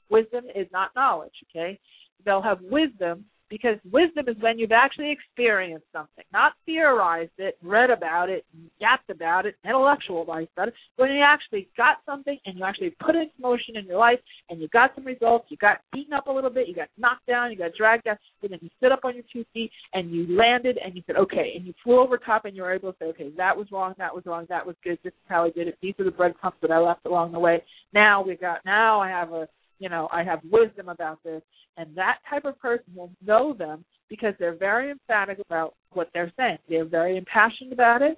wisdom 0.10 0.46
is 0.56 0.68
not 0.74 0.92
knowledge. 0.96 1.34
Okay 1.50 1.80
they'll 2.26 2.42
have 2.42 2.60
wisdom 2.62 3.26
because 3.50 3.78
wisdom 3.92 4.28
is 4.28 4.36
when 4.42 4.60
you've 4.60 4.72
actually 4.72 5.12
experienced 5.12 5.86
something, 5.94 6.24
not 6.34 6.54
theorized 6.66 7.32
it, 7.38 7.58
read 7.64 7.90
about 7.90 8.30
it, 8.30 8.46
yapped 8.80 9.10
about 9.10 9.46
it, 9.46 9.56
intellectualized 9.64 10.50
about 10.56 10.68
it, 10.70 10.74
when 10.98 11.12
you 11.12 11.24
actually 11.24 11.68
got 11.78 11.98
something 12.06 12.38
and 12.46 12.58
you 12.58 12.66
actually 12.66 12.94
put 13.00 13.16
it 13.16 13.20
into 13.20 13.42
motion 13.42 13.78
in 13.78 13.86
your 13.86 13.98
life 13.98 14.20
and 14.50 14.60
you 14.60 14.68
got 14.70 14.92
some 14.96 15.06
results, 15.06 15.46
you 15.50 15.58
got 15.58 15.78
beaten 15.94 16.14
up 16.14 16.28
a 16.28 16.32
little 16.32 16.50
bit, 16.50 16.68
you 16.68 16.76
got 16.76 16.90
knocked 16.98 17.26
down, 17.26 17.52
you 17.52 17.58
got 17.58 17.72
dragged 17.78 18.04
down, 18.04 18.18
and 18.44 18.52
then 18.52 18.60
you 18.62 18.70
stood 18.78 18.92
up 18.92 19.02
on 19.04 19.16
your 19.16 19.24
two 19.32 19.46
feet 19.54 19.72
and 19.94 20.12
you 20.12 20.28
landed 20.38 20.78
and 20.84 20.96
you 20.96 21.04
said, 21.08 21.16
okay, 21.16 21.54
and 21.56 21.66
you 21.66 21.74
flew 21.84 22.00
over 22.00 22.18
top 22.18 22.46
and 22.46 22.56
you 22.56 22.62
were 22.62 22.74
able 22.74 22.92
to 22.92 22.98
say, 23.00 23.06
okay, 23.06 23.30
that 23.38 23.56
was 23.56 23.68
wrong, 23.72 23.94
that 23.98 24.14
was 24.14 24.26
wrong, 24.26 24.46
that 24.50 24.66
was 24.66 24.76
good, 24.84 25.00
this 25.04 25.12
is 25.12 25.30
how 25.30 25.46
I 25.46 25.52
did 25.52 25.68
it, 25.68 25.78
these 25.82 25.96
are 26.00 26.06
the 26.06 26.12
breadcrumbs 26.12 26.58
that 26.62 26.72
I 26.72 26.80
left 26.80 27.06
along 27.06 27.32
the 27.32 27.40
way. 27.40 27.64
Now 27.94 28.22
we 28.22 28.36
got, 28.36 28.60
now 28.66 29.00
I 29.00 29.10
have 29.10 29.32
a 29.32 29.48
you 29.80 29.90
know, 29.90 30.08
I 30.12 30.24
have 30.24 30.40
wisdom 30.50 30.90
about 30.90 31.24
this. 31.24 31.42
And 31.78 31.96
that 31.96 32.18
type 32.30 32.46
of 32.46 32.60
person 32.60 32.94
will 32.96 33.12
know 33.26 33.54
them 33.54 33.86
because 34.10 34.34
they're 34.40 34.56
very 34.56 34.92
emphatic 34.92 35.40
about 35.40 35.76
what 35.94 36.10
they're 36.14 36.32
saying. 36.38 36.58
They're 36.70 36.86
very 36.86 37.18
impassioned 37.18 37.74
about 37.74 38.02
it, 38.02 38.18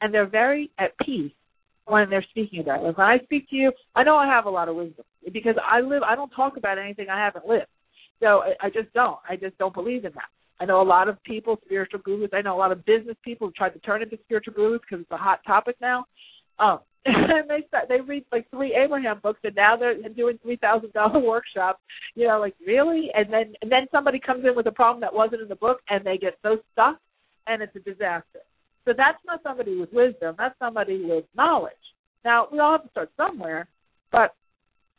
and 0.00 0.12
they're 0.12 0.28
very 0.28 0.70
at 0.78 0.92
peace 1.04 1.32
when 1.86 2.10
they're 2.10 2.26
speaking 2.30 2.60
about 2.60 2.80
it. 2.80 2.84
Like 2.84 2.98
When 2.98 3.06
I 3.06 3.18
speak 3.24 3.48
to 3.50 3.56
you, 3.56 3.72
I 3.94 4.02
know 4.02 4.16
I 4.16 4.26
have 4.26 4.46
a 4.46 4.50
lot 4.50 4.68
of 4.68 4.76
wisdom 4.76 5.04
because 5.32 5.54
I 5.64 5.80
live. 5.80 6.02
I 6.02 6.14
don't 6.14 6.30
talk 6.30 6.56
about 6.56 6.78
anything 6.78 7.06
I 7.08 7.24
haven't 7.24 7.46
lived. 7.46 7.66
So 8.20 8.42
I, 8.42 8.66
I 8.66 8.70
just 8.70 8.92
don't. 8.94 9.18
I 9.28 9.36
just 9.36 9.56
don't 9.58 9.74
believe 9.74 10.04
in 10.04 10.12
that. 10.14 10.28
I 10.60 10.64
know 10.64 10.82
a 10.82 10.82
lot 10.82 11.08
of 11.08 11.22
people, 11.22 11.56
spiritual 11.64 12.00
gurus. 12.00 12.30
I 12.32 12.42
know 12.42 12.56
a 12.56 12.58
lot 12.58 12.72
of 12.72 12.84
business 12.84 13.16
people 13.24 13.46
who 13.46 13.52
tried 13.52 13.70
to 13.70 13.78
turn 13.80 14.02
into 14.02 14.18
spiritual 14.24 14.54
gurus 14.54 14.80
because 14.82 15.02
it's 15.02 15.10
a 15.12 15.16
hot 15.16 15.40
topic 15.46 15.76
now. 15.80 16.04
Um, 16.58 16.80
and 17.04 17.48
they 17.48 17.66
start 17.68 17.88
they 17.88 18.00
read 18.00 18.24
like 18.32 18.50
three 18.50 18.74
Abraham 18.74 19.20
books 19.22 19.40
and 19.44 19.54
now 19.54 19.76
they're 19.76 19.96
doing 20.10 20.38
three 20.42 20.56
thousand 20.56 20.92
dollar 20.92 21.18
workshops. 21.26 21.80
You 22.14 22.28
know, 22.28 22.40
like 22.40 22.54
really? 22.66 23.10
And 23.14 23.32
then 23.32 23.54
and 23.62 23.70
then 23.70 23.86
somebody 23.92 24.18
comes 24.18 24.44
in 24.44 24.54
with 24.54 24.66
a 24.66 24.72
problem 24.72 25.00
that 25.00 25.14
wasn't 25.14 25.42
in 25.42 25.48
the 25.48 25.56
book 25.56 25.78
and 25.88 26.04
they 26.04 26.18
get 26.18 26.38
so 26.42 26.58
stuck 26.72 26.98
and 27.46 27.62
it's 27.62 27.74
a 27.76 27.80
disaster. 27.80 28.40
So 28.84 28.92
that's 28.96 29.18
not 29.26 29.42
somebody 29.42 29.78
with 29.78 29.92
wisdom, 29.92 30.34
that's 30.38 30.58
somebody 30.58 31.04
with 31.04 31.24
knowledge. 31.36 31.72
Now 32.24 32.48
we 32.50 32.58
all 32.58 32.72
have 32.72 32.82
to 32.82 32.90
start 32.90 33.10
somewhere, 33.16 33.68
but 34.12 34.34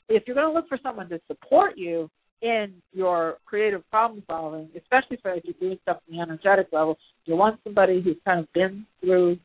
if 0.07 0.23
you're 0.25 0.35
gonna 0.35 0.53
look 0.53 0.69
for 0.69 0.79
someone 0.81 1.09
to 1.09 1.19
support 1.27 1.77
you 1.77 2.09
in 2.41 2.73
your 2.93 3.37
creative 3.45 3.87
problem 3.91 4.23
solving, 4.25 4.69
especially 4.75 5.17
for 5.21 5.33
if 5.33 5.43
you're 5.43 5.53
doing 5.59 5.77
stuff 5.83 5.97
on 6.09 6.15
the 6.15 6.21
energetic 6.21 6.67
level, 6.71 6.97
you 7.25 7.35
want 7.35 7.59
somebody 7.63 8.01
who's 8.01 8.17
kind 8.25 8.39
of 8.39 8.51
been 8.53 8.85
through 9.01 9.37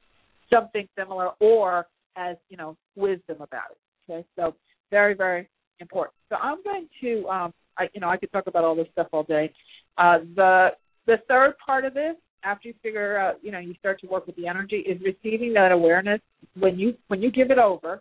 something 0.51 0.89
similar 0.97 1.31
or 1.41 1.87
has 2.15 2.37
you 2.49 2.57
know 2.57 2.77
wisdom 2.97 3.37
about 3.37 3.71
it. 3.73 3.79
Okay, 4.11 4.27
so 4.37 4.55
very 4.91 5.15
very 5.15 5.49
important. 5.81 6.15
So 6.29 6.37
I'm 6.37 6.63
going 6.63 6.89
to 7.03 7.29
um, 7.29 7.55
I 7.79 7.89
you 7.95 8.01
know 8.01 8.09
I 8.09 8.17
could 8.17 8.33
talk 8.33 8.47
about 8.47 8.65
all 8.65 8.75
this 8.75 8.89
stuff 8.93 9.09
all 9.13 9.25
day. 9.25 9.53
Uh, 9.99 10.19
the 10.35 10.69
the 11.07 11.17
third 11.29 11.55
part 11.65 11.85
of 11.85 11.95
this 11.95 12.17
after 12.45 12.69
you 12.69 12.75
figure 12.83 13.19
out 13.19 13.37
you 13.43 13.51
know 13.51 13.59
you 13.59 13.75
start 13.79 14.01
to 14.01 14.07
work 14.07 14.27
with 14.27 14.37
the 14.37 14.47
energy 14.47 14.77
is 14.77 15.01
receiving 15.03 15.53
that 15.55 15.73
awareness 15.73 16.21
when 16.59 16.79
you 16.79 16.95
when 17.09 17.23
you 17.23 17.31
give 17.31 17.51
it 17.51 17.59
over 17.59 18.01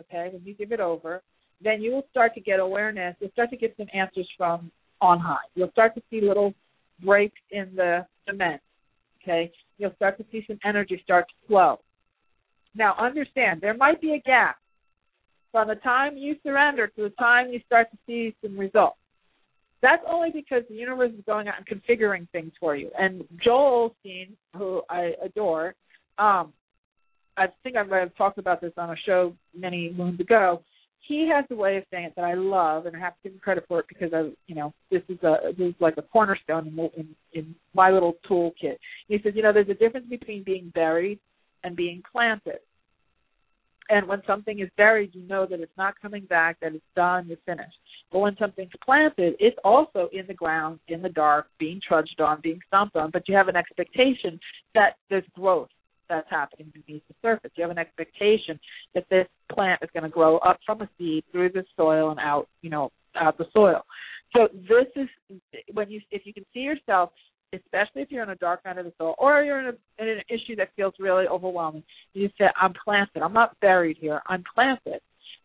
okay 0.00 0.28
when 0.32 0.42
you 0.44 0.54
give 0.54 0.72
it 0.72 0.80
over 0.80 1.22
then 1.62 1.80
you 1.80 1.92
will 1.92 2.06
start 2.10 2.34
to 2.34 2.40
get 2.40 2.60
awareness 2.60 3.14
you'll 3.20 3.30
start 3.30 3.50
to 3.50 3.56
get 3.56 3.74
some 3.76 3.86
answers 3.94 4.28
from 4.36 4.70
on 5.00 5.18
high 5.18 5.36
you'll 5.54 5.70
start 5.70 5.94
to 5.94 6.02
see 6.10 6.20
little 6.20 6.52
breaks 7.04 7.40
in 7.50 7.70
the 7.76 8.04
cement 8.28 8.60
okay 9.22 9.50
you'll 9.78 9.94
start 9.94 10.18
to 10.18 10.24
see 10.30 10.44
some 10.46 10.58
energy 10.64 11.00
start 11.02 11.26
to 11.28 11.46
flow 11.46 11.78
now, 12.74 12.94
understand, 12.98 13.60
there 13.60 13.76
might 13.76 14.00
be 14.00 14.12
a 14.14 14.20
gap 14.20 14.56
from 15.52 15.68
the 15.68 15.74
time 15.76 16.16
you 16.16 16.36
surrender 16.42 16.86
to 16.88 17.02
the 17.02 17.10
time 17.10 17.50
you 17.50 17.60
start 17.66 17.90
to 17.90 17.98
see 18.06 18.34
some 18.42 18.58
results. 18.58 18.96
That's 19.82 20.02
only 20.08 20.30
because 20.30 20.62
the 20.68 20.74
universe 20.74 21.12
is 21.16 21.24
going 21.26 21.48
out 21.48 21.54
and 21.56 21.66
configuring 21.66 22.28
things 22.30 22.52
for 22.60 22.76
you. 22.76 22.90
And 22.98 23.24
Joel 23.42 23.94
Osteen, 24.04 24.32
who 24.56 24.82
I 24.90 25.12
adore, 25.24 25.74
um, 26.18 26.52
I 27.36 27.46
think 27.62 27.76
I 27.76 27.82
might 27.82 28.00
have 28.00 28.14
talked 28.16 28.38
about 28.38 28.60
this 28.60 28.72
on 28.76 28.90
a 28.90 28.96
show 29.06 29.34
many 29.56 29.90
moons 29.90 30.20
ago. 30.20 30.62
He 31.08 31.28
has 31.34 31.46
a 31.50 31.54
way 31.54 31.78
of 31.78 31.84
saying 31.90 32.04
it 32.04 32.12
that 32.16 32.26
I 32.26 32.34
love, 32.34 32.84
and 32.84 32.94
I 32.94 33.00
have 33.00 33.14
to 33.14 33.18
give 33.24 33.32
him 33.32 33.38
credit 33.38 33.64
for 33.66 33.80
it 33.80 33.86
because 33.88 34.12
I, 34.12 34.30
you 34.46 34.54
know, 34.54 34.74
this 34.90 35.00
is 35.08 35.18
a 35.22 35.52
this 35.56 35.70
is 35.70 35.74
like 35.80 35.94
a 35.96 36.02
cornerstone 36.02 36.68
in, 36.68 36.78
in 36.94 37.08
in 37.32 37.54
my 37.74 37.90
little 37.90 38.18
toolkit. 38.28 38.76
He 39.08 39.18
says, 39.22 39.32
you 39.34 39.42
know, 39.42 39.52
there's 39.52 39.70
a 39.70 39.74
difference 39.74 40.06
between 40.10 40.44
being 40.44 40.70
buried 40.74 41.18
and 41.64 41.76
being 41.76 42.02
planted. 42.10 42.60
And 43.90 44.06
when 44.06 44.22
something 44.24 44.60
is 44.60 44.68
buried, 44.76 45.14
you 45.14 45.22
know 45.22 45.46
that 45.46 45.58
it's 45.58 45.76
not 45.76 46.00
coming 46.00 46.24
back, 46.26 46.58
that 46.60 46.74
it's 46.74 46.84
done, 46.94 47.26
you're 47.26 47.38
finished. 47.44 47.76
But 48.12 48.20
when 48.20 48.36
something's 48.38 48.70
planted, 48.84 49.34
it's 49.40 49.58
also 49.64 50.08
in 50.12 50.28
the 50.28 50.34
ground, 50.34 50.78
in 50.86 51.02
the 51.02 51.08
dark, 51.08 51.48
being 51.58 51.80
trudged 51.86 52.20
on, 52.20 52.40
being 52.40 52.60
stomped 52.68 52.94
on, 52.94 53.10
but 53.10 53.28
you 53.28 53.34
have 53.34 53.48
an 53.48 53.56
expectation 53.56 54.38
that 54.74 54.96
there's 55.08 55.24
growth 55.34 55.68
that's 56.08 56.30
happening 56.30 56.72
beneath 56.72 57.02
the 57.08 57.14
surface. 57.20 57.50
You 57.56 57.62
have 57.62 57.70
an 57.70 57.78
expectation 57.78 58.60
that 58.94 59.06
this 59.10 59.26
plant 59.52 59.80
is 59.82 59.90
going 59.92 60.04
to 60.04 60.08
grow 60.08 60.38
up 60.38 60.58
from 60.64 60.82
a 60.82 60.88
seed 60.96 61.24
through 61.32 61.50
the 61.50 61.64
soil 61.76 62.10
and 62.10 62.20
out, 62.20 62.48
you 62.62 62.70
know, 62.70 62.92
out 63.16 63.38
the 63.38 63.46
soil. 63.52 63.82
So 64.36 64.48
this 64.52 64.86
is 64.94 65.08
when 65.72 65.90
you, 65.90 66.00
if 66.12 66.22
you 66.24 66.32
can 66.32 66.44
see 66.54 66.60
yourself 66.60 67.10
especially 67.52 68.02
if 68.02 68.10
you're 68.10 68.22
in 68.22 68.30
a 68.30 68.36
dark 68.36 68.64
night 68.64 68.78
of 68.78 68.84
the 68.84 68.92
soul 68.98 69.14
or 69.18 69.42
you're 69.42 69.60
in, 69.60 69.66
a, 69.66 70.02
in 70.02 70.08
an 70.08 70.22
issue 70.28 70.56
that 70.56 70.68
feels 70.76 70.94
really 70.98 71.26
overwhelming. 71.26 71.82
You 72.12 72.28
say, 72.38 72.46
I'm 72.60 72.74
planted. 72.84 73.22
I'm 73.22 73.32
not 73.32 73.58
buried 73.60 73.96
here. 74.00 74.20
I'm 74.26 74.44
planted. 74.54 75.00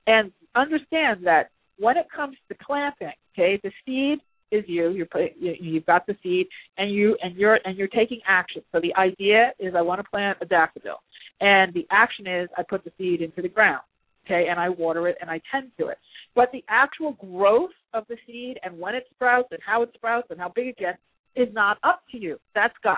And 0.07 0.31
understand 0.55 1.25
that 1.25 1.49
when 1.79 1.97
it 1.97 2.07
comes 2.15 2.37
to 2.49 2.55
planting, 2.65 3.11
okay, 3.33 3.59
the 3.63 3.71
seed 3.85 4.19
is 4.51 4.63
you. 4.67 4.91
You're 4.91 5.07
put, 5.07 5.21
you, 5.39 5.55
you've 5.59 5.85
got 5.85 6.05
the 6.05 6.15
seed, 6.21 6.47
and 6.77 6.91
you 6.91 7.17
and 7.21 7.35
you're 7.35 7.59
and 7.65 7.75
you're 7.75 7.87
taking 7.87 8.19
action. 8.27 8.61
So 8.71 8.79
the 8.79 8.95
idea 8.95 9.51
is, 9.59 9.73
I 9.75 9.81
want 9.81 9.99
to 9.99 10.09
plant 10.09 10.37
a 10.41 10.45
daffodil, 10.45 11.01
and 11.41 11.73
the 11.73 11.87
action 11.91 12.27
is, 12.27 12.47
I 12.55 12.63
put 12.63 12.83
the 12.83 12.91
seed 12.97 13.21
into 13.21 13.41
the 13.41 13.49
ground, 13.49 13.81
okay, 14.25 14.47
and 14.49 14.59
I 14.59 14.69
water 14.69 15.07
it 15.07 15.17
and 15.19 15.29
I 15.29 15.41
tend 15.51 15.71
to 15.79 15.87
it. 15.87 15.97
But 16.35 16.51
the 16.51 16.63
actual 16.69 17.13
growth 17.13 17.71
of 17.93 18.05
the 18.07 18.17
seed 18.27 18.59
and 18.63 18.77
when 18.79 18.93
it 18.93 19.07
sprouts 19.15 19.49
and 19.51 19.59
how 19.65 19.81
it 19.81 19.89
sprouts 19.95 20.27
and 20.29 20.39
how 20.39 20.51
big 20.53 20.67
it 20.67 20.77
gets 20.77 20.99
is 21.35 21.49
not 21.53 21.77
up 21.83 22.01
to 22.11 22.17
you. 22.17 22.37
That's 22.53 22.73
God. 22.83 22.97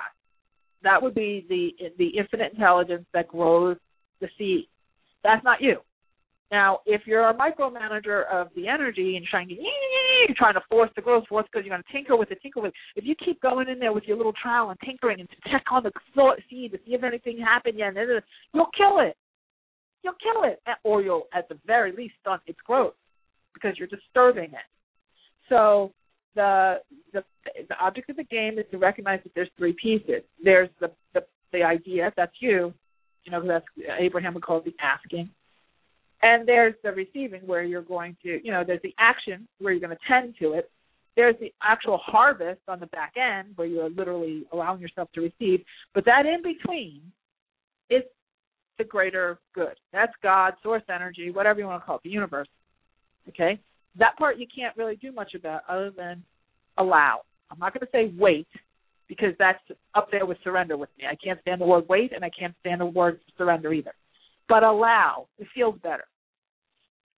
That 0.84 1.02
would 1.02 1.16
be 1.16 1.46
the 1.50 1.90
the 1.98 2.18
infinite 2.18 2.54
intelligence 2.54 3.06
that 3.14 3.28
grows 3.28 3.78
the 4.22 4.28
seed. 4.38 4.68
That's 5.24 5.44
not 5.44 5.62
you. 5.62 5.78
Now, 6.52 6.80
if 6.86 7.02
you're 7.06 7.28
a 7.30 7.34
micromanager 7.34 8.26
of 8.32 8.48
the 8.56 8.70
energy 8.70 9.18
and 9.18 9.26
trying 9.26 9.50
to 9.50 9.56
you're 9.56 10.36
trying 10.38 10.54
to 10.54 10.62
force 10.70 10.90
the 10.96 11.02
growth 11.02 11.28
force 11.28 11.46
because 11.52 11.66
you're 11.66 11.76
going 11.76 11.84
to 11.84 11.92
tinker 11.92 12.16
with 12.16 12.32
it, 12.32 12.40
tinker 12.42 12.62
with 12.62 12.70
it. 12.70 13.00
If 13.00 13.06
you 13.06 13.16
keep 13.16 13.42
going 13.42 13.68
in 13.68 13.80
there 13.80 13.92
with 13.92 14.06
your 14.06 14.18
little 14.18 14.34
trowel 14.42 14.70
and 14.70 14.80
tinkering 14.86 15.20
and 15.20 15.28
check 15.52 15.66
on 15.72 15.84
the 15.84 15.92
seed 16.50 16.72
to 16.72 16.78
see 16.86 16.94
if 16.94 17.04
anything 17.04 17.38
happened 17.38 17.78
yet, 17.78 17.94
you'll 18.54 18.70
kill 18.78 19.00
it. 19.00 19.18
You'll 20.04 20.14
kill 20.14 20.50
it, 20.50 20.62
or 20.84 21.02
you'll 21.02 21.28
at 21.34 21.50
the 21.50 21.58
very 21.66 21.92
least 21.92 22.14
stunt 22.22 22.42
its 22.46 22.60
growth 22.66 22.94
because 23.54 23.78
you're 23.78 23.88
disturbing 23.88 24.52
it. 24.52 24.68
So 25.50 25.92
the 26.38 26.76
the 27.14 27.24
the 27.68 27.78
object 27.80 28.10
of 28.10 28.16
the 28.16 28.24
game 28.24 28.58
is 28.58 28.66
to 28.72 28.78
recognize 28.78 29.20
that 29.24 29.34
there's 29.36 29.50
three 29.58 29.74
pieces. 29.74 30.22
There's 30.42 30.70
the 30.80 30.92
the, 31.14 31.22
the 31.52 31.64
idea 31.64 32.14
that's 32.16 32.36
you, 32.40 32.74
you 33.24 33.32
know, 33.32 33.46
that's 33.46 33.66
Abraham 34.00 34.34
would 34.36 34.44
call 34.44 34.60
it 34.60 34.66
the 34.66 34.74
asking. 34.82 35.30
And 36.24 36.48
there's 36.48 36.74
the 36.84 36.92
receiving 36.92 37.42
where 37.46 37.64
you're 37.64 37.84
going 37.84 38.16
to, 38.24 38.40
you 38.44 38.52
know, 38.52 38.64
there's 38.66 38.82
the 38.82 38.96
action 38.98 39.48
where 39.60 39.74
you're 39.74 39.86
going 39.86 39.96
to 39.96 40.04
tend 40.08 40.36
to 40.40 40.54
it. 40.54 40.72
There's 41.16 41.36
the 41.40 41.54
actual 41.62 41.98
harvest 41.98 42.62
on 42.68 42.80
the 42.80 42.88
back 42.88 43.14
end 43.18 43.50
where 43.56 43.68
you're 43.68 43.90
literally 43.90 44.46
allowing 44.52 44.82
yourself 44.82 45.10
to 45.14 45.22
receive. 45.22 45.64
But 45.94 46.06
that 46.06 46.26
in 46.26 46.42
between 46.42 47.02
is 47.90 48.04
the 48.78 48.84
greater 48.84 49.40
good. 49.54 49.76
That's 49.94 50.14
God, 50.24 50.54
source 50.64 50.84
energy, 50.94 51.30
whatever 51.32 51.60
you 51.60 51.66
want 51.66 51.82
to 51.82 51.86
call 51.86 51.98
it, 51.98 52.04
the 52.04 52.10
universe. 52.10 52.48
Okay? 53.30 53.60
That 53.98 54.18
part 54.18 54.38
you 54.38 54.48
can't 54.54 54.76
really 54.78 54.96
do 54.96 55.12
much 55.12 55.34
about 55.34 55.62
other 55.68 55.92
than 55.96 56.24
allow. 56.78 57.22
I'm 57.50 57.60
not 57.60 57.74
going 57.74 57.82
to 57.86 57.92
say 57.92 58.14
wait 58.18 58.48
because 59.08 59.34
that's 59.40 59.60
up 59.96 60.10
there 60.12 60.26
with 60.26 60.38
surrender 60.44 60.78
with 60.78 60.90
me. 60.98 61.06
I 61.10 61.16
can't 61.16 61.40
stand 61.42 61.62
the 61.62 61.66
word 61.66 61.86
wait 61.88 62.12
and 62.14 62.24
I 62.24 62.30
can't 62.38 62.54
stand 62.60 62.82
the 62.82 62.86
word 62.86 63.20
surrender 63.38 63.74
either. 63.74 63.94
But 64.50 64.64
allow. 64.64 65.28
It 65.40 65.48
feels 65.56 65.78
better. 65.82 66.06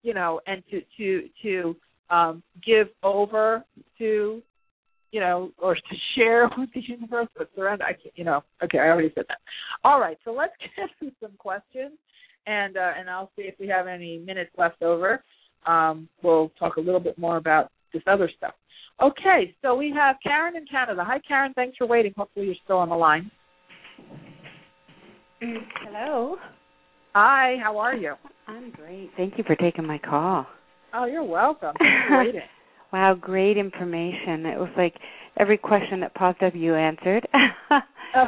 You 0.03 0.15
know, 0.15 0.41
and 0.47 0.63
to 0.71 0.81
to 0.97 1.29
to 1.43 1.77
um 2.11 2.43
give 2.65 2.89
over 3.03 3.65
to 3.99 4.43
you 5.11 5.21
know, 5.21 5.51
or 5.59 5.75
to 5.75 5.81
share 6.15 6.49
with 6.57 6.69
the 6.75 6.83
universe, 6.87 7.29
but 7.37 7.51
surrender. 7.57 7.85
I 7.85 7.93
can't, 7.93 8.17
you 8.17 8.25
know. 8.25 8.43
Okay, 8.63 8.79
I 8.79 8.89
already 8.89 9.13
said 9.15 9.25
that. 9.29 9.39
All 9.85 10.01
right, 10.01 10.19
so 10.25 10.33
let's 10.33 10.53
get 10.77 10.89
to 11.01 11.15
some 11.21 11.33
questions, 11.39 11.93
and 12.47 12.77
uh, 12.77 12.93
and 12.99 13.11
I'll 13.11 13.31
see 13.37 13.43
if 13.43 13.55
we 13.59 13.69
have 13.69 13.87
any 13.87 14.19
minutes 14.19 14.51
left 14.57 14.83
over 14.83 15.25
um, 15.67 16.09
we'll 16.23 16.51
talk 16.59 16.77
a 16.77 16.81
little 16.81 17.01
bit 17.01 17.19
more 17.19 17.37
about 17.37 17.71
this 17.93 18.03
other 18.07 18.31
stuff. 18.37 18.55
Okay, 19.01 19.55
so 19.63 19.77
we 19.77 19.93
have 19.95 20.17
Karen 20.23 20.57
in 20.57 20.67
Canada. 20.67 21.05
Hi, 21.07 21.21
Karen. 21.27 21.53
Thanks 21.55 21.77
for 21.77 21.87
waiting. 21.87 22.13
Hopefully, 22.17 22.47
you're 22.47 22.57
still 22.65 22.79
on 22.79 22.89
the 22.89 22.97
line. 22.97 23.31
Hello. 25.41 26.37
Hi. 27.15 27.57
How 27.63 27.79
are 27.79 27.95
you? 27.95 28.15
I'm 28.49 28.71
great. 28.73 29.11
Thank 29.17 29.39
you 29.39 29.45
for 29.45 29.55
taking 29.55 29.87
my 29.87 29.99
call. 29.99 30.47
Oh, 30.95 31.05
you're 31.05 31.25
welcome. 31.25 31.75
wow, 32.93 33.15
great 33.15 33.57
information. 33.57 34.47
It 34.47 34.59
was 34.59 34.71
like 34.77 34.95
every 35.39 35.59
question 35.59 36.01
that 36.01 36.15
popped 36.15 36.43
up, 36.43 36.55
you 36.57 36.75
answered. 36.75 37.29
oh. 37.71 38.25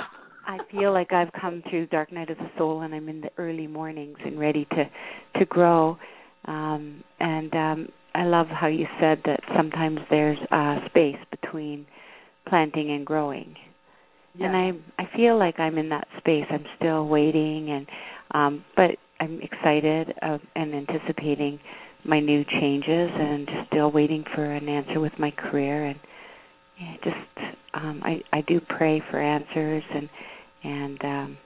I 0.46 0.58
feel 0.70 0.92
like 0.92 1.12
I've 1.12 1.32
come 1.40 1.62
through 1.68 1.86
dark 1.86 2.12
night 2.12 2.30
of 2.30 2.38
the 2.38 2.50
soul, 2.58 2.82
and 2.82 2.94
I'm 2.94 3.08
in 3.08 3.20
the 3.20 3.30
early 3.38 3.66
mornings 3.66 4.18
and 4.24 4.38
ready 4.38 4.66
to 4.72 4.84
to 5.38 5.44
grow. 5.46 5.96
Um, 6.46 7.04
and 7.18 7.54
um, 7.54 7.88
I 8.14 8.24
love 8.24 8.46
how 8.48 8.66
you 8.66 8.86
said 9.00 9.20
that 9.24 9.40
sometimes 9.56 9.98
there's 10.10 10.38
a 10.50 10.76
space 10.86 11.18
between 11.30 11.86
planting 12.48 12.90
and 12.90 13.06
growing. 13.06 13.54
Yeah. 14.34 14.46
And 14.46 14.56
I 14.56 15.02
I 15.02 15.16
feel 15.16 15.38
like 15.38 15.58
I'm 15.58 15.78
in 15.78 15.88
that 15.90 16.06
space. 16.18 16.44
I'm 16.50 16.64
still 16.76 17.06
waiting 17.06 17.70
and 17.70 17.86
um 18.32 18.64
but 18.76 18.90
I'm 19.20 19.40
excited 19.42 20.14
uh, 20.22 20.38
and 20.54 20.74
anticipating 20.74 21.58
my 22.04 22.20
new 22.20 22.44
changes 22.44 23.10
and 23.12 23.46
just 23.46 23.68
still 23.68 23.90
waiting 23.90 24.24
for 24.34 24.44
an 24.44 24.68
answer 24.68 25.00
with 25.00 25.12
my 25.18 25.30
career 25.30 25.86
and 25.86 25.98
yeah, 26.80 26.94
just 27.04 27.56
um 27.74 28.00
I 28.04 28.20
I 28.32 28.42
do 28.42 28.60
pray 28.60 29.02
for 29.10 29.20
answers 29.20 29.82
and 29.94 30.08
and 30.62 31.04
um 31.04 31.38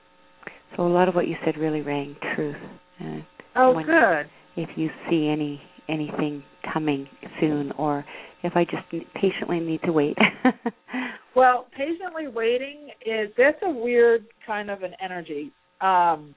so 0.76 0.86
a 0.86 0.88
lot 0.88 1.08
of 1.08 1.14
what 1.14 1.26
you 1.26 1.36
said 1.44 1.56
really 1.56 1.80
rang 1.80 2.16
truth. 2.34 2.56
Uh, 3.00 3.20
oh, 3.56 3.72
when, 3.72 3.86
good 3.86 4.26
if 4.56 4.70
you 4.76 4.90
see 5.10 5.28
any 5.28 5.60
anything 5.88 6.42
coming 6.72 7.06
soon 7.40 7.70
or 7.72 8.04
if 8.42 8.54
I 8.56 8.64
just 8.64 8.84
patiently 9.14 9.60
need 9.60 9.82
to 9.82 9.92
wait. 9.92 10.16
well, 11.36 11.66
patiently 11.76 12.28
waiting 12.28 12.90
is 13.04 13.30
that's 13.36 13.58
a 13.62 13.70
weird 13.70 14.24
kind 14.46 14.70
of 14.70 14.82
an 14.82 14.92
energy 15.02 15.52
um, 15.80 16.34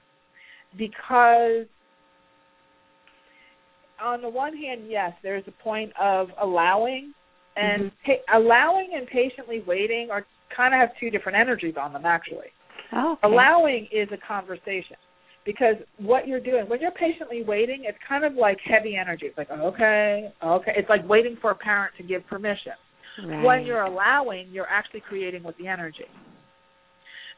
because 0.76 1.66
on 4.02 4.22
the 4.22 4.28
one 4.28 4.56
hand, 4.56 4.82
yes, 4.88 5.12
there's 5.22 5.44
a 5.46 5.62
point 5.62 5.92
of 6.00 6.28
allowing 6.40 7.12
and 7.56 7.84
mm-hmm. 7.84 8.12
pa- 8.12 8.38
allowing 8.38 8.90
and 8.94 9.06
patiently 9.08 9.62
waiting 9.66 10.08
are 10.10 10.26
kind 10.54 10.74
of 10.74 10.80
have 10.80 10.90
two 11.00 11.10
different 11.10 11.36
energies 11.36 11.74
on 11.80 11.92
them 11.92 12.06
actually. 12.06 12.48
Oh, 12.92 13.12
okay. 13.12 13.20
Allowing 13.32 13.88
is 13.92 14.08
a 14.12 14.26
conversation 14.26 14.96
because 15.48 15.76
what 15.96 16.28
you're 16.28 16.40
doing 16.40 16.68
when 16.68 16.78
you're 16.78 16.90
patiently 16.90 17.42
waiting 17.42 17.84
it's 17.88 17.96
kind 18.06 18.22
of 18.22 18.34
like 18.34 18.58
heavy 18.62 18.96
energy. 19.00 19.24
It's 19.24 19.38
like 19.38 19.50
okay 19.50 20.30
okay. 20.44 20.72
It's 20.76 20.90
like 20.90 21.08
waiting 21.08 21.38
for 21.40 21.50
a 21.50 21.54
parent 21.54 21.94
to 21.96 22.02
give 22.02 22.26
permission. 22.26 22.72
Right. 23.26 23.42
when 23.42 23.64
you're 23.64 23.80
allowing 23.80 24.50
you're 24.52 24.68
actually 24.68 25.00
creating 25.08 25.42
with 25.42 25.56
the 25.56 25.66
energy. 25.66 26.04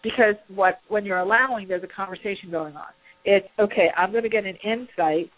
Because 0.03 0.35
what 0.53 0.81
when 0.89 1.05
you're 1.05 1.21
allowing 1.21 1.69
there's 1.69 1.85
a 1.85 1.95
conversation 1.95 2.51
going 2.51 2.75
on. 2.75 2.91
It's 3.25 3.47
okay 3.61 3.91
i'm 3.97 4.11
going 4.11 4.25
to 4.25 4.29
get 4.29 4.45
an 4.45 4.57
insight 4.65 5.31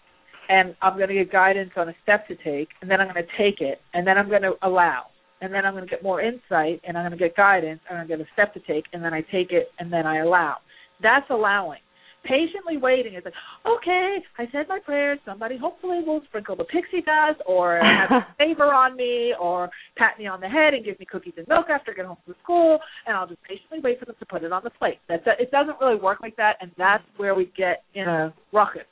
and 0.48 0.74
i'm 0.80 0.96
going 0.96 1.08
to 1.08 1.14
get 1.14 1.30
guidance 1.30 1.72
on 1.76 1.90
a 1.90 1.94
step 2.02 2.26
to 2.28 2.36
take 2.36 2.68
and 2.80 2.90
then 2.90 3.02
i'm 3.02 3.12
going 3.12 3.22
to 3.22 3.36
take 3.36 3.60
it 3.60 3.82
and 3.92 4.06
then 4.06 4.16
i'm 4.16 4.30
going 4.30 4.42
to 4.42 4.54
allow. 4.62 5.02
And 5.42 5.52
then 5.52 5.66
i'm 5.66 5.74
going 5.74 5.84
to 5.84 5.90
get 5.90 6.02
more 6.02 6.22
insight 6.22 6.80
and 6.88 6.96
i'm 6.96 7.04
going 7.04 7.18
to 7.18 7.22
get 7.22 7.36
guidance 7.36 7.80
and 7.90 7.98
i'm 7.98 8.06
going 8.06 8.20
to 8.20 8.24
get 8.24 8.30
a 8.30 8.32
step 8.32 8.54
to 8.54 8.72
take 8.72 8.84
and 8.94 9.04
then 9.04 9.12
i 9.12 9.20
take 9.20 9.52
it 9.52 9.68
and 9.78 9.92
then 9.92 10.06
i 10.06 10.20
allow. 10.20 10.56
That's 11.02 11.26
allowing 11.28 11.80
patiently 12.24 12.76
waiting 12.76 13.14
is 13.14 13.22
like, 13.24 13.34
okay, 13.66 14.18
I 14.38 14.44
said 14.52 14.66
my 14.68 14.78
prayers. 14.84 15.18
Somebody 15.24 15.58
hopefully 15.58 16.02
will 16.06 16.20
sprinkle 16.28 16.56
the 16.56 16.64
pixie 16.64 17.02
dust 17.02 17.40
or 17.46 17.80
have 17.82 18.10
a 18.22 18.26
favor 18.38 18.72
on 18.72 18.96
me 18.96 19.34
or 19.40 19.70
pat 19.96 20.18
me 20.18 20.26
on 20.26 20.40
the 20.40 20.48
head 20.48 20.74
and 20.74 20.84
give 20.84 20.98
me 20.98 21.06
cookies 21.10 21.34
and 21.36 21.46
milk 21.48 21.66
after 21.70 21.92
I 21.92 21.94
get 21.94 22.06
home 22.06 22.18
from 22.24 22.34
school, 22.42 22.78
and 23.06 23.16
I'll 23.16 23.26
just 23.26 23.42
patiently 23.42 23.80
wait 23.82 23.98
for 23.98 24.06
them 24.06 24.16
to 24.18 24.26
put 24.26 24.44
it 24.44 24.52
on 24.52 24.62
the 24.64 24.70
plate. 24.70 24.98
That's 25.08 25.22
it. 25.26 25.50
Doesn't 25.50 25.80
really 25.80 26.00
work 26.00 26.20
like 26.20 26.36
that, 26.36 26.56
and 26.60 26.70
that's 26.78 27.04
where 27.16 27.34
we 27.34 27.52
get 27.56 27.82
in 27.94 28.08
a 28.08 28.34
ruckus. 28.52 28.82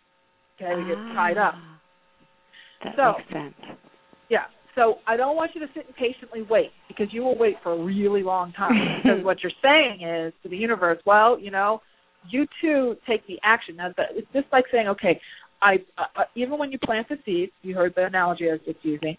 Okay, 0.60 0.74
we 0.76 0.88
get 0.88 0.96
tied 1.14 1.38
up. 1.38 1.54
Ah, 1.56 1.80
that 2.84 2.94
so, 2.96 3.12
makes 3.18 3.32
sense. 3.32 3.78
Yeah. 4.28 4.44
So 4.76 4.96
I 5.06 5.16
don't 5.16 5.36
want 5.36 5.50
you 5.54 5.60
to 5.60 5.66
sit 5.74 5.86
and 5.86 5.96
patiently 5.96 6.42
wait 6.48 6.70
because 6.86 7.08
you 7.12 7.22
will 7.22 7.36
wait 7.36 7.56
for 7.62 7.72
a 7.72 7.84
really 7.84 8.22
long 8.22 8.52
time. 8.52 9.00
because 9.02 9.18
what 9.24 9.38
you're 9.42 9.52
saying 9.62 10.06
is 10.06 10.32
to 10.42 10.48
the 10.48 10.56
universe, 10.56 10.98
well, 11.04 11.38
you 11.38 11.50
know, 11.50 11.80
you 12.28 12.46
too 12.60 12.96
take 13.08 13.26
the 13.26 13.38
action. 13.42 13.76
Now, 13.76 13.92
it's 14.14 14.26
just 14.32 14.46
like 14.52 14.64
saying, 14.72 14.88
okay, 14.88 15.20
I 15.62 15.76
uh, 15.98 16.20
uh, 16.20 16.22
even 16.34 16.58
when 16.58 16.72
you 16.72 16.78
plant 16.78 17.08
the 17.08 17.16
seeds, 17.24 17.52
you 17.62 17.74
heard 17.74 17.94
the 17.96 18.06
analogy 18.06 18.48
I 18.48 18.52
was 18.52 18.60
just 18.64 18.78
using, 18.82 19.16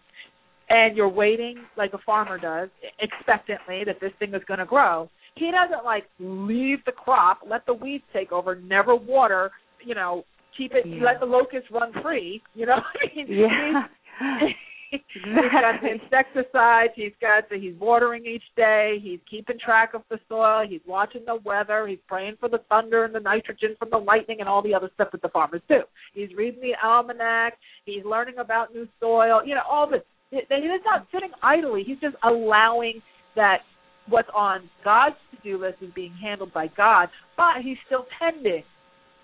and 0.70 0.96
you're 0.96 1.10
waiting 1.10 1.58
like 1.78 1.94
a 1.94 2.00
farmer 2.06 2.38
does, 2.38 2.70
expectantly 3.00 3.84
that 3.86 4.00
this 4.02 4.12
thing 4.20 4.34
is 4.34 4.42
going 4.48 4.60
to 4.60 4.66
grow. 4.66 5.10
He 5.36 5.52
doesn't 5.52 5.86
like 5.86 6.06
leave 6.20 6.80
the 6.86 6.92
crop, 6.92 7.40
let 7.50 7.66
the 7.66 7.74
weeds 7.74 8.04
take 8.14 8.32
over, 8.32 8.56
never 8.56 8.96
water, 8.96 9.52
you 9.86 9.96
know, 9.96 10.24
keep 10.58 10.74
it, 10.74 10.86
yeah. 10.86 11.04
let 11.04 11.20
the 11.20 11.26
locusts 11.26 11.70
run 11.72 11.92
free. 12.02 12.42
You 12.54 12.66
know, 12.66 12.74
I 12.76 13.16
mean, 13.16 13.28
yeah. 13.30 13.84
he's 15.14 15.24
got 15.52 15.82
the 15.82 15.88
insecticides. 15.90 16.94
He's 16.96 17.14
got 17.22 17.50
the, 17.50 17.58
he's 17.58 17.76
watering 17.80 18.26
each 18.26 18.44
day. 18.58 18.98
He's 19.02 19.20
keeping 19.30 19.58
track 19.58 19.94
of 19.94 20.02
the 20.10 20.20
soil. 20.28 20.66
He's 20.68 20.82
watching 20.86 21.24
the 21.26 21.38
weather. 21.46 21.88
He's 21.88 22.00
praying 22.08 22.36
for 22.40 22.50
the 22.50 22.60
thunder 22.70 23.06
and 23.06 23.16
the 23.16 23.20
nitrogen 23.20 23.76
from 23.80 23.90
the 23.90 23.98
lightning 23.98 24.38
and 24.42 24.50
all 24.50 24.62
the 24.62 24.74
other 24.74 24.92
stuff 24.96 25.10
that 25.14 25.22
the 25.22 25.30
farmers 25.30 25.62
do. 25.70 25.80
He's 26.14 26.30
reading 26.36 26.60
the 26.62 26.74
almanac. 26.86 27.54
He's 27.86 28.04
learning 28.04 28.36
about 28.40 28.74
new 28.74 28.88
soil. 29.00 29.42
You 29.46 29.56
know, 29.56 29.62
all 29.70 29.90
this. 29.90 30.02
He's 30.30 30.44
not 30.86 31.08
sitting 31.14 31.32
idly. 31.42 31.84
He's 31.86 32.00
just 32.00 32.16
allowing 32.24 33.02
that 33.36 33.60
what's 34.08 34.30
on 34.36 34.70
God's 34.84 35.16
to-do 35.32 35.58
list 35.58 35.78
is 35.82 35.92
being 35.94 36.14
handled 36.22 36.54
by 36.54 36.68
God, 36.76 37.10
but 37.38 37.62
he's 37.64 37.78
still 37.86 38.06
tending 38.20 38.64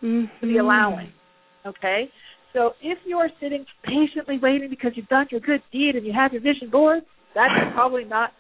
mm-hmm. 0.03 0.26
to 0.41 0.53
the 0.53 0.57
allowing. 0.59 1.11
Okay, 1.65 2.09
so 2.58 2.72
if 2.82 2.97
you're 3.05 3.30
sitting 3.39 3.66
patiently 3.84 4.39
waiting 4.41 4.68
because 4.70 4.93
you've 4.95 5.08
done 5.08 5.28
your 5.30 5.41
good 5.41 5.62
deed 5.72 5.95
and 5.95 6.03
you 6.05 6.12
have 6.12 6.34
your 6.34 6.41
vision 6.41 6.72
board, 6.72 7.03
That's 7.36 7.53
probably 7.74 8.03
not 8.03 8.32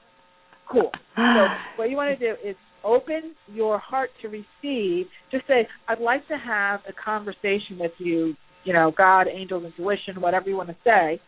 cool. 0.69 0.89
So 1.15 1.21
what 1.75 1.91
you 1.91 1.95
want 1.95 2.17
to 2.17 2.33
do 2.33 2.33
is 2.43 2.55
open 2.83 3.35
your 3.53 3.77
heart 3.77 4.09
to 4.23 4.27
receive. 4.27 5.05
Just 5.31 5.45
say, 5.45 5.67
I'd 5.87 5.99
like 5.99 6.27
to 6.29 6.37
have 6.37 6.79
a 6.89 6.93
conversation 6.93 7.77
with 7.79 7.91
you, 7.99 8.33
you 8.63 8.73
know, 8.73 8.91
God, 8.97 9.27
angels, 9.27 9.63
intuition, 9.65 10.19
whatever 10.19 10.49
you 10.49 10.57
want 10.57 10.69
to 10.69 10.75
say. 10.83 11.21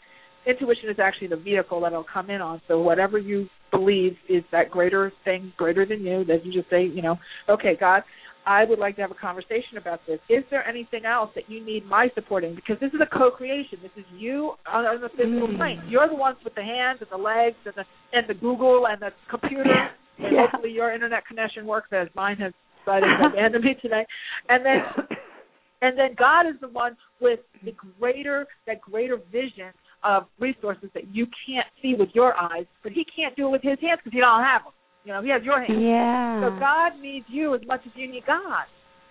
Intuition 0.48 0.90
is 0.90 0.98
actually 1.00 1.28
the 1.28 1.36
vehicle 1.36 1.82
that 1.82 1.88
it'll 1.92 2.04
come 2.12 2.32
in 2.32 2.42
on. 2.42 2.60
So 2.68 2.80
whatever 2.80 3.20
you 3.20 3.48
believe 3.70 4.14
is 4.28 4.44
that 4.52 4.72
greater 4.72 5.12
thing, 5.26 5.54
greater 5.58 5.86
than 5.86 6.02
you, 6.02 6.24
that 6.26 6.44
you 6.44 6.52
just 6.52 6.72
say, 6.72 6.86
you 6.86 7.04
know, 7.04 7.18
okay, 7.50 7.78
God, 7.80 8.02
I 8.50 8.66
would 8.66 8.80
like 8.80 8.96
to 8.96 9.02
have 9.04 9.12
a 9.12 9.22
conversation 9.22 9.78
about 9.78 10.00
this. 10.08 10.20
Is 10.28 10.44
there 10.50 10.68
anything 10.68 11.06
else 11.06 11.30
that 11.36 11.48
you 11.52 11.64
need 11.64 11.86
my 11.86 12.08
supporting? 12.16 12.56
Because 12.56 12.78
this 12.82 12.90
is 12.96 13.00
a 13.00 13.06
co-creation. 13.06 13.78
This 13.84 13.92
is 13.96 14.06
you 14.18 14.54
on, 14.66 14.86
on 14.86 15.02
the 15.02 15.10
physical 15.10 15.48
mm. 15.48 15.56
plane. 15.56 15.84
You're 15.88 16.10
the 16.10 16.16
ones 16.16 16.38
with 16.44 16.56
the 16.56 16.64
hands 16.64 16.98
and 17.00 17.10
the 17.12 17.24
legs 17.24 17.58
and 17.64 17.76
the 17.76 17.86
and 18.12 18.28
the 18.28 18.34
Google 18.34 18.88
and 18.88 19.00
the 19.00 19.12
computer. 19.30 19.70
And 20.18 20.34
yeah. 20.34 20.48
hopefully 20.50 20.72
your 20.72 20.92
internet 20.92 21.28
connection 21.28 21.68
works 21.68 21.90
as 21.92 22.08
mine 22.16 22.38
has 22.38 22.52
decided 22.82 23.06
to 23.22 23.28
abandon 23.28 23.62
me 23.62 23.76
today. 23.80 24.04
And 24.50 24.66
then 24.66 24.82
and 25.84 25.96
then 25.96 26.16
God 26.18 26.50
is 26.50 26.56
the 26.60 26.70
one 26.70 26.98
with 27.22 27.42
the 27.64 27.76
greater 28.00 28.48
that 28.66 28.82
greater 28.82 29.18
vision 29.32 29.70
of 30.04 30.24
resources 30.40 30.90
that 30.96 31.14
you 31.14 31.28
can't 31.46 31.68
see 31.84 31.94
with 31.94 32.10
your 32.16 32.36
eyes, 32.36 32.66
but 32.82 32.94
He 32.94 33.06
can't 33.16 33.36
do 33.36 33.46
it 33.46 33.52
with 33.52 33.62
His 33.62 33.78
hands 33.80 34.00
because 34.04 34.18
He 34.18 34.22
don't 34.22 34.42
have 34.42 34.64
them. 34.64 34.74
You 35.10 35.16
know, 35.16 35.24
he 35.24 35.30
has 35.32 35.42
your 35.42 35.60
hand. 35.60 35.82
Yeah. 35.82 36.40
So 36.40 36.60
God 36.60 37.02
needs 37.02 37.26
you 37.30 37.56
as 37.56 37.62
much 37.66 37.82
as 37.84 37.92
you 37.96 38.12
need 38.12 38.28
God. 38.28 38.66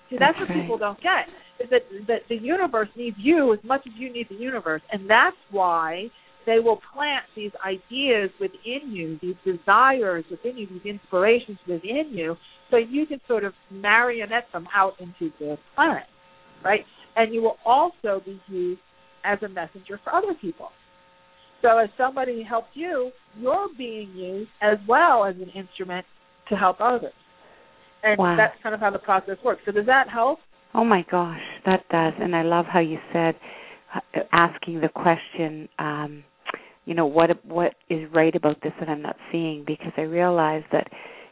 See, 0.08 0.16
that's, 0.16 0.38
that's 0.38 0.48
what 0.48 0.54
right. 0.54 0.62
people 0.62 0.78
don't 0.78 1.00
get. 1.02 1.26
Is 1.58 1.68
that 1.70 1.80
that 2.06 2.20
the 2.28 2.36
universe 2.36 2.86
needs 2.94 3.16
you 3.18 3.52
as 3.52 3.58
much 3.64 3.80
as 3.84 3.92
you 3.96 4.12
need 4.12 4.28
the 4.30 4.36
universe, 4.36 4.80
and 4.92 5.10
that's 5.10 5.36
why 5.50 6.06
they 6.46 6.60
will 6.60 6.78
plant 6.94 7.24
these 7.34 7.50
ideas 7.66 8.30
within 8.38 8.92
you, 8.92 9.18
these 9.20 9.34
desires 9.44 10.24
within 10.30 10.56
you, 10.56 10.68
these 10.68 10.86
inspirations 10.86 11.58
within 11.66 12.12
you, 12.12 12.36
so 12.70 12.76
you 12.76 13.04
can 13.04 13.20
sort 13.26 13.42
of 13.42 13.52
marionette 13.72 14.46
them 14.52 14.68
out 14.72 14.92
into 15.00 15.34
the 15.40 15.58
planet, 15.74 16.06
right? 16.64 16.84
And 17.16 17.34
you 17.34 17.42
will 17.42 17.56
also 17.66 18.22
be 18.24 18.40
used 18.46 18.80
as 19.24 19.38
a 19.42 19.48
messenger 19.48 19.98
for 20.04 20.14
other 20.14 20.34
people. 20.40 20.68
So 21.62 21.78
as 21.78 21.88
somebody 21.96 22.42
helped 22.42 22.70
you, 22.74 23.10
you're 23.36 23.68
being 23.76 24.10
used 24.14 24.50
as 24.62 24.78
well 24.88 25.24
as 25.24 25.34
an 25.36 25.50
instrument 25.54 26.06
to 26.48 26.56
help 26.56 26.80
others. 26.80 27.12
And 28.02 28.18
wow. 28.18 28.36
that's 28.36 28.54
kind 28.62 28.74
of 28.74 28.80
how 28.80 28.90
the 28.90 28.98
process 28.98 29.36
works. 29.44 29.62
So 29.66 29.72
does 29.72 29.86
that 29.86 30.08
help? 30.08 30.38
Oh 30.74 30.84
my 30.84 31.04
gosh, 31.10 31.40
that 31.66 31.88
does. 31.90 32.12
And 32.20 32.36
I 32.36 32.42
love 32.42 32.66
how 32.66 32.80
you 32.80 32.98
said 33.12 33.34
uh, 33.94 34.20
asking 34.32 34.80
the 34.80 34.88
question 34.88 35.68
um 35.78 36.22
you 36.84 36.94
know 36.94 37.06
what 37.06 37.30
what 37.44 37.74
is 37.90 38.08
right 38.14 38.34
about 38.34 38.56
this 38.62 38.72
that 38.80 38.88
I'm 38.88 39.02
not 39.02 39.16
seeing 39.30 39.64
because 39.66 39.92
I 39.96 40.02
realize 40.02 40.62
that 40.72 40.88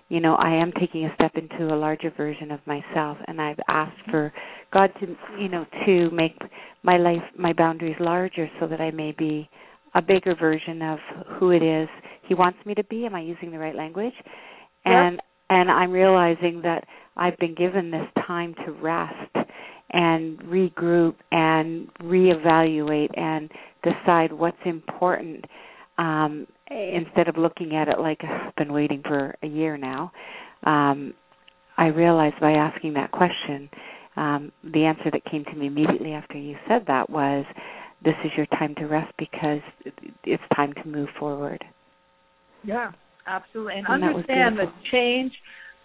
you 0.09 0.21
know 0.21 0.35
I 0.35 0.55
am 0.55 0.71
taking 0.79 1.05
a 1.05 1.15
step 1.15 1.33
into 1.35 1.75
a 1.75 1.77
larger 1.77 2.11
version 2.17 2.51
of 2.51 2.61
myself 2.67 3.19
and 3.27 3.41
I've 3.41 3.59
asked 3.69 4.01
for 4.11 4.33
God 4.73 4.91
to 5.01 5.17
you 5.41 5.49
know 5.49 5.65
to 5.87 6.11
make 6.11 6.39
my 6.83 6.99
life 6.99 7.23
my 7.39 7.53
boundaries 7.53 7.97
larger 7.99 8.49
so 8.61 8.67
that 8.69 8.81
I 8.81 8.91
may 8.91 9.15
be 9.17 9.49
a 9.97 10.03
bigger 10.03 10.37
version 10.37 10.83
of 10.83 10.99
who 11.39 11.51
it 11.51 11.63
is 11.63 11.89
he 12.27 12.35
wants 12.35 12.59
me 12.67 12.75
to 12.75 12.85
be. 12.85 13.07
Am 13.07 13.15
I 13.15 13.21
using 13.21 13.51
the 13.51 13.59
right 13.59 13.75
language? 13.75 14.15
And 14.85 15.15
yep. 15.15 15.25
and 15.51 15.71
I'm 15.71 15.93
realizing 15.93 16.61
that 16.63 16.85
I've 17.17 17.37
been 17.39 17.55
given 17.55 17.91
this 17.91 18.07
time 18.27 18.55
to 18.67 18.73
rest 18.73 19.37
and 19.91 20.39
regroup 20.41 21.15
and 21.31 21.89
reevaluate 22.03 23.17
and 23.17 23.51
decide 23.83 24.33
what's 24.33 24.57
important 24.65 25.45
um, 25.99 26.47
instead 26.71 27.29
of 27.29 27.37
looking 27.37 27.77
at 27.77 27.89
it 27.89 27.99
like 28.01 28.21
I've 28.23 28.55
been 28.57 28.73
waiting 28.73 29.03
for 29.07 29.35
a 29.43 29.47
year 29.47 29.77
now. 29.77 30.13
Um, 30.65 31.15
I 31.79 31.87
realized 31.87 32.41
by 32.41 32.53
asking 32.53 32.95
that 32.95 33.13
question, 33.13 33.71
um, 34.17 34.51
the 34.65 34.85
answer 34.85 35.11
that 35.13 35.25
came 35.31 35.45
to 35.45 35.55
me 35.55 35.67
immediately 35.67 36.13
after 36.13 36.39
you 36.39 36.57
said 36.67 36.85
that 36.89 37.09
was 37.09 37.45
this 38.05 38.15
is 38.25 38.31
your 38.37 38.47
time 38.47 38.75
to 38.77 38.87
rest 38.87 39.13
because 39.19 39.61
it's 40.25 40.43
time 40.55 40.73
to 40.83 40.89
move 40.89 41.09
forward. 41.19 41.63
Yeah, 42.65 42.93
absolutely. 43.27 43.75
And, 43.75 43.87
and 43.89 44.05
understand 44.05 44.59
that, 44.59 44.67
that 44.67 44.91
change 44.93 45.33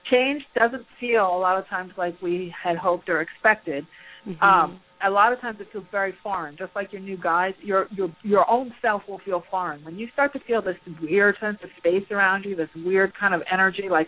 change 0.09 0.41
doesn't 0.55 0.85
feel 0.99 1.25
a 1.25 1.39
lot 1.39 1.57
of 1.57 1.67
times 1.67 1.91
like 1.97 2.19
we 2.21 2.53
had 2.63 2.75
hoped 2.75 3.07
or 3.07 3.21
expected. 3.21 3.85
Mm-hmm. 4.27 4.43
Um, 4.43 4.79
a 5.03 5.09
lot 5.09 5.33
of 5.33 5.41
times 5.41 5.57
it 5.59 5.67
feels 5.71 5.85
very 5.91 6.13
foreign. 6.21 6.55
Just 6.57 6.75
like 6.75 6.91
your 6.91 7.01
new 7.01 7.17
guys, 7.17 7.53
your 7.61 7.87
your 7.91 8.09
your 8.23 8.49
own 8.49 8.71
self 8.81 9.01
will 9.07 9.19
feel 9.25 9.43
foreign 9.49 9.83
when 9.83 9.97
you 9.97 10.07
start 10.13 10.33
to 10.33 10.39
feel 10.45 10.61
this 10.61 10.75
weird 11.01 11.35
sense 11.41 11.57
of 11.63 11.69
space 11.77 12.03
around 12.11 12.43
you, 12.45 12.55
this 12.55 12.69
weird 12.75 13.11
kind 13.19 13.33
of 13.33 13.41
energy. 13.51 13.87
Like, 13.89 14.07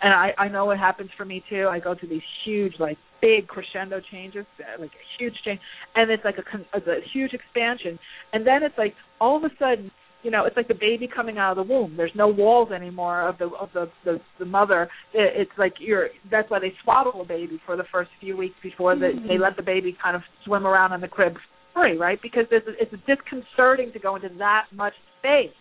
and 0.00 0.12
I 0.12 0.30
I 0.38 0.48
know 0.48 0.64
what 0.64 0.78
happens 0.78 1.10
for 1.16 1.24
me 1.24 1.44
too. 1.50 1.68
I 1.70 1.78
go 1.78 1.94
through 1.94 2.08
these 2.08 2.22
huge 2.44 2.74
like 2.78 2.96
big 3.20 3.46
crescendo 3.46 4.00
changes, 4.10 4.46
like 4.78 4.90
a 4.90 5.06
huge 5.18 5.34
change, 5.44 5.60
and 5.94 6.10
it's 6.10 6.24
like 6.24 6.36
a, 6.38 6.78
a 6.78 7.00
huge 7.12 7.32
expansion, 7.32 7.98
and 8.32 8.46
then 8.46 8.62
it's 8.62 8.78
like 8.78 8.94
all 9.20 9.36
of 9.36 9.44
a 9.44 9.50
sudden 9.58 9.90
you 10.22 10.30
know, 10.30 10.44
it's 10.44 10.56
like 10.56 10.68
the 10.68 10.74
baby 10.74 11.08
coming 11.08 11.38
out 11.38 11.56
of 11.56 11.66
the 11.66 11.72
womb. 11.72 11.96
There's 11.96 12.12
no 12.14 12.28
walls 12.28 12.70
anymore 12.72 13.26
of 13.26 13.38
the 13.38 13.46
of 13.58 13.70
the 13.72 13.90
the, 14.04 14.20
the 14.38 14.44
mother. 14.44 14.82
It, 15.14 15.32
it's 15.36 15.58
like 15.58 15.74
you're. 15.78 16.08
That's 16.30 16.50
why 16.50 16.58
they 16.58 16.72
swaddle 16.82 17.22
a 17.22 17.24
baby 17.24 17.60
for 17.64 17.76
the 17.76 17.84
first 17.90 18.10
few 18.20 18.36
weeks 18.36 18.56
before 18.62 18.94
the, 18.96 19.06
mm-hmm. 19.06 19.28
they 19.28 19.38
let 19.38 19.56
the 19.56 19.62
baby 19.62 19.96
kind 20.02 20.16
of 20.16 20.22
swim 20.44 20.66
around 20.66 20.92
in 20.92 21.00
the 21.00 21.08
crib 21.08 21.34
free, 21.74 21.96
right? 21.96 22.18
Because 22.22 22.44
there's 22.50 22.66
a, 22.66 22.72
it's 22.80 22.92
disconcerting 23.06 23.92
to 23.92 23.98
go 23.98 24.16
into 24.16 24.28
that 24.38 24.66
much 24.74 24.94
space, 25.18 25.54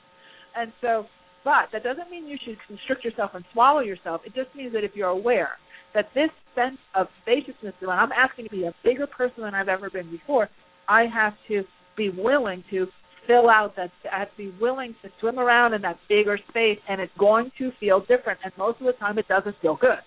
and 0.55 0.72
so. 0.82 1.05
But 1.49 1.69
that 1.73 1.83
doesn't 1.83 2.11
mean 2.11 2.27
you 2.27 2.37
should 2.45 2.57
constrict 2.67 3.03
yourself 3.03 3.31
and 3.33 3.43
swallow 3.53 3.79
yourself. 3.79 4.21
It 4.23 4.35
just 4.35 4.53
means 4.55 4.71
that 4.73 4.83
if 4.83 4.91
you're 4.93 5.09
aware 5.09 5.53
that 5.95 6.05
this 6.13 6.29
sense 6.53 6.77
of 6.93 7.07
spaciousness, 7.23 7.73
when 7.79 7.97
I'm 7.97 8.11
asking 8.11 8.45
to 8.45 8.51
be 8.51 8.65
a 8.65 8.73
bigger 8.83 9.07
person 9.07 9.41
than 9.41 9.55
I've 9.55 9.67
ever 9.67 9.89
been 9.89 10.11
before, 10.11 10.47
I 10.87 11.05
have 11.11 11.33
to 11.47 11.63
be 11.97 12.11
willing 12.11 12.63
to 12.69 12.85
fill 13.25 13.49
out 13.49 13.75
that 13.77 13.89
I 14.13 14.19
have 14.19 14.29
to 14.37 14.37
be 14.37 14.53
willing 14.61 14.93
to 15.01 15.09
swim 15.19 15.39
around 15.39 15.73
in 15.73 15.81
that 15.81 15.97
bigger 16.07 16.37
space 16.49 16.77
and 16.87 17.01
it's 17.01 17.11
going 17.17 17.51
to 17.57 17.71
feel 17.79 18.01
different 18.01 18.39
and 18.43 18.53
most 18.55 18.79
of 18.79 18.85
the 18.85 18.93
time 18.93 19.17
it 19.17 19.27
doesn't 19.27 19.55
feel 19.59 19.75
good 19.75 20.01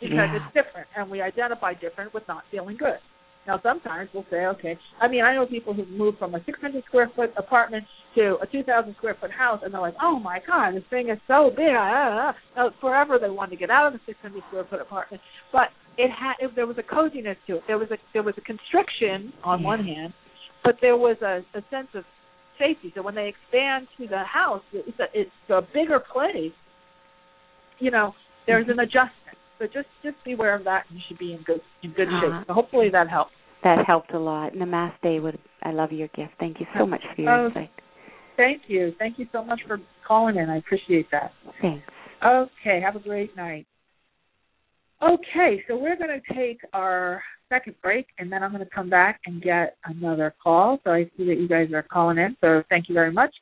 because 0.00 0.16
yeah. 0.16 0.36
it's 0.36 0.46
different 0.46 0.88
and 0.96 1.08
we 1.08 1.20
identify 1.20 1.74
different 1.74 2.12
with 2.12 2.24
not 2.26 2.42
feeling 2.50 2.76
good. 2.76 2.98
Now 3.46 3.60
sometimes 3.62 4.10
we'll 4.12 4.26
say, 4.30 4.46
okay, 4.46 4.76
I 5.00 5.06
mean 5.06 5.22
I 5.22 5.34
know 5.34 5.46
people 5.46 5.74
who've 5.74 5.88
moved 5.88 6.18
from 6.18 6.34
a 6.34 6.44
six 6.44 6.60
hundred 6.60 6.84
square 6.86 7.10
foot 7.14 7.30
apartment 7.36 7.84
to 8.14 8.36
a 8.42 8.46
two 8.46 8.62
thousand 8.62 8.94
square 8.96 9.16
foot 9.20 9.30
house 9.30 9.60
and 9.62 9.72
they're 9.72 9.80
like, 9.80 9.96
Oh 10.00 10.18
my 10.18 10.40
god, 10.46 10.74
this 10.74 10.84
thing 10.90 11.10
is 11.10 11.18
so 11.26 11.50
big 11.50 11.74
ah. 11.76 12.34
Forever 12.80 13.18
they 13.20 13.30
wanted 13.30 13.50
to 13.50 13.56
get 13.56 13.70
out 13.70 13.88
of 13.88 13.92
the 13.92 14.00
six 14.06 14.18
hundred 14.22 14.42
square 14.48 14.66
foot 14.68 14.80
apartment. 14.80 15.22
But 15.52 15.68
it 15.98 16.10
had 16.10 16.34
if 16.40 16.54
there 16.54 16.66
was 16.66 16.78
a 16.78 16.82
coziness 16.82 17.36
to 17.46 17.56
it. 17.56 17.62
There 17.66 17.78
was 17.78 17.90
a 17.90 17.98
there 18.12 18.22
was 18.22 18.34
a 18.38 18.40
constriction 18.40 19.32
on 19.44 19.60
yeah. 19.60 19.66
one 19.66 19.84
hand, 19.84 20.14
but 20.64 20.76
there 20.80 20.96
was 20.96 21.16
a, 21.22 21.44
a 21.56 21.62
sense 21.70 21.88
of 21.94 22.04
safety. 22.58 22.92
So 22.94 23.02
when 23.02 23.14
they 23.14 23.28
expand 23.28 23.88
to 23.98 24.06
the 24.06 24.22
house, 24.24 24.62
it's 24.72 24.98
a 24.98 25.06
it's 25.12 25.30
a 25.50 25.60
bigger 25.74 26.00
place. 26.00 26.52
You 27.78 27.90
know, 27.90 28.14
there's 28.46 28.66
mm-hmm. 28.66 28.78
an 28.78 28.80
adjustment. 28.80 29.38
So 29.58 29.66
just 29.66 29.88
just 30.02 30.16
beware 30.24 30.54
of 30.54 30.64
that. 30.64 30.84
You 30.90 31.00
should 31.08 31.18
be 31.18 31.32
in 31.32 31.42
good 31.42 31.60
in 31.82 31.92
good 31.92 32.08
uh-huh. 32.08 32.38
shape. 32.38 32.46
So 32.46 32.54
hopefully 32.54 32.88
that 32.92 33.08
helps. 33.08 33.32
That 33.64 33.84
helped 33.86 34.14
a 34.14 34.18
lot. 34.18 34.52
Namaste. 34.52 35.20
Would 35.20 35.38
I 35.64 35.72
love 35.72 35.90
your 35.90 36.08
gift? 36.08 36.32
Thank 36.38 36.60
you 36.60 36.66
so 36.78 36.86
much 36.86 37.02
for 37.14 37.22
your 37.22 37.32
oh, 37.32 37.46
insight. 37.48 37.70
Thank 38.38 38.62
you. 38.68 38.94
Thank 38.98 39.18
you 39.18 39.26
so 39.32 39.44
much 39.44 39.60
for 39.66 39.78
calling 40.06 40.36
in. 40.36 40.48
I 40.48 40.56
appreciate 40.56 41.10
that. 41.10 41.32
Thanks. 41.60 41.84
Okay. 42.24 42.80
Have 42.80 42.96
a 42.96 43.00
great 43.00 43.36
night. 43.36 43.66
Okay, 45.00 45.62
so 45.68 45.76
we're 45.76 45.96
going 45.96 46.20
to 46.20 46.34
take 46.34 46.58
our 46.72 47.22
second 47.48 47.76
break, 47.82 48.06
and 48.18 48.32
then 48.32 48.42
I'm 48.42 48.50
going 48.50 48.64
to 48.64 48.70
come 48.74 48.90
back 48.90 49.20
and 49.26 49.40
get 49.40 49.76
another 49.84 50.34
call. 50.42 50.80
So 50.82 50.90
I 50.90 51.04
see 51.16 51.24
that 51.26 51.38
you 51.38 51.46
guys 51.48 51.68
are 51.72 51.84
calling 51.84 52.18
in, 52.18 52.36
so 52.40 52.64
thank 52.68 52.88
you 52.88 52.94
very 52.94 53.12
much. 53.12 53.32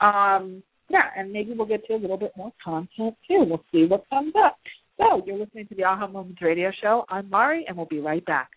Um, 0.00 0.62
yeah, 0.88 1.10
and 1.16 1.30
maybe 1.30 1.52
we'll 1.52 1.66
get 1.66 1.86
to 1.86 1.94
a 1.94 1.96
little 1.96 2.16
bit 2.16 2.32
more 2.34 2.50
content 2.64 3.14
too. 3.28 3.44
We'll 3.46 3.64
see 3.70 3.84
what 3.84 4.08
comes 4.08 4.32
up. 4.42 4.56
So 4.96 5.22
you're 5.26 5.38
listening 5.38 5.66
to 5.68 5.74
the 5.74 5.84
Aha 5.84 6.06
Moments 6.06 6.40
Radio 6.40 6.70
Show. 6.82 7.04
I'm 7.10 7.28
Mari, 7.28 7.66
and 7.68 7.76
we'll 7.76 7.86
be 7.86 8.00
right 8.00 8.24
back. 8.24 8.48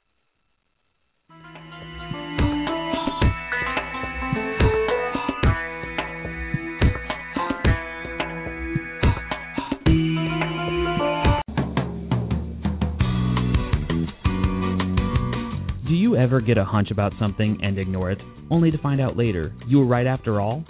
You 16.05 16.15
ever 16.15 16.39
get 16.39 16.59
a 16.59 16.63
hunch 16.63 16.91
about 16.91 17.13
something 17.17 17.57
and 17.63 17.79
ignore 17.79 18.11
it, 18.11 18.19
only 18.51 18.69
to 18.69 18.77
find 18.77 19.01
out 19.01 19.17
later 19.17 19.51
you 19.65 19.79
were 19.79 19.87
right 19.87 20.05
after 20.05 20.39
all? 20.39 20.63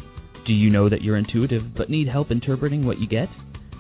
Do 0.48 0.54
you 0.54 0.70
know 0.70 0.88
that 0.88 1.02
you're 1.02 1.18
intuitive 1.18 1.76
but 1.76 1.90
need 1.90 2.08
help 2.08 2.32
interpreting 2.32 2.86
what 2.86 3.00
you 3.00 3.08
get? 3.08 3.28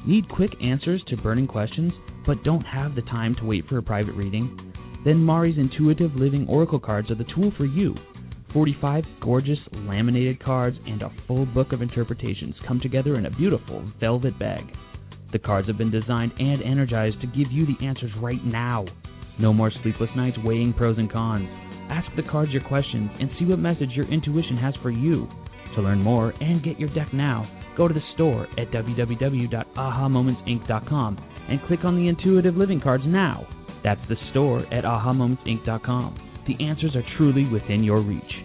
Need 0.06 0.28
quick 0.28 0.52
answers 0.62 1.02
to 1.08 1.16
burning 1.16 1.48
questions 1.48 1.94
but 2.28 2.44
don't 2.44 2.66
have 2.66 2.94
the 2.94 3.04
time 3.04 3.36
to 3.36 3.46
wait 3.46 3.66
for 3.70 3.78
a 3.78 3.82
private 3.82 4.16
reading? 4.16 4.74
Then 5.06 5.24
Mari's 5.24 5.58
Intuitive 5.58 6.14
Living 6.16 6.46
Oracle 6.50 6.78
cards 6.78 7.10
are 7.10 7.16
the 7.16 7.32
tool 7.34 7.54
for 7.56 7.64
you. 7.64 7.96
45 8.52 9.06
gorgeous 9.22 9.60
laminated 9.72 10.44
cards 10.44 10.76
and 10.86 11.04
a 11.04 11.14
full 11.26 11.46
book 11.46 11.72
of 11.72 11.82
interpretations 11.82 12.56
come 12.68 12.82
together 12.82 13.16
in 13.16 13.28
a 13.28 13.38
beautiful 13.38 13.90
velvet 14.02 14.38
bag. 14.38 14.66
The 15.32 15.40
cards 15.40 15.70
have 15.70 15.78
been 15.78 15.90
designed 15.90 16.34
and 16.38 16.62
energized 16.62 17.22
to 17.22 17.28
give 17.28 17.50
you 17.50 17.66
the 17.66 17.86
answers 17.86 18.12
right 18.22 18.44
now. 18.44 18.86
No 19.40 19.54
more 19.54 19.72
sleepless 19.84 20.10
nights 20.16 20.38
weighing 20.44 20.74
pros 20.74 20.98
and 20.98 21.12
cons. 21.12 21.48
Ask 21.90 22.08
the 22.16 22.24
cards 22.24 22.52
your 22.52 22.64
questions 22.64 23.12
and 23.20 23.30
see 23.38 23.46
what 23.46 23.60
message 23.60 23.92
your 23.92 24.12
intuition 24.12 24.58
has 24.58 24.74
for 24.82 24.90
you. 24.90 25.28
To 25.76 25.82
learn 25.82 26.00
more 26.00 26.34
and 26.40 26.64
get 26.64 26.80
your 26.80 26.90
deck 26.94 27.14
now, 27.14 27.48
go 27.78 27.88
to 27.88 27.94
the 27.94 28.02
store 28.14 28.48
at 28.58 28.72
www.ahamomentsinc.com 28.72 31.18
and 31.50 31.62
click 31.68 31.84
on 31.84 31.96
the 31.96 32.08
Intuitive 32.08 32.56
Living 32.56 32.82
cards 32.82 33.04
now. 33.06 33.46
That's 33.84 34.02
the 34.10 34.16
store 34.32 34.62
at 34.74 34.84
ahamomentsinc.com. 34.84 36.20
The 36.48 36.64
answers 36.64 36.96
are 36.96 37.04
truly 37.18 37.46
within 37.46 37.84
your 37.84 38.02
reach. 38.02 38.45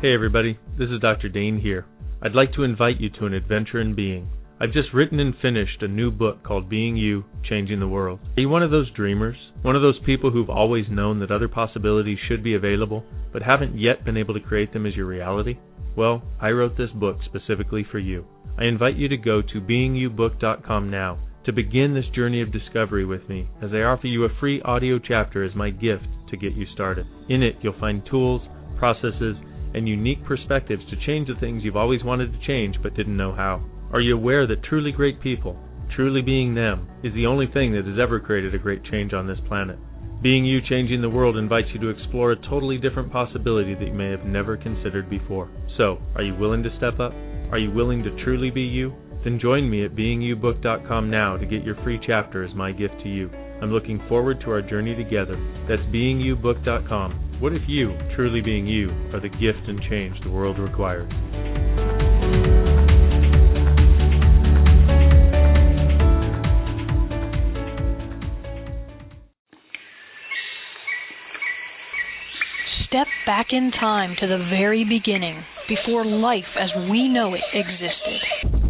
Hey 0.00 0.14
everybody, 0.14 0.58
this 0.78 0.88
is 0.88 0.98
Dr. 1.02 1.28
Dain 1.28 1.60
Heer. 1.60 1.84
I'd 2.22 2.34
like 2.34 2.54
to 2.54 2.62
invite 2.62 2.98
you 2.98 3.10
to 3.10 3.26
an 3.26 3.34
adventure 3.34 3.82
in 3.82 3.94
being. 3.94 4.30
I've 4.58 4.72
just 4.72 4.94
written 4.94 5.20
and 5.20 5.34
finished 5.42 5.82
a 5.82 5.88
new 5.88 6.10
book 6.10 6.42
called 6.42 6.70
Being 6.70 6.96
You, 6.96 7.22
Changing 7.46 7.80
the 7.80 7.86
World. 7.86 8.18
Are 8.34 8.40
you 8.40 8.48
one 8.48 8.62
of 8.62 8.70
those 8.70 8.90
dreamers? 8.92 9.36
One 9.60 9.76
of 9.76 9.82
those 9.82 10.00
people 10.06 10.30
who've 10.30 10.48
always 10.48 10.86
known 10.88 11.20
that 11.20 11.30
other 11.30 11.48
possibilities 11.48 12.16
should 12.26 12.42
be 12.42 12.54
available, 12.54 13.04
but 13.30 13.42
haven't 13.42 13.78
yet 13.78 14.02
been 14.02 14.16
able 14.16 14.32
to 14.32 14.40
create 14.40 14.72
them 14.72 14.86
as 14.86 14.96
your 14.96 15.04
reality? 15.04 15.58
Well, 15.94 16.22
I 16.40 16.48
wrote 16.48 16.78
this 16.78 16.92
book 16.94 17.18
specifically 17.26 17.84
for 17.92 17.98
you. 17.98 18.24
I 18.58 18.64
invite 18.64 18.96
you 18.96 19.08
to 19.08 19.18
go 19.18 19.42
to 19.42 19.60
beingyoubook.com 19.60 20.90
now 20.90 21.18
to 21.44 21.52
begin 21.52 21.92
this 21.92 22.08
journey 22.14 22.40
of 22.40 22.54
discovery 22.54 23.04
with 23.04 23.28
me 23.28 23.50
as 23.62 23.68
I 23.74 23.82
offer 23.82 24.06
you 24.06 24.24
a 24.24 24.40
free 24.40 24.62
audio 24.62 24.98
chapter 24.98 25.44
as 25.44 25.54
my 25.54 25.68
gift 25.68 26.06
to 26.30 26.38
get 26.38 26.54
you 26.54 26.64
started. 26.72 27.06
In 27.28 27.42
it, 27.42 27.56
you'll 27.60 27.78
find 27.78 28.02
tools, 28.10 28.40
processes, 28.78 29.36
and 29.74 29.88
unique 29.88 30.24
perspectives 30.24 30.82
to 30.90 31.06
change 31.06 31.28
the 31.28 31.38
things 31.40 31.62
you've 31.62 31.76
always 31.76 32.04
wanted 32.04 32.32
to 32.32 32.46
change 32.46 32.76
but 32.82 32.94
didn't 32.94 33.16
know 33.16 33.32
how? 33.32 33.62
Are 33.92 34.00
you 34.00 34.16
aware 34.16 34.46
that 34.46 34.62
truly 34.62 34.92
great 34.92 35.20
people, 35.20 35.58
truly 35.94 36.22
being 36.22 36.54
them, 36.54 36.88
is 37.02 37.12
the 37.14 37.26
only 37.26 37.46
thing 37.46 37.72
that 37.72 37.86
has 37.86 37.98
ever 38.00 38.20
created 38.20 38.54
a 38.54 38.58
great 38.58 38.84
change 38.84 39.12
on 39.12 39.26
this 39.26 39.38
planet? 39.48 39.78
Being 40.22 40.44
You 40.44 40.60
Changing 40.68 41.00
the 41.00 41.08
World 41.08 41.38
invites 41.38 41.68
you 41.72 41.80
to 41.80 41.88
explore 41.88 42.32
a 42.32 42.48
totally 42.48 42.76
different 42.76 43.10
possibility 43.10 43.74
that 43.74 43.86
you 43.86 43.94
may 43.94 44.10
have 44.10 44.24
never 44.24 44.56
considered 44.56 45.08
before. 45.08 45.50
So, 45.78 45.98
are 46.14 46.22
you 46.22 46.34
willing 46.34 46.62
to 46.62 46.76
step 46.76 47.00
up? 47.00 47.12
Are 47.50 47.58
you 47.58 47.70
willing 47.70 48.02
to 48.02 48.24
truly 48.24 48.50
be 48.50 48.60
you? 48.60 48.92
Then 49.24 49.40
join 49.40 49.68
me 49.68 49.84
at 49.84 49.96
beingyoubook.com 49.96 51.10
now 51.10 51.36
to 51.36 51.46
get 51.46 51.64
your 51.64 51.76
free 51.82 51.98
chapter 52.06 52.44
as 52.44 52.54
my 52.54 52.70
gift 52.70 52.94
to 53.02 53.08
you. 53.08 53.30
I'm 53.62 53.72
looking 53.72 54.00
forward 54.08 54.40
to 54.40 54.50
our 54.50 54.62
journey 54.62 54.94
together. 54.94 55.36
That's 55.68 55.82
beingyoubook.com 55.92 57.30
what 57.40 57.54
if 57.54 57.62
you, 57.66 57.96
truly 58.14 58.42
being 58.42 58.66
you, 58.66 58.90
are 59.14 59.20
the 59.20 59.30
gift 59.30 59.66
and 59.66 59.80
change 59.88 60.14
the 60.22 60.30
world 60.30 60.58
requires? 60.58 61.10
Step 72.86 73.06
back 73.24 73.46
in 73.52 73.70
time 73.70 74.16
to 74.20 74.26
the 74.26 74.36
very 74.50 74.84
beginning, 74.84 75.42
before 75.66 76.04
life 76.04 76.44
as 76.58 76.68
we 76.90 77.08
know 77.08 77.32
it 77.32 77.40
existed. 77.54 78.69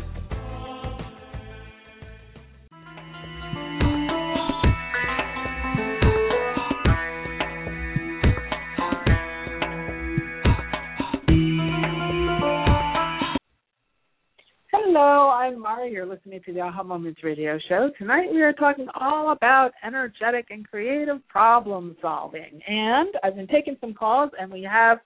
Hello, 15.51 15.63
Mari. 15.63 15.91
You're 15.91 16.05
listening 16.05 16.39
to 16.45 16.53
the 16.53 16.61
Aha 16.61 16.81
Moments 16.81 17.25
radio 17.25 17.59
show. 17.67 17.89
Tonight 17.97 18.31
we 18.31 18.41
are 18.41 18.53
talking 18.53 18.87
all 18.97 19.33
about 19.33 19.71
energetic 19.85 20.45
and 20.49 20.65
creative 20.65 21.17
problem 21.27 21.97
solving. 22.01 22.61
And 22.65 23.09
I've 23.21 23.35
been 23.35 23.47
taking 23.47 23.75
some 23.81 23.93
calls, 23.93 24.31
and 24.39 24.49
we 24.49 24.63
have 24.63 24.99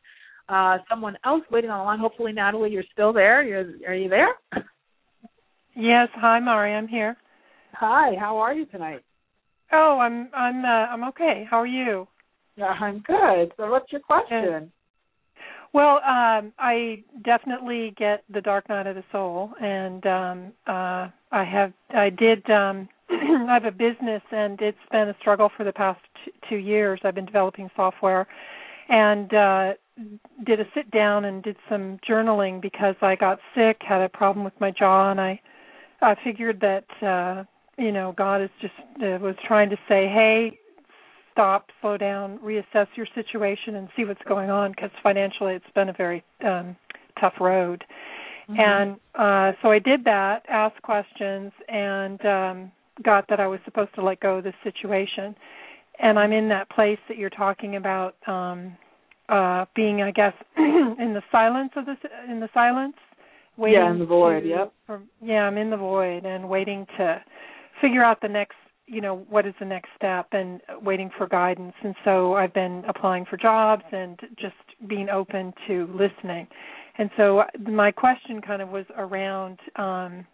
uh, 0.47 0.77
someone 0.87 1.17
else 1.25 1.41
waiting 1.49 1.71
on 1.71 1.79
the 1.79 1.83
line. 1.83 1.97
Hopefully, 1.97 2.31
Natalie, 2.31 2.69
you're 2.69 2.83
still 2.93 3.11
there. 3.11 3.41
You're, 3.41 3.89
are 3.89 3.95
you 3.95 4.07
there? 4.07 4.27
Yes. 5.75 6.09
Hi, 6.13 6.39
Mari. 6.39 6.75
I'm 6.75 6.87
here. 6.87 7.17
Hi. 7.73 8.11
How 8.19 8.37
are 8.37 8.53
you 8.53 8.67
tonight? 8.67 9.01
Oh, 9.73 9.97
I'm 9.99 10.29
I'm 10.31 10.63
uh, 10.63 10.67
I'm 10.67 11.03
okay. 11.09 11.47
How 11.49 11.57
are 11.57 11.67
you? 11.67 12.07
Yeah, 12.55 12.65
I'm 12.65 12.99
good. 12.99 13.51
So, 13.57 13.71
what's 13.71 13.91
your 13.91 14.01
question? 14.01 14.71
Well, 15.75 15.97
um, 16.07 16.53
I 16.57 17.03
definitely 17.25 17.93
get 17.97 18.23
the 18.33 18.39
dark 18.39 18.69
night 18.69 18.87
of 18.87 18.95
the 18.95 19.03
soul, 19.11 19.51
and 19.61 20.05
um, 20.07 20.53
uh, 20.65 21.09
I 21.33 21.43
have 21.43 21.73
I 21.93 22.09
did 22.11 22.49
um, 22.49 22.87
I 23.09 23.47
have 23.55 23.65
a 23.65 23.71
business, 23.71 24.21
and 24.31 24.57
it's 24.61 24.77
been 24.89 25.09
a 25.09 25.15
struggle 25.19 25.49
for 25.57 25.65
the 25.65 25.73
past 25.73 25.99
t- 26.23 26.31
two 26.49 26.55
years. 26.55 27.01
I've 27.03 27.15
been 27.15 27.25
developing 27.25 27.69
software, 27.75 28.25
and 28.87 29.33
uh, 29.33 29.73
did 30.45 30.61
a 30.61 30.65
sit 30.73 30.89
down 30.91 31.25
and 31.25 31.43
did 31.43 31.57
some 31.69 31.99
journaling 32.09 32.61
because 32.61 32.95
I 33.01 33.17
got 33.17 33.39
sick, 33.53 33.81
had 33.81 33.99
a 34.01 34.07
problem 34.07 34.45
with 34.45 34.53
my 34.61 34.71
jaw, 34.71 35.11
and 35.11 35.19
I 35.19 35.41
I 36.01 36.15
figured 36.23 36.61
that 36.61 36.85
uh, 37.05 37.43
you 37.77 37.91
know 37.91 38.13
God 38.17 38.41
is 38.41 38.49
just 38.61 38.75
uh, 39.03 39.19
was 39.19 39.35
trying 39.45 39.69
to 39.71 39.77
say, 39.89 40.07
hey, 40.07 40.57
stop, 41.35 41.67
slow 41.81 41.97
down, 41.97 42.39
reassess 42.39 42.87
your 42.95 43.07
situation, 43.13 43.75
and 43.75 43.89
see 43.95 44.05
what's 44.05 44.21
going 44.27 44.49
on 44.49 44.71
because 44.71 44.89
financially 45.03 45.53
it's 45.53 45.65
been 45.75 45.89
a 45.89 45.93
very 45.93 46.23
um, 46.45 46.77
tough 47.19 47.33
road. 47.41 47.83
Mm-hmm. 48.49 48.59
And 48.59 48.95
uh, 49.15 49.57
so 49.61 49.69
I 49.69 49.79
did 49.79 50.05
that, 50.05 50.43
asked 50.47 50.81
questions, 50.81 51.51
and 51.67 52.25
um, 52.25 52.71
got 53.03 53.27
that 53.27 53.41
I 53.41 53.47
was 53.47 53.59
supposed 53.65 53.93
to 53.95 54.03
let 54.03 54.21
go 54.21 54.37
of 54.37 54.45
this 54.45 54.53
situation. 54.63 55.35
And 55.99 56.17
I'm 56.17 56.31
in 56.31 56.47
that 56.49 56.69
place 56.69 56.99
that 57.09 57.17
you're 57.17 57.29
talking 57.29 57.75
about, 57.75 58.15
um, 58.27 58.77
uh, 59.27 59.65
being, 59.75 60.01
I 60.01 60.11
guess, 60.11 60.33
in 60.57 61.13
the 61.13 61.23
silence 61.31 61.71
of 61.75 61.85
this, 61.85 61.97
in 62.29 62.39
the 62.39 62.49
silence, 62.53 62.95
waiting. 63.57 63.79
Yeah, 63.79 63.91
in 63.91 63.99
the 63.99 64.05
void. 64.05 64.41
To, 64.41 64.47
yep. 64.47 64.73
For, 64.87 65.01
yeah, 65.21 65.41
I'm 65.41 65.57
in 65.57 65.69
the 65.69 65.77
void 65.77 66.25
and 66.25 66.47
waiting 66.47 66.85
to 66.97 67.21
figure 67.81 68.03
out 68.03 68.21
the 68.21 68.29
next 68.29 68.55
you 68.87 69.01
know 69.01 69.25
what 69.29 69.45
is 69.45 69.53
the 69.59 69.65
next 69.65 69.89
step 69.95 70.27
and 70.31 70.61
waiting 70.81 71.09
for 71.17 71.27
guidance 71.27 71.73
and 71.83 71.95
so 72.03 72.33
i've 72.33 72.53
been 72.53 72.83
applying 72.87 73.25
for 73.25 73.37
jobs 73.37 73.83
and 73.91 74.19
just 74.39 74.55
being 74.87 75.09
open 75.09 75.53
to 75.67 75.87
listening 75.93 76.47
and 76.97 77.09
so 77.17 77.43
my 77.61 77.91
question 77.91 78.41
kind 78.41 78.61
of 78.61 78.69
was 78.69 78.85
around 78.97 79.59
um 79.77 80.25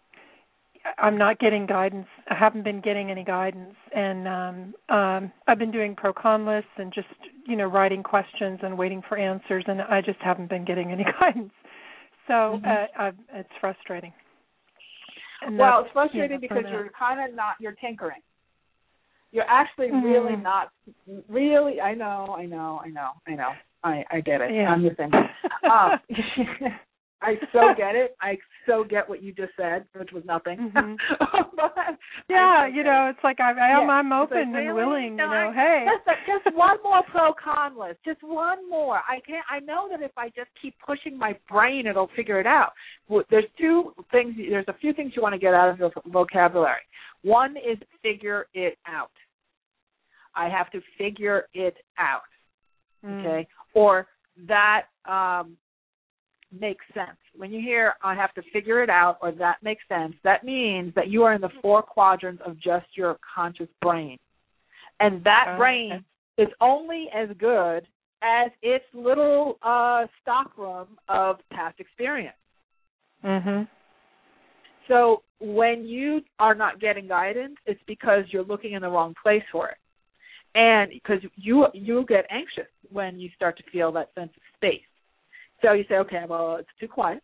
I'm 0.98 1.16
not 1.16 1.38
getting 1.38 1.66
guidance. 1.66 2.06
I 2.28 2.34
haven't 2.34 2.64
been 2.64 2.80
getting 2.80 3.10
any 3.10 3.24
guidance, 3.24 3.74
and 3.94 4.26
um, 4.26 4.74
um, 4.88 5.32
I've 5.46 5.58
been 5.58 5.70
doing 5.70 5.94
pro 5.94 6.12
con 6.12 6.44
lists 6.46 6.70
and 6.76 6.92
just 6.92 7.08
you 7.46 7.56
know 7.56 7.66
writing 7.66 8.02
questions 8.02 8.60
and 8.62 8.76
waiting 8.76 9.02
for 9.08 9.16
answers, 9.16 9.64
and 9.66 9.80
I 9.82 10.00
just 10.00 10.18
haven't 10.20 10.48
been 10.48 10.64
getting 10.64 10.90
any 10.90 11.04
guidance. 11.20 11.52
So 12.26 12.32
mm-hmm. 12.32 12.66
uh, 12.66 13.02
I, 13.02 13.12
it's 13.32 13.48
frustrating. 13.60 14.12
And 15.42 15.58
well, 15.58 15.80
it's 15.80 15.92
frustrating 15.92 16.40
because 16.40 16.64
you're 16.70 16.90
kind 16.98 17.28
of 17.28 17.36
not. 17.36 17.54
You're 17.60 17.76
tinkering. 17.80 18.20
You're 19.32 19.48
actually 19.48 19.88
mm-hmm. 19.88 20.06
really 20.06 20.36
not. 20.36 20.70
Really, 21.28 21.80
I 21.80 21.94
know, 21.94 22.36
I 22.38 22.46
know, 22.46 22.80
I 22.84 22.88
know, 22.88 23.10
I 23.26 23.34
know. 23.34 23.50
I 23.82 24.04
I 24.10 24.20
get 24.20 24.40
it. 24.40 24.54
Yeah. 24.54 24.68
I'm 24.68 24.82
the 24.82 24.90
same. 24.96 25.12
um, 25.70 25.98
I 27.22 27.34
so 27.52 27.60
get 27.76 27.94
it. 27.94 28.16
I 28.20 28.36
so 28.66 28.84
get 28.84 29.08
what 29.08 29.22
you 29.22 29.32
just 29.32 29.52
said, 29.56 29.84
which 29.96 30.10
was 30.12 30.24
nothing. 30.24 30.72
Mm-hmm. 30.74 30.94
yeah, 32.28 32.66
you 32.66 32.82
know, 32.82 33.10
it's 33.14 33.22
like 33.22 33.38
I, 33.40 33.52
I 33.52 33.80
am. 33.80 33.86
Yeah. 33.86 33.94
I'm 33.94 34.12
open 34.12 34.52
like, 34.52 34.64
and 34.64 34.74
willing. 34.74 35.16
No, 35.16 35.24
you 35.24 35.30
know, 35.30 35.50
I, 35.50 35.54
hey, 35.54 35.86
just, 36.06 36.44
just 36.44 36.56
one 36.56 36.78
more 36.82 37.02
pro 37.10 37.32
con 37.32 37.78
list. 37.78 38.00
Just 38.04 38.22
one 38.22 38.68
more. 38.68 38.96
I 39.08 39.20
can't. 39.26 39.44
I 39.50 39.60
know 39.60 39.88
that 39.90 40.02
if 40.02 40.12
I 40.16 40.28
just 40.28 40.50
keep 40.60 40.74
pushing 40.84 41.16
my 41.16 41.36
brain, 41.48 41.86
it'll 41.86 42.10
figure 42.16 42.40
it 42.40 42.46
out. 42.46 42.72
There's 43.30 43.44
two 43.58 43.94
things. 44.10 44.34
There's 44.36 44.68
a 44.68 44.78
few 44.80 44.92
things 44.92 45.12
you 45.14 45.22
want 45.22 45.34
to 45.34 45.38
get 45.38 45.54
out 45.54 45.70
of 45.70 45.78
your 45.78 45.92
vocabulary. 46.06 46.82
One 47.22 47.56
is 47.56 47.78
figure 48.02 48.46
it 48.52 48.78
out. 48.86 49.10
I 50.34 50.48
have 50.48 50.70
to 50.70 50.80
figure 50.98 51.46
it 51.54 51.76
out. 51.98 52.22
Mm. 53.04 53.20
Okay, 53.20 53.48
or 53.74 54.06
that 54.48 54.82
um, 55.04 55.56
makes 56.52 56.84
sense. 56.94 57.16
When 57.36 57.50
you 57.50 57.60
hear 57.60 57.94
I 58.02 58.14
have 58.14 58.32
to 58.34 58.42
figure 58.52 58.82
it 58.82 58.90
out 58.90 59.18
or 59.22 59.32
that 59.32 59.56
makes 59.62 59.82
sense, 59.88 60.14
that 60.24 60.44
means 60.44 60.92
that 60.94 61.08
you 61.08 61.22
are 61.24 61.34
in 61.34 61.40
the 61.40 61.50
four 61.60 61.82
quadrants 61.82 62.42
of 62.46 62.58
just 62.60 62.86
your 62.94 63.18
conscious 63.34 63.68
brain. 63.80 64.18
And 65.00 65.24
that 65.24 65.46
oh, 65.48 65.56
brain 65.56 65.92
okay. 65.92 66.44
is 66.44 66.48
only 66.60 67.08
as 67.14 67.28
good 67.38 67.86
as 68.22 68.50
its 68.62 68.84
little 68.94 69.58
uh 69.62 70.06
stockroom 70.20 70.98
of 71.08 71.36
past 71.50 71.80
experience. 71.80 72.36
Mhm. 73.24 73.68
So 74.88 75.22
when 75.40 75.84
you 75.86 76.20
are 76.38 76.54
not 76.54 76.80
getting 76.80 77.08
guidance, 77.08 77.56
it's 77.66 77.82
because 77.86 78.24
you're 78.30 78.44
looking 78.44 78.72
in 78.72 78.82
the 78.82 78.88
wrong 78.88 79.14
place 79.22 79.42
for 79.50 79.68
it. 79.68 79.78
And 80.54 80.90
because 80.90 81.18
you 81.36 81.66
you 81.72 82.04
get 82.08 82.26
anxious 82.30 82.70
when 82.90 83.18
you 83.18 83.30
start 83.34 83.56
to 83.56 83.62
feel 83.72 83.90
that 83.92 84.10
sense 84.14 84.30
of 84.36 84.42
space 84.56 84.82
so 85.62 85.72
you 85.72 85.84
say, 85.88 85.94
okay, 85.96 86.24
well, 86.28 86.56
it's 86.56 86.68
too 86.80 86.88
quiet. 86.88 87.22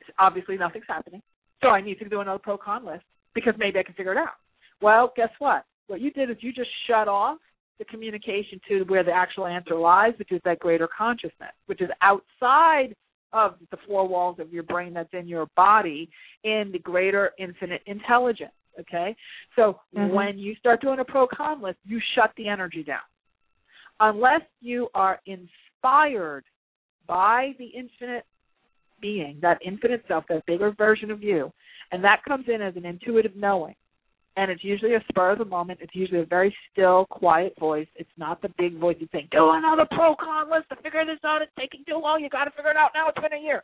It's 0.00 0.10
Obviously, 0.18 0.56
nothing's 0.56 0.84
happening. 0.86 1.22
So 1.62 1.68
I 1.68 1.80
need 1.80 1.98
to 2.00 2.08
do 2.08 2.20
another 2.20 2.38
pro 2.38 2.58
con 2.58 2.84
list 2.84 3.04
because 3.34 3.54
maybe 3.58 3.78
I 3.78 3.82
can 3.82 3.94
figure 3.94 4.12
it 4.12 4.18
out. 4.18 4.34
Well, 4.80 5.12
guess 5.16 5.30
what? 5.38 5.64
What 5.86 6.00
you 6.00 6.10
did 6.10 6.30
is 6.30 6.36
you 6.40 6.52
just 6.52 6.68
shut 6.86 7.08
off 7.08 7.38
the 7.78 7.84
communication 7.86 8.60
to 8.68 8.82
where 8.84 9.04
the 9.04 9.12
actual 9.12 9.46
answer 9.46 9.74
lies, 9.74 10.12
which 10.18 10.32
is 10.32 10.40
that 10.44 10.58
greater 10.58 10.88
consciousness, 10.96 11.52
which 11.66 11.80
is 11.80 11.88
outside 12.02 12.94
of 13.32 13.54
the 13.70 13.78
four 13.86 14.06
walls 14.06 14.38
of 14.38 14.52
your 14.52 14.62
brain 14.62 14.92
that's 14.92 15.12
in 15.12 15.26
your 15.26 15.46
body 15.56 16.10
in 16.44 16.70
the 16.72 16.78
greater 16.78 17.30
infinite 17.38 17.80
intelligence. 17.86 18.52
Okay? 18.80 19.14
So 19.56 19.80
mm-hmm. 19.96 20.14
when 20.14 20.38
you 20.38 20.54
start 20.56 20.80
doing 20.80 20.98
a 21.00 21.04
pro 21.04 21.26
con 21.26 21.62
list, 21.62 21.78
you 21.84 22.00
shut 22.14 22.32
the 22.36 22.48
energy 22.48 22.82
down. 22.82 23.00
Unless 24.00 24.42
you 24.60 24.88
are 24.94 25.20
inspired 25.26 26.44
by 27.06 27.52
the 27.58 27.66
infinite 27.66 28.24
being, 29.00 29.38
that 29.42 29.58
infinite 29.64 30.04
self, 30.08 30.24
that 30.28 30.46
bigger 30.46 30.72
version 30.72 31.10
of 31.10 31.22
you, 31.22 31.52
and 31.90 32.02
that 32.02 32.24
comes 32.26 32.46
in 32.48 32.62
as 32.62 32.74
an 32.76 32.86
intuitive 32.86 33.36
knowing. 33.36 33.74
And 34.36 34.50
it's 34.50 34.64
usually 34.64 34.94
a 34.94 35.04
spur 35.10 35.32
of 35.32 35.38
the 35.38 35.44
moment. 35.44 35.80
It's 35.82 35.94
usually 35.94 36.20
a 36.20 36.24
very 36.24 36.54
still, 36.72 37.04
quiet 37.10 37.52
voice. 37.60 37.86
It's 37.96 38.08
not 38.16 38.40
the 38.40 38.48
big 38.56 38.78
voice 38.78 38.96
you 38.98 39.08
think, 39.12 39.28
do 39.30 39.50
another 39.50 39.86
pro 39.90 40.16
con 40.16 40.50
list 40.50 40.70
to 40.70 40.76
figure 40.76 41.04
this 41.04 41.18
out. 41.22 41.42
It's 41.42 41.52
taking 41.58 41.84
too 41.86 41.98
long. 41.98 42.22
You 42.22 42.30
got 42.30 42.44
to 42.44 42.50
figure 42.52 42.70
it 42.70 42.76
out 42.76 42.92
now. 42.94 43.08
It's 43.08 43.20
been 43.20 43.38
a 43.38 43.42
year. 43.42 43.62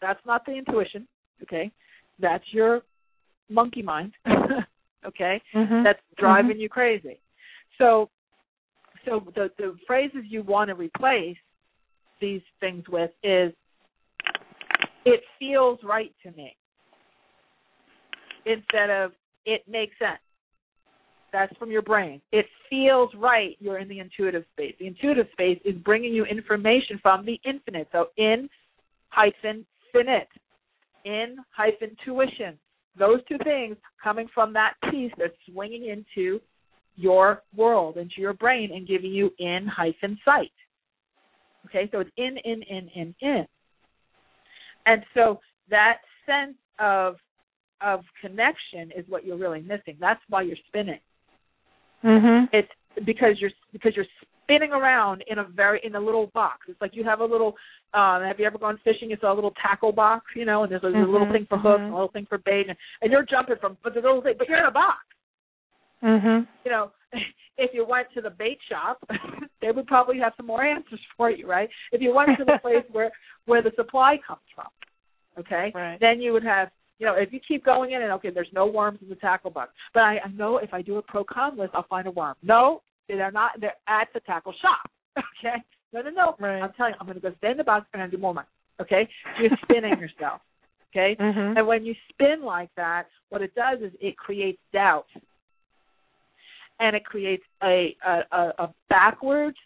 That's 0.00 0.20
not 0.24 0.46
the 0.46 0.52
intuition. 0.52 1.08
Okay, 1.42 1.72
that's 2.20 2.44
your 2.52 2.82
monkey 3.48 3.82
mind. 3.82 4.12
okay, 5.06 5.40
mm-hmm. 5.54 5.84
that's 5.84 6.00
driving 6.18 6.52
mm-hmm. 6.52 6.60
you 6.60 6.68
crazy. 6.68 7.20
So, 7.78 8.10
so 9.04 9.22
the 9.34 9.50
the 9.58 9.76
phrases 9.86 10.22
you 10.28 10.42
want 10.42 10.68
to 10.68 10.74
replace 10.74 11.36
these 12.20 12.42
things 12.60 12.84
with 12.88 13.10
is 13.22 13.52
it 15.04 15.20
feels 15.38 15.78
right 15.82 16.12
to 16.22 16.30
me 16.32 16.56
instead 18.46 18.90
of 18.90 19.12
it 19.46 19.62
makes 19.68 19.98
sense. 19.98 20.20
That's 21.32 21.54
from 21.56 21.70
your 21.70 21.82
brain. 21.82 22.20
It 22.30 22.46
feels 22.70 23.10
right. 23.16 23.56
You're 23.58 23.78
in 23.78 23.88
the 23.88 23.98
intuitive 23.98 24.44
space. 24.52 24.74
The 24.78 24.86
intuitive 24.86 25.26
space 25.32 25.58
is 25.64 25.74
bringing 25.84 26.14
you 26.14 26.24
information 26.24 26.98
from 27.02 27.26
the 27.26 27.38
infinite. 27.44 27.88
So 27.90 28.06
in 28.16 28.48
hyphen 29.08 29.66
finite, 29.92 30.28
in 31.04 31.36
hyphen 31.50 31.96
tuition. 32.04 32.58
Those 32.98 33.20
two 33.28 33.38
things 33.44 33.76
coming 34.02 34.28
from 34.32 34.52
that 34.52 34.74
piece 34.90 35.12
that's 35.18 35.34
swinging 35.50 35.88
into 35.88 36.40
your 36.96 37.42
world, 37.56 37.96
into 37.96 38.14
your 38.18 38.34
brain, 38.34 38.70
and 38.72 38.86
giving 38.86 39.10
you 39.10 39.30
in 39.38 39.66
hyphen 39.66 40.18
sight. 40.24 40.52
Okay, 41.66 41.88
so 41.90 42.00
it's 42.00 42.10
in, 42.16 42.36
in, 42.44 42.62
in, 42.62 42.88
in, 42.94 43.14
in. 43.20 43.46
And 44.86 45.02
so 45.14 45.40
that 45.70 45.98
sense 46.26 46.56
of 46.78 47.16
of 47.80 48.00
connection 48.20 48.90
is 48.96 49.04
what 49.08 49.26
you're 49.26 49.36
really 49.36 49.60
missing. 49.60 49.96
That's 50.00 50.20
why 50.28 50.42
you're 50.42 50.56
spinning. 50.68 51.00
Mhm. 52.02 52.48
It's 52.52 52.70
because 53.04 53.40
you're 53.40 53.50
because 53.72 53.96
you're 53.96 54.06
spinning 54.44 54.72
around 54.72 55.24
in 55.26 55.38
a 55.38 55.44
very 55.44 55.80
in 55.82 55.94
a 55.94 56.00
little 56.00 56.30
box. 56.34 56.58
It's 56.68 56.80
like 56.80 56.92
you 56.94 57.04
have 57.04 57.20
a 57.20 57.24
little. 57.24 57.54
Um, 57.92 58.22
have 58.22 58.38
you 58.38 58.46
ever 58.46 58.58
gone 58.58 58.78
fishing? 58.84 59.10
It's 59.10 59.22
a 59.22 59.32
little 59.32 59.52
tackle 59.62 59.92
box, 59.92 60.26
you 60.34 60.44
know, 60.44 60.62
and 60.64 60.72
there's 60.72 60.82
a, 60.82 60.86
mm-hmm, 60.86 61.12
little 61.12 61.30
thing 61.32 61.46
for 61.48 61.58
hooks, 61.58 61.80
mm-hmm. 61.80 61.92
a 61.92 61.96
little 61.96 62.10
thing 62.12 62.26
for 62.28 62.38
bait, 62.38 62.66
and, 62.68 62.76
and 63.02 63.12
you're 63.12 63.24
jumping 63.24 63.56
from, 63.60 63.76
but 63.84 63.94
the 63.94 64.00
little 64.00 64.22
thing, 64.22 64.34
but 64.38 64.48
you're 64.48 64.58
in 64.58 64.64
a 64.64 64.70
box. 64.70 64.98
Mhm. 66.02 66.46
You 66.64 66.70
know, 66.70 66.90
if 67.58 67.70
you 67.72 67.86
went 67.88 68.08
to 68.14 68.20
the 68.20 68.30
bait 68.30 68.58
shop, 68.68 68.98
they 69.62 69.70
would 69.70 69.86
probably 69.86 70.18
have 70.18 70.32
some 70.36 70.46
more 70.46 70.64
answers 70.64 71.00
for 71.16 71.30
you, 71.30 71.48
right? 71.48 71.68
If 71.92 72.00
you 72.00 72.14
went 72.14 72.30
to 72.38 72.44
the 72.44 72.58
place 72.60 72.84
where 72.92 73.10
where 73.46 73.62
the 73.62 73.72
supply 73.76 74.16
comes 74.26 74.40
from, 74.54 74.66
okay, 75.38 75.72
right. 75.74 75.98
then 76.00 76.20
you 76.20 76.32
would 76.32 76.44
have, 76.44 76.68
you 76.98 77.06
know, 77.06 77.14
if 77.14 77.32
you 77.32 77.40
keep 77.46 77.64
going 77.64 77.92
in 77.92 78.02
and 78.02 78.12
okay, 78.12 78.30
there's 78.30 78.48
no 78.52 78.66
worms 78.66 78.98
in 79.02 79.08
the 79.08 79.16
tackle 79.16 79.50
box, 79.50 79.72
but 79.92 80.02
I, 80.02 80.18
I 80.24 80.28
know 80.30 80.58
if 80.58 80.72
I 80.74 80.82
do 80.82 80.96
a 80.96 81.02
pro 81.02 81.24
con 81.24 81.56
list, 81.56 81.72
I'll 81.74 81.86
find 81.88 82.06
a 82.06 82.10
worm. 82.10 82.34
No, 82.42 82.82
they're 83.08 83.32
not. 83.32 83.52
They're 83.60 83.74
at 83.88 84.08
the 84.14 84.20
tackle 84.20 84.54
shop. 84.60 84.90
Okay, 85.38 85.62
no, 85.92 86.00
no, 86.02 86.10
no. 86.10 86.34
Right. 86.40 86.60
I'm 86.60 86.72
telling 86.72 86.94
you, 86.94 86.96
I'm 86.98 87.06
going 87.06 87.20
to 87.20 87.22
go 87.22 87.32
stay 87.38 87.52
in 87.52 87.56
the 87.56 87.62
box 87.62 87.86
and 87.92 88.02
I'm 88.02 88.10
do 88.10 88.18
more 88.18 88.34
money. 88.34 88.48
Okay, 88.80 89.08
you're 89.40 89.50
spinning 89.62 89.98
yourself. 89.98 90.40
Okay, 90.96 91.16
mm-hmm. 91.20 91.56
and 91.56 91.66
when 91.66 91.84
you 91.84 91.92
spin 92.08 92.44
like 92.44 92.70
that, 92.76 93.08
what 93.28 93.42
it 93.42 93.52
does 93.56 93.80
is 93.80 93.90
it 94.00 94.16
creates 94.16 94.60
doubt 94.72 95.06
and 96.78 96.94
it 96.94 97.04
creates 97.04 97.42
a 97.64 97.96
a, 98.06 98.20
a, 98.30 98.52
a 98.58 98.74
backwards 98.88 99.56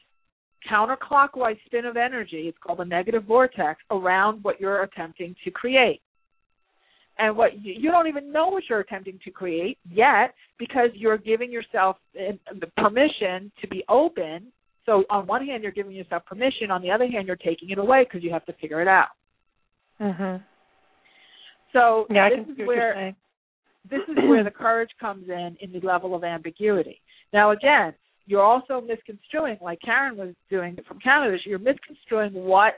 counterclockwise 0.71 1.59
spin 1.67 1.85
of 1.85 1.97
energy. 1.97 2.49
It's 2.49 2.59
called 2.65 2.81
a 2.81 2.85
negative 2.85 3.25
vortex 3.25 3.81
around 3.91 4.43
what 4.43 4.61
you're 4.61 4.83
attempting 4.83 5.35
to 5.45 5.51
create. 5.51 6.01
And 7.19 7.37
what 7.37 7.61
you, 7.61 7.75
you 7.77 7.91
don't 7.91 8.07
even 8.07 8.33
know 8.33 8.49
what 8.49 8.63
you're 8.69 8.81
attempting 8.81 9.19
to 9.25 9.31
create 9.31 9.79
yet 9.91 10.35
because 10.59 10.91
you're 10.95 11.19
giving 11.19 11.51
yourself 11.51 11.97
the 12.15 12.67
permission 12.77 13.51
to 13.61 13.69
be 13.69 13.85
open. 13.89 14.53
So 14.87 15.05
on 15.11 15.27
one 15.27 15.45
hand, 15.45 15.63
you're 15.63 15.73
giving 15.73 15.93
yourself 15.93 16.25
permission. 16.27 16.71
On 16.71 16.81
the 16.81 16.91
other 16.91 17.09
hand, 17.09 17.27
you're 17.27 17.37
taking 17.37 17.71
it 17.71 17.79
away 17.79 18.05
because 18.05 18.23
you 18.23 18.33
have 18.33 18.47
to 18.47 18.53
figure 18.55 18.81
it 18.81 18.89
out. 18.89 19.09
Mhm. 20.01 20.43
So 21.73 22.07
yeah, 22.09 22.29
this 22.31 22.57
is 22.57 22.67
where 22.67 23.15
this 23.91 24.01
is 24.09 24.17
where 24.29 24.45
the 24.45 24.51
courage 24.51 24.91
comes 25.01 25.29
in 25.29 25.57
in 25.61 25.73
the 25.73 25.81
level 25.81 26.15
of 26.15 26.25
ambiguity. 26.25 27.01
Now, 27.33 27.51
again, 27.51 27.95
you're 28.27 28.43
also 28.43 28.81
misconstruing, 28.81 29.59
like 29.61 29.81
Karen 29.81 30.17
was 30.17 30.35
doing 30.51 30.77
from 30.87 31.01
Canada. 31.01 31.37
You're 31.45 31.59
misconstruing 31.59 32.33
what 32.33 32.75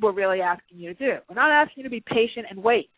we're 0.00 0.12
really 0.12 0.40
asking 0.40 0.78
you 0.78 0.94
to 0.94 0.98
do. 0.98 1.18
We're 1.28 1.34
not 1.34 1.50
asking 1.50 1.82
you 1.82 1.84
to 1.84 1.90
be 1.90 2.02
patient 2.06 2.46
and 2.50 2.62
wait. 2.62 2.90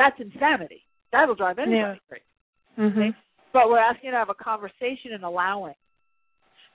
That's 0.00 0.18
insanity. 0.18 0.80
That'll 1.12 1.34
drive 1.34 1.58
anybody 1.58 1.76
yeah. 1.76 1.94
crazy. 2.08 2.24
Mm-hmm. 2.78 2.98
Okay? 2.98 3.10
But 3.52 3.68
we're 3.68 3.78
asking 3.78 4.12
to 4.12 4.16
have 4.16 4.30
a 4.30 4.34
conversation 4.34 5.12
and 5.12 5.24
allowing. 5.24 5.74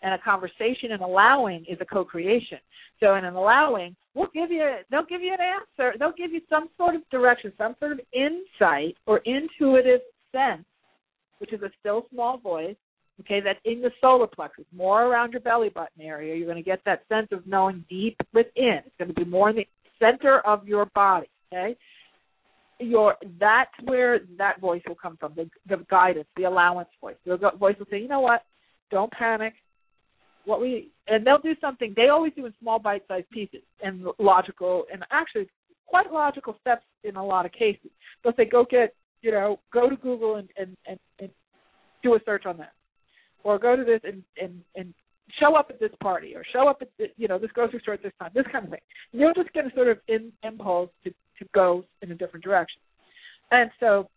And 0.04 0.14
a 0.14 0.20
conversation 0.20 0.92
and 0.92 1.02
allowing 1.02 1.66
is 1.68 1.80
a 1.82 1.86
co-creation. 1.86 2.60
So 3.00 3.16
in 3.16 3.26
an 3.26 3.34
allowing, 3.34 3.96
we'll 4.14 4.30
give 4.32 4.52
you 4.52 4.64
they'll 4.92 5.06
give 5.06 5.22
you 5.22 5.34
an 5.34 5.40
answer. 5.42 5.98
They'll 5.98 6.14
give 6.16 6.32
you 6.32 6.42
some 6.48 6.70
sort 6.78 6.94
of 6.94 7.02
direction, 7.10 7.52
some 7.58 7.76
sort 7.80 7.94
of 7.94 8.00
insight 8.14 8.96
or 9.08 9.22
intuitive 9.26 10.02
sense, 10.32 10.66
which 11.40 11.52
is 11.52 11.64
a 11.64 11.72
still 11.80 12.06
small 12.12 12.38
voice, 12.38 12.76
okay, 13.22 13.40
that's 13.44 13.60
in 13.66 13.82
the 13.82 13.90
solar 14.00 14.28
plexus, 14.28 14.66
more 14.76 15.06
around 15.06 15.32
your 15.32 15.42
belly 15.42 15.70
button 15.70 16.02
area. 16.02 16.36
You're 16.36 16.46
going 16.46 16.64
to 16.64 16.70
get 16.70 16.82
that 16.86 17.02
sense 17.10 17.30
of 17.32 17.48
knowing 17.48 17.84
deep 17.90 18.18
within. 18.34 18.82
It's 18.86 18.96
going 19.00 19.10
to 19.10 19.16
be 19.16 19.26
more 19.26 19.50
in 19.50 19.56
the 19.56 19.66
center 19.98 20.42
of 20.42 20.68
your 20.68 20.86
body, 20.94 21.28
okay? 21.52 21.76
Your 22.80 23.16
that's 23.40 23.72
where 23.84 24.20
that 24.38 24.60
voice 24.60 24.82
will 24.88 24.96
come 24.96 25.18
from, 25.18 25.34
the, 25.36 25.50
the 25.68 25.86
guidance, 25.90 26.28
the 26.36 26.44
allowance 26.44 26.90
voice. 27.00 27.16
The 27.26 27.38
voice 27.58 27.76
will 27.80 27.88
say, 27.90 28.00
you 28.00 28.08
know 28.08 28.20
what? 28.20 28.44
Don't 28.92 29.12
panic. 29.12 29.54
What 30.44 30.62
we 30.62 30.92
and 31.08 31.26
they'll 31.26 31.40
do 31.40 31.56
something. 31.62 31.94
They 31.96 32.10
always 32.10 32.34
do 32.36 32.46
in 32.46 32.54
small 32.60 32.80
bite-sized 32.80 33.30
pieces 33.30 33.62
and 33.82 34.06
logical 34.20 34.84
and 34.92 35.04
actually 35.12 35.48
quite 35.86 36.12
logical 36.12 36.58
steps 36.62 36.86
in 37.04 37.16
a 37.16 37.26
lot 37.26 37.46
of 37.46 37.52
cases. 37.52 37.92
They'll 38.24 38.36
say, 38.36 38.46
go 38.46 38.66
get 38.70 38.94
you 39.22 39.32
know, 39.32 39.60
go 39.74 39.90
to 39.90 39.96
Google 39.96 40.36
and 40.36 40.50
and 40.58 40.76
and, 40.88 41.00
and 41.20 41.30
do 42.04 42.14
a 42.16 42.20
search 42.26 42.46
on 42.46 42.58
that 42.58 42.74
or 43.46 43.58
go 43.58 43.78
to 43.78 43.86
this 43.86 44.02
and 44.04 44.22
and 44.42 44.62
and 44.76 44.94
show 45.40 45.56
up 45.56 45.68
at 45.70 45.80
this 45.80 45.92
party 46.02 46.36
or 46.36 46.44
show 46.52 46.68
up 46.68 46.78
at 46.82 46.90
the, 46.98 47.06
you 47.16 47.28
know 47.28 47.40
this 47.40 47.52
grocery 47.52 47.80
store 47.82 47.94
at 47.94 48.04
this 48.04 48.12
time, 48.20 48.32
this 48.34 48.46
kind 48.52 48.66
of 48.66 48.72
thing. 48.72 48.82
You're 49.14 49.34
just 49.34 49.54
going 49.54 49.70
to 49.70 49.76
sort 49.76 49.88
of 49.88 50.00
in, 50.08 50.34
impulse 50.44 50.90
to 51.04 51.14
to 51.40 51.46
go 51.54 51.84
in 52.02 52.12
a 52.12 52.16
different 52.16 52.44
direction, 52.44 52.80
and 53.52 53.70
so 53.80 54.10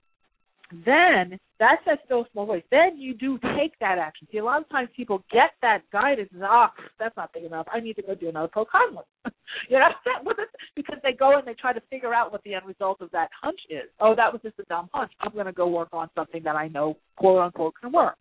then 0.85 1.39
that 1.59 1.79
still 2.05 2.27
small 2.33 2.45
voice. 2.45 2.63
Then 2.71 2.99
you 2.99 3.15
do 3.15 3.39
take 3.57 3.73
that 3.81 3.99
action. 3.99 4.29
See, 4.31 4.39
a 4.39 4.45
lot 4.45 4.61
of 4.61 4.69
times 4.69 4.91
people 4.95 5.25
get 5.33 5.53
that 5.63 5.81
guidance 5.91 6.29
and 6.35 6.45
ah, 6.45 6.71
oh, 6.71 6.83
that's 6.99 7.17
not 7.17 7.33
big 7.33 7.45
enough. 7.45 7.67
I 7.73 7.81
need 7.81 7.95
to 7.95 8.03
go 8.03 8.15
do 8.15 8.29
another 8.29 8.49
pro 8.49 8.67
con 8.67 8.99
you 9.69 9.79
know, 9.79 9.89
because 10.77 10.99
they 11.03 11.13
go 11.13 11.39
and 11.39 11.47
they 11.49 11.55
try 11.55 11.73
to 11.73 11.81
figure 11.89 12.13
out 12.13 12.31
what 12.31 12.43
the 12.45 12.55
end 12.55 12.67
result 12.67 13.01
of 13.01 13.11
that 13.13 13.31
hunch 13.41 13.59
is. 13.71 13.89
Oh, 13.99 14.15
that 14.15 14.31
was 14.31 14.43
just 14.43 14.59
a 14.59 14.65
dumb 14.65 14.91
hunch. 14.93 15.11
I'm 15.21 15.33
going 15.33 15.47
to 15.47 15.53
go 15.53 15.67
work 15.69 15.89
on 15.93 16.11
something 16.15 16.43
that 16.45 16.55
I 16.55 16.69
know, 16.69 16.99
quote 17.17 17.41
unquote, 17.41 17.75
can 17.81 17.91
work 17.91 18.19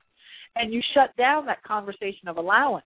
and 0.58 0.74
you 0.74 0.82
shut 0.94 1.16
down 1.18 1.46
that 1.46 1.64
conversation 1.64 2.28
of 2.28 2.38
allowance. 2.38 2.86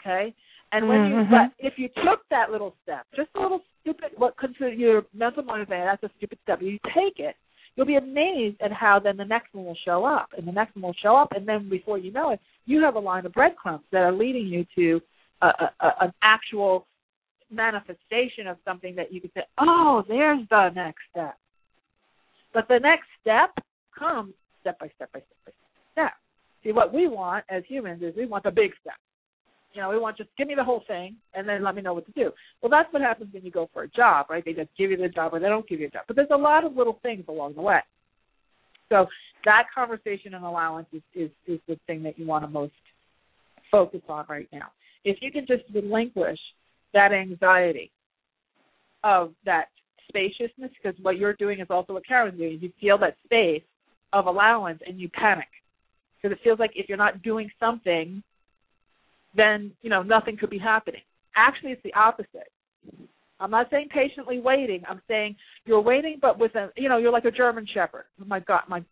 Okay? 0.00 0.34
And 0.72 0.88
when 0.88 1.06
you 1.06 1.14
mm-hmm. 1.14 1.30
but 1.30 1.52
if 1.58 1.74
you 1.76 1.88
took 1.88 2.20
that 2.30 2.50
little 2.50 2.74
step, 2.82 3.06
just 3.16 3.28
a 3.36 3.40
little 3.40 3.60
stupid 3.80 4.10
what 4.16 4.36
consider 4.38 4.72
your 4.72 5.02
mental 5.12 5.42
mind 5.42 5.66
that's 5.68 6.02
a 6.02 6.10
stupid 6.18 6.38
step, 6.42 6.60
you 6.62 6.78
take 6.94 7.18
it, 7.18 7.34
you'll 7.74 7.86
be 7.86 7.96
amazed 7.96 8.60
at 8.60 8.72
how 8.72 9.00
then 9.00 9.16
the 9.16 9.24
next 9.24 9.52
one 9.52 9.64
will 9.64 9.76
show 9.84 10.04
up. 10.04 10.28
And 10.36 10.46
the 10.46 10.52
next 10.52 10.76
one 10.76 10.82
will 10.82 10.96
show 11.02 11.16
up 11.16 11.32
and 11.34 11.46
then 11.46 11.68
before 11.68 11.98
you 11.98 12.12
know 12.12 12.30
it, 12.30 12.40
you 12.66 12.82
have 12.82 12.94
a 12.94 13.00
line 13.00 13.26
of 13.26 13.32
breadcrumbs 13.32 13.84
that 13.90 14.02
are 14.02 14.12
leading 14.12 14.46
you 14.46 14.64
to 14.76 15.00
a, 15.42 15.46
a, 15.46 15.70
a, 15.80 15.92
an 16.02 16.12
actual 16.22 16.86
manifestation 17.50 18.46
of 18.46 18.56
something 18.64 18.94
that 18.94 19.12
you 19.12 19.20
can 19.20 19.30
say, 19.34 19.42
Oh, 19.58 20.04
there's 20.06 20.46
the 20.50 20.70
next 20.74 21.00
step. 21.10 21.36
But 22.54 22.68
the 22.68 22.78
next 22.78 23.06
step 23.20 23.50
comes 23.98 24.34
step 24.60 24.78
by 24.78 24.90
step 24.96 25.12
by 25.12 25.18
step 25.20 25.38
by 25.46 25.52
step. 25.52 26.12
See, 26.62 26.72
what 26.72 26.92
we 26.92 27.08
want 27.08 27.44
as 27.48 27.62
humans 27.66 28.02
is 28.02 28.14
we 28.16 28.26
want 28.26 28.44
the 28.44 28.50
big 28.50 28.72
step. 28.80 28.94
You 29.72 29.82
know, 29.82 29.90
we 29.90 29.98
want 29.98 30.16
just 30.16 30.30
give 30.36 30.48
me 30.48 30.54
the 30.56 30.64
whole 30.64 30.82
thing 30.88 31.16
and 31.34 31.48
then 31.48 31.62
let 31.62 31.74
me 31.74 31.82
know 31.82 31.94
what 31.94 32.06
to 32.06 32.12
do. 32.12 32.32
Well, 32.60 32.70
that's 32.70 32.92
what 32.92 33.02
happens 33.02 33.32
when 33.32 33.44
you 33.44 33.50
go 33.50 33.70
for 33.72 33.84
a 33.84 33.88
job, 33.88 34.26
right? 34.28 34.44
They 34.44 34.52
just 34.52 34.70
give 34.76 34.90
you 34.90 34.96
the 34.96 35.08
job 35.08 35.32
or 35.32 35.38
they 35.38 35.46
don't 35.46 35.68
give 35.68 35.80
you 35.80 35.86
a 35.86 35.90
job. 35.90 36.02
But 36.06 36.16
there's 36.16 36.28
a 36.32 36.36
lot 36.36 36.64
of 36.64 36.76
little 36.76 36.98
things 37.02 37.24
along 37.28 37.54
the 37.54 37.62
way. 37.62 37.80
So 38.88 39.06
that 39.44 39.64
conversation 39.72 40.34
and 40.34 40.44
allowance 40.44 40.88
is, 40.92 41.02
is, 41.14 41.30
is 41.46 41.60
the 41.68 41.78
thing 41.86 42.02
that 42.02 42.18
you 42.18 42.26
want 42.26 42.44
to 42.44 42.48
most 42.48 42.72
focus 43.70 44.00
on 44.08 44.24
right 44.28 44.48
now. 44.52 44.72
If 45.04 45.18
you 45.20 45.30
can 45.30 45.46
just 45.46 45.62
relinquish 45.72 46.38
that 46.92 47.12
anxiety 47.12 47.92
of 49.04 49.32
that 49.46 49.66
spaciousness, 50.08 50.72
because 50.82 50.98
what 51.02 51.16
you're 51.16 51.34
doing 51.34 51.60
is 51.60 51.68
also 51.70 51.92
what 51.92 52.06
Karen's 52.06 52.36
doing, 52.36 52.58
you 52.60 52.72
feel 52.80 52.98
that 52.98 53.16
space 53.24 53.62
of 54.12 54.26
allowance 54.26 54.80
and 54.86 55.00
you 55.00 55.08
panic 55.08 55.46
because 56.20 56.36
it 56.36 56.42
feels 56.44 56.58
like 56.58 56.72
if 56.74 56.88
you're 56.88 56.98
not 56.98 57.22
doing 57.22 57.50
something, 57.58 58.22
then 59.34 59.72
you 59.82 59.90
know 59.90 60.02
nothing 60.02 60.36
could 60.36 60.50
be 60.50 60.58
happening. 60.58 61.02
Actually, 61.36 61.72
it's 61.72 61.82
the 61.82 61.94
opposite. 61.94 62.50
I'm 63.38 63.50
not 63.50 63.68
saying 63.70 63.88
patiently 63.90 64.38
waiting. 64.40 64.82
I'm 64.88 65.00
saying 65.08 65.36
you're 65.64 65.80
waiting, 65.80 66.18
but 66.20 66.38
with 66.38 66.54
a 66.54 66.70
you 66.76 66.88
know 66.88 66.98
you're 66.98 67.12
like 67.12 67.24
a 67.24 67.30
German 67.30 67.66
Shepherd. 67.72 68.04
Oh 68.20 68.26
my 68.26 68.40
God, 68.40 68.62
my 68.68 68.82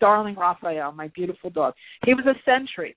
darling 0.00 0.36
Raphael, 0.36 0.92
my 0.92 1.08
beautiful 1.08 1.50
dog. 1.50 1.74
He 2.04 2.14
was 2.14 2.24
a 2.26 2.34
sentry. 2.44 2.96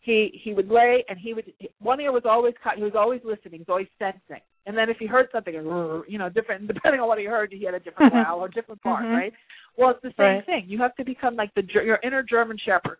He 0.00 0.40
he 0.44 0.54
would 0.54 0.68
lay 0.68 1.04
and 1.08 1.18
he 1.18 1.34
would 1.34 1.52
one 1.80 2.00
ear 2.00 2.12
was 2.12 2.22
always 2.24 2.54
cut. 2.62 2.76
He 2.76 2.84
was 2.84 2.94
always 2.96 3.20
listening. 3.24 3.54
He 3.54 3.58
was 3.58 3.68
always 3.68 3.88
sensing. 3.98 4.42
And 4.66 4.76
then 4.76 4.88
if 4.88 4.96
he 4.98 5.06
heard 5.06 5.26
something, 5.32 5.54
you 5.54 6.18
know, 6.18 6.28
different 6.28 6.68
depending 6.72 7.00
on 7.00 7.08
what 7.08 7.18
he 7.18 7.24
heard, 7.24 7.52
he 7.52 7.64
had 7.64 7.74
a 7.74 7.80
different 7.80 8.12
growl 8.12 8.40
or 8.40 8.48
different 8.48 8.82
part, 8.82 9.04
mm-hmm. 9.04 9.14
right? 9.14 9.32
Well, 9.76 9.90
it's 9.90 10.02
the 10.02 10.14
same 10.16 10.36
right. 10.36 10.46
thing. 10.46 10.64
You 10.68 10.78
have 10.80 10.94
to 10.96 11.04
become 11.04 11.34
like 11.34 11.52
the 11.54 11.62
your 11.84 11.98
inner 12.04 12.22
German 12.22 12.56
Shepherd 12.64 12.98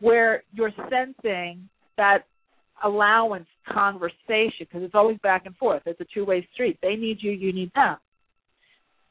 where 0.00 0.44
you're 0.52 0.72
sensing 0.88 1.68
that 1.96 2.24
allowance 2.84 3.46
conversation 3.68 4.60
because 4.60 4.82
it's 4.82 4.94
always 4.94 5.18
back 5.22 5.46
and 5.46 5.56
forth. 5.56 5.82
It's 5.86 6.00
a 6.00 6.06
two 6.12 6.24
way 6.24 6.46
street. 6.52 6.78
They 6.82 6.96
need 6.96 7.18
you, 7.20 7.32
you 7.32 7.52
need 7.52 7.70
them. 7.74 7.96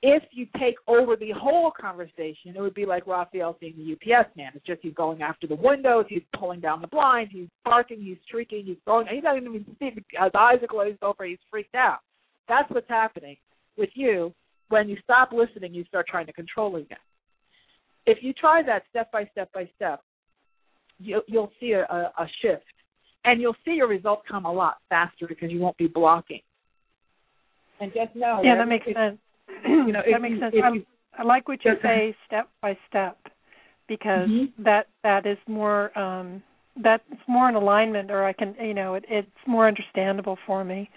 If 0.02 0.24
you 0.32 0.48
take 0.58 0.76
over 0.88 1.18
the 1.18 1.32
whole 1.32 1.72
conversation, 1.72 2.56
it 2.56 2.62
would 2.62 2.74
be 2.74 2.86
like 2.86 3.06
Raphael 3.06 3.58
seeing 3.60 3.74
the 3.76 3.94
UPS 3.94 4.30
man. 4.38 4.52
It's 4.56 4.66
just 4.66 4.80
he's 4.82 4.94
going 4.94 5.22
after 5.22 5.46
the 5.46 5.56
windows, 5.56 6.06
he's 6.08 6.22
pulling 6.38 6.62
down 6.62 6.80
the 6.80 6.88
blinds, 6.88 7.32
he's 7.34 7.50
barking, 7.66 8.02
he's 8.02 8.18
shrieking, 8.32 8.64
he's 8.66 8.78
throwing. 8.86 9.08
He 9.08 9.20
doesn't 9.20 9.44
even 9.44 9.66
see 9.78 9.90
his 9.90 10.32
eyes 10.38 10.60
are 10.62 10.68
glazed 10.68 11.04
over. 11.04 11.26
He's 11.26 11.38
freaked 11.52 11.76
out. 11.76 12.00
That's 12.48 12.70
what's 12.72 12.88
happening 12.88 13.36
with 13.78 13.90
you 13.94 14.34
when 14.70 14.88
you 14.88 14.96
stop 15.04 15.34
listening. 15.34 15.74
You 15.74 15.84
start 15.86 16.08
trying 16.08 16.28
to 16.28 16.34
control 16.34 16.78
again. 16.78 16.98
If 18.06 18.20
you 18.22 18.32
try 18.32 18.64
that 18.64 18.84
step 18.90 19.12
by 19.12 19.26
step 19.34 19.52
by 19.52 19.70
step, 19.76 20.02
you'll, 20.98 21.22
you'll 21.28 21.52
see 21.60 21.72
a, 21.72 21.84
a 21.84 22.28
shift, 22.42 22.64
and 23.26 23.42
you'll 23.42 23.56
see 23.66 23.72
your 23.72 23.88
results 23.88 24.24
come 24.30 24.46
a 24.46 24.52
lot 24.52 24.78
faster 24.90 25.28
because 25.28 25.52
you 25.52 25.60
won't 25.60 25.78
be 25.78 25.88
blocking. 25.88 26.42
And 27.80 27.92
just 27.94 28.16
know. 28.16 28.42
Yeah, 28.44 28.56
that, 28.56 28.64
that 28.64 28.70
makes 28.70 28.86
if, 28.88 28.96
sense. 28.96 29.18
You 29.66 29.92
know, 29.92 30.02
that 30.10 30.22
makes 30.22 30.40
sense. 30.40 30.54
You, 30.54 30.86
I 31.18 31.24
like 31.24 31.48
what 31.48 31.64
you 31.66 31.74
say, 31.82 32.16
step 32.28 32.50
by 32.62 32.78
step, 32.88 33.18
because 33.88 34.30
mm-hmm. 34.30 34.64
that 34.64 34.88
that 35.04 35.26
is 35.26 35.38
more 35.48 35.98
um 35.98 36.44
that's 36.82 37.04
more 37.28 37.50
in 37.50 37.56
alignment, 37.56 38.12
or 38.12 38.26
I 38.26 38.34
can 38.34 38.56
you 38.62 38.74
know 38.74 38.94
it, 38.96 39.06
it's 39.10 39.28
more 39.48 39.68
understandable 39.68 40.38
for 40.46 40.64
me. 40.64 40.90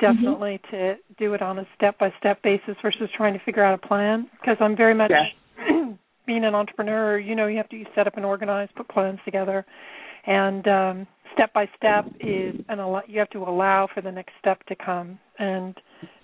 Definitely 0.00 0.60
mm-hmm. 0.66 0.76
to 0.76 0.94
do 1.18 1.34
it 1.34 1.42
on 1.42 1.58
a 1.58 1.66
step 1.76 1.98
by 1.98 2.12
step 2.18 2.42
basis 2.42 2.76
versus 2.82 3.08
trying 3.16 3.34
to 3.34 3.40
figure 3.44 3.64
out 3.64 3.80
a 3.82 3.86
plan, 3.86 4.28
because 4.40 4.56
I'm 4.60 4.76
very 4.76 4.94
much. 4.94 5.12
being 6.26 6.44
an 6.44 6.54
entrepreneur, 6.54 7.18
you 7.18 7.34
know, 7.34 7.46
you 7.46 7.56
have 7.58 7.68
to 7.68 7.84
set 7.94 8.06
up 8.06 8.16
and 8.16 8.24
organize, 8.24 8.68
put 8.76 8.88
plans 8.88 9.18
together, 9.24 9.64
and 10.26 10.66
um, 10.66 11.06
step 11.34 11.52
by 11.52 11.68
step 11.76 12.06
is 12.20 12.54
and 12.68 12.80
you 13.06 13.18
have 13.18 13.30
to 13.30 13.38
allow 13.38 13.88
for 13.92 14.00
the 14.00 14.10
next 14.10 14.32
step 14.40 14.64
to 14.66 14.76
come, 14.76 15.18
and 15.38 15.74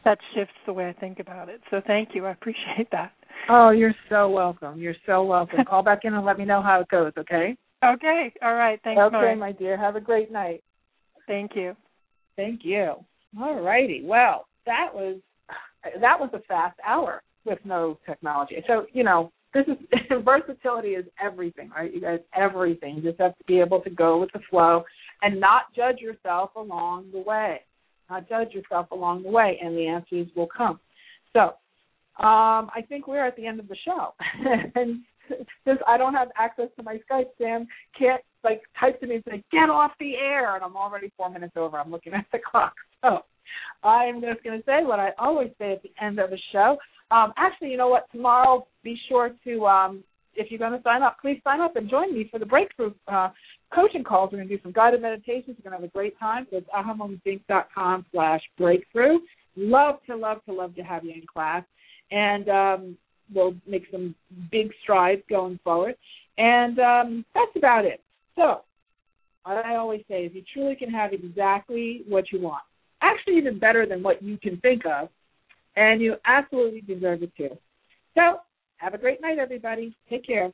that 0.05 0.19
shifts 0.35 0.55
the 0.67 0.73
way 0.73 0.89
I 0.89 0.93
think 0.93 1.19
about 1.19 1.49
it. 1.49 1.61
So 1.71 1.81
thank 1.87 2.11
you, 2.15 2.27
I 2.27 2.33
appreciate 2.33 2.89
that. 2.93 3.13
Oh, 3.49 3.71
you're 3.71 3.95
so 4.09 4.29
welcome. 4.29 4.79
You're 4.79 4.95
so 5.07 5.25
welcome. 5.25 5.65
Call 5.69 5.83
back 5.83 6.01
in 6.05 6.15
and 6.15 6.25
let 6.25 6.39
me 6.39 6.45
know 6.45 6.63
how 6.63 6.81
it 6.81 6.89
goes. 6.89 7.13
Okay. 7.19 7.57
Okay. 7.85 8.33
All 8.43 8.55
right. 8.55 8.79
Thanks. 8.85 9.01
Okay, 9.01 9.35
my 9.35 9.53
dear. 9.53 9.77
Have 9.77 9.97
a 9.97 10.01
great 10.01 10.31
night. 10.31 10.63
Thank 11.27 11.53
you. 11.55 11.75
Thank 12.37 12.61
you. 12.65 12.95
All 13.41 13.61
righty. 13.61 14.03
Well, 14.05 14.47
that 14.67 14.89
was 14.93 15.21
that 16.01 16.21
was 16.21 16.31
a 16.33 16.41
fast 16.41 16.79
hour 16.87 17.23
with 17.45 17.59
no 17.65 17.99
technology. 18.07 18.57
So 18.67 18.87
you 18.93 19.05
know, 19.05 19.33
this 19.55 19.65
is 19.67 19.77
versatility 20.25 20.91
is 20.91 21.07
everything, 21.23 21.71
right? 21.71 21.93
You 21.93 22.01
guys, 22.01 22.21
everything. 22.35 22.97
You 22.97 23.03
just 23.03 23.21
have 23.21 23.37
to 23.39 23.45
be 23.45 23.61
able 23.61 23.81
to 23.81 23.91
go 23.91 24.19
with 24.19 24.31
the 24.33 24.41
flow 24.51 24.85
and 25.23 25.41
not 25.41 25.75
judge 25.75 25.99
yourself 26.01 26.51
along 26.57 27.11
the 27.13 27.21
way. 27.21 27.61
Not 28.09 28.29
judge 28.29 28.53
yourself 28.53 28.91
along 28.91 29.23
the 29.23 29.31
way, 29.31 29.59
and 29.63 29.77
the 29.77 29.87
answers 29.87 30.27
will 30.35 30.49
come. 30.49 30.81
So, 31.33 31.55
um, 32.23 32.71
I 32.75 32.83
think 32.89 33.07
we're 33.07 33.27
at 33.27 33.37
the 33.37 33.47
end 33.47 33.61
of 33.61 33.69
the 33.69 33.77
show, 33.85 34.15
and 34.75 35.01
since 35.65 35.79
I 35.87 35.97
don't 35.97 36.15
have 36.15 36.29
access 36.37 36.69
to 36.77 36.83
my 36.83 36.99
Skype, 37.11 37.27
Sam 37.39 37.67
can't 37.99 38.21
like 38.43 38.63
type 38.79 39.01
to 39.01 39.07
me 39.07 39.17
and 39.17 39.25
say 39.29 39.45
get 39.53 39.71
off 39.71 39.93
the 40.01 40.15
air, 40.17 40.55
and 40.55 40.65
I'm 40.65 40.77
already 40.77 41.13
four 41.17 41.31
minutes 41.31 41.55
over. 41.57 41.79
I'm 41.79 41.91
looking 41.91 42.15
at 42.15 42.27
the 42.33 42.39
clock, 42.51 42.75
so 43.03 43.21
I'm 43.85 44.21
just 44.21 44.43
going 44.43 44.59
to 44.59 44.65
say 44.65 44.85
what 44.85 44.99
I 44.99 45.11
always 45.19 45.51
say 45.59 45.73
at 45.73 45.83
the 45.83 45.93
end 46.03 46.19
of 46.19 46.31
the 46.31 46.39
show. 46.53 46.77
Um, 47.11 47.33
actually, 47.37 47.71
you 47.71 47.77
know 47.77 47.89
what? 47.89 48.07
Tomorrow, 48.13 48.67
be 48.83 48.97
sure 49.09 49.31
to 49.45 49.67
um, 49.67 50.05
if 50.35 50.51
you're 50.51 50.59
going 50.59 50.73
to 50.73 50.83
sign 50.83 51.03
up, 51.03 51.19
please 51.21 51.41
sign 51.45 51.61
up 51.61 51.77
and 51.77 51.91
join 51.91 52.15
me 52.15 52.29
for 52.31 52.39
the 52.39 52.47
breakthrough 52.47 52.93
uh, 53.09 53.31
coaching 53.75 54.05
calls. 54.05 54.31
We're 54.33 54.39
going 54.39 54.49
to 54.49 54.57
do 54.57 54.63
some 54.63 54.73
guided 54.73 55.03
meditations. 55.03 55.57
We're 55.59 55.71
going 55.71 55.81
to 55.81 55.83
have 55.83 55.85
a 55.85 55.93
great 55.93 56.19
time. 56.19 56.47
So 56.51 56.59
it's 56.59 56.69
ahamomentsinc.com 56.71 58.07
slash 58.13 58.41
breakthrough. 58.59 59.19
Love 59.57 59.97
to, 60.07 60.17
love 60.17 60.45
to, 60.47 60.53
love 60.53 60.75
to 60.77 60.83
have 60.83 61.05
you 61.05 61.13
in 61.13 61.23
class. 61.33 61.65
And 62.11 62.49
um, 62.49 62.97
we'll 63.33 63.55
make 63.67 63.85
some 63.91 64.15
big 64.51 64.71
strides 64.83 65.23
going 65.29 65.59
forward. 65.63 65.97
And 66.39 66.79
um, 66.79 67.25
that's 67.35 67.53
about 67.57 67.85
it. 67.85 68.01
So, 68.37 68.63
I 69.45 69.77
always 69.77 70.03
say 70.09 70.25
is 70.25 70.33
you 70.35 70.43
truly 70.53 70.77
can 70.77 70.91
have 70.91 71.13
exactly 71.13 72.03
what 72.07 72.31
you 72.31 72.41
want. 72.41 72.63
Actually, 73.03 73.39
even 73.39 73.59
better 73.59 73.87
than 73.87 74.03
what 74.03 74.23
you 74.23 74.37
can 74.39 74.59
think 74.59 74.83
of. 74.87 75.09
And 75.77 76.01
you 76.01 76.17
absolutely 76.27 76.83
deserve 76.83 77.23
it 77.23 77.33
too. 77.37 77.57
So, 78.15 78.41
have 78.79 78.95
a 78.95 78.99
great 78.99 79.21
night, 79.21 79.39
everybody. 79.39 79.95
Take 80.09 80.27
care. 80.27 80.51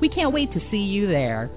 We 0.00 0.08
can't 0.08 0.32
wait 0.32 0.50
to 0.54 0.60
see 0.70 0.78
you 0.78 1.06
there. 1.06 1.50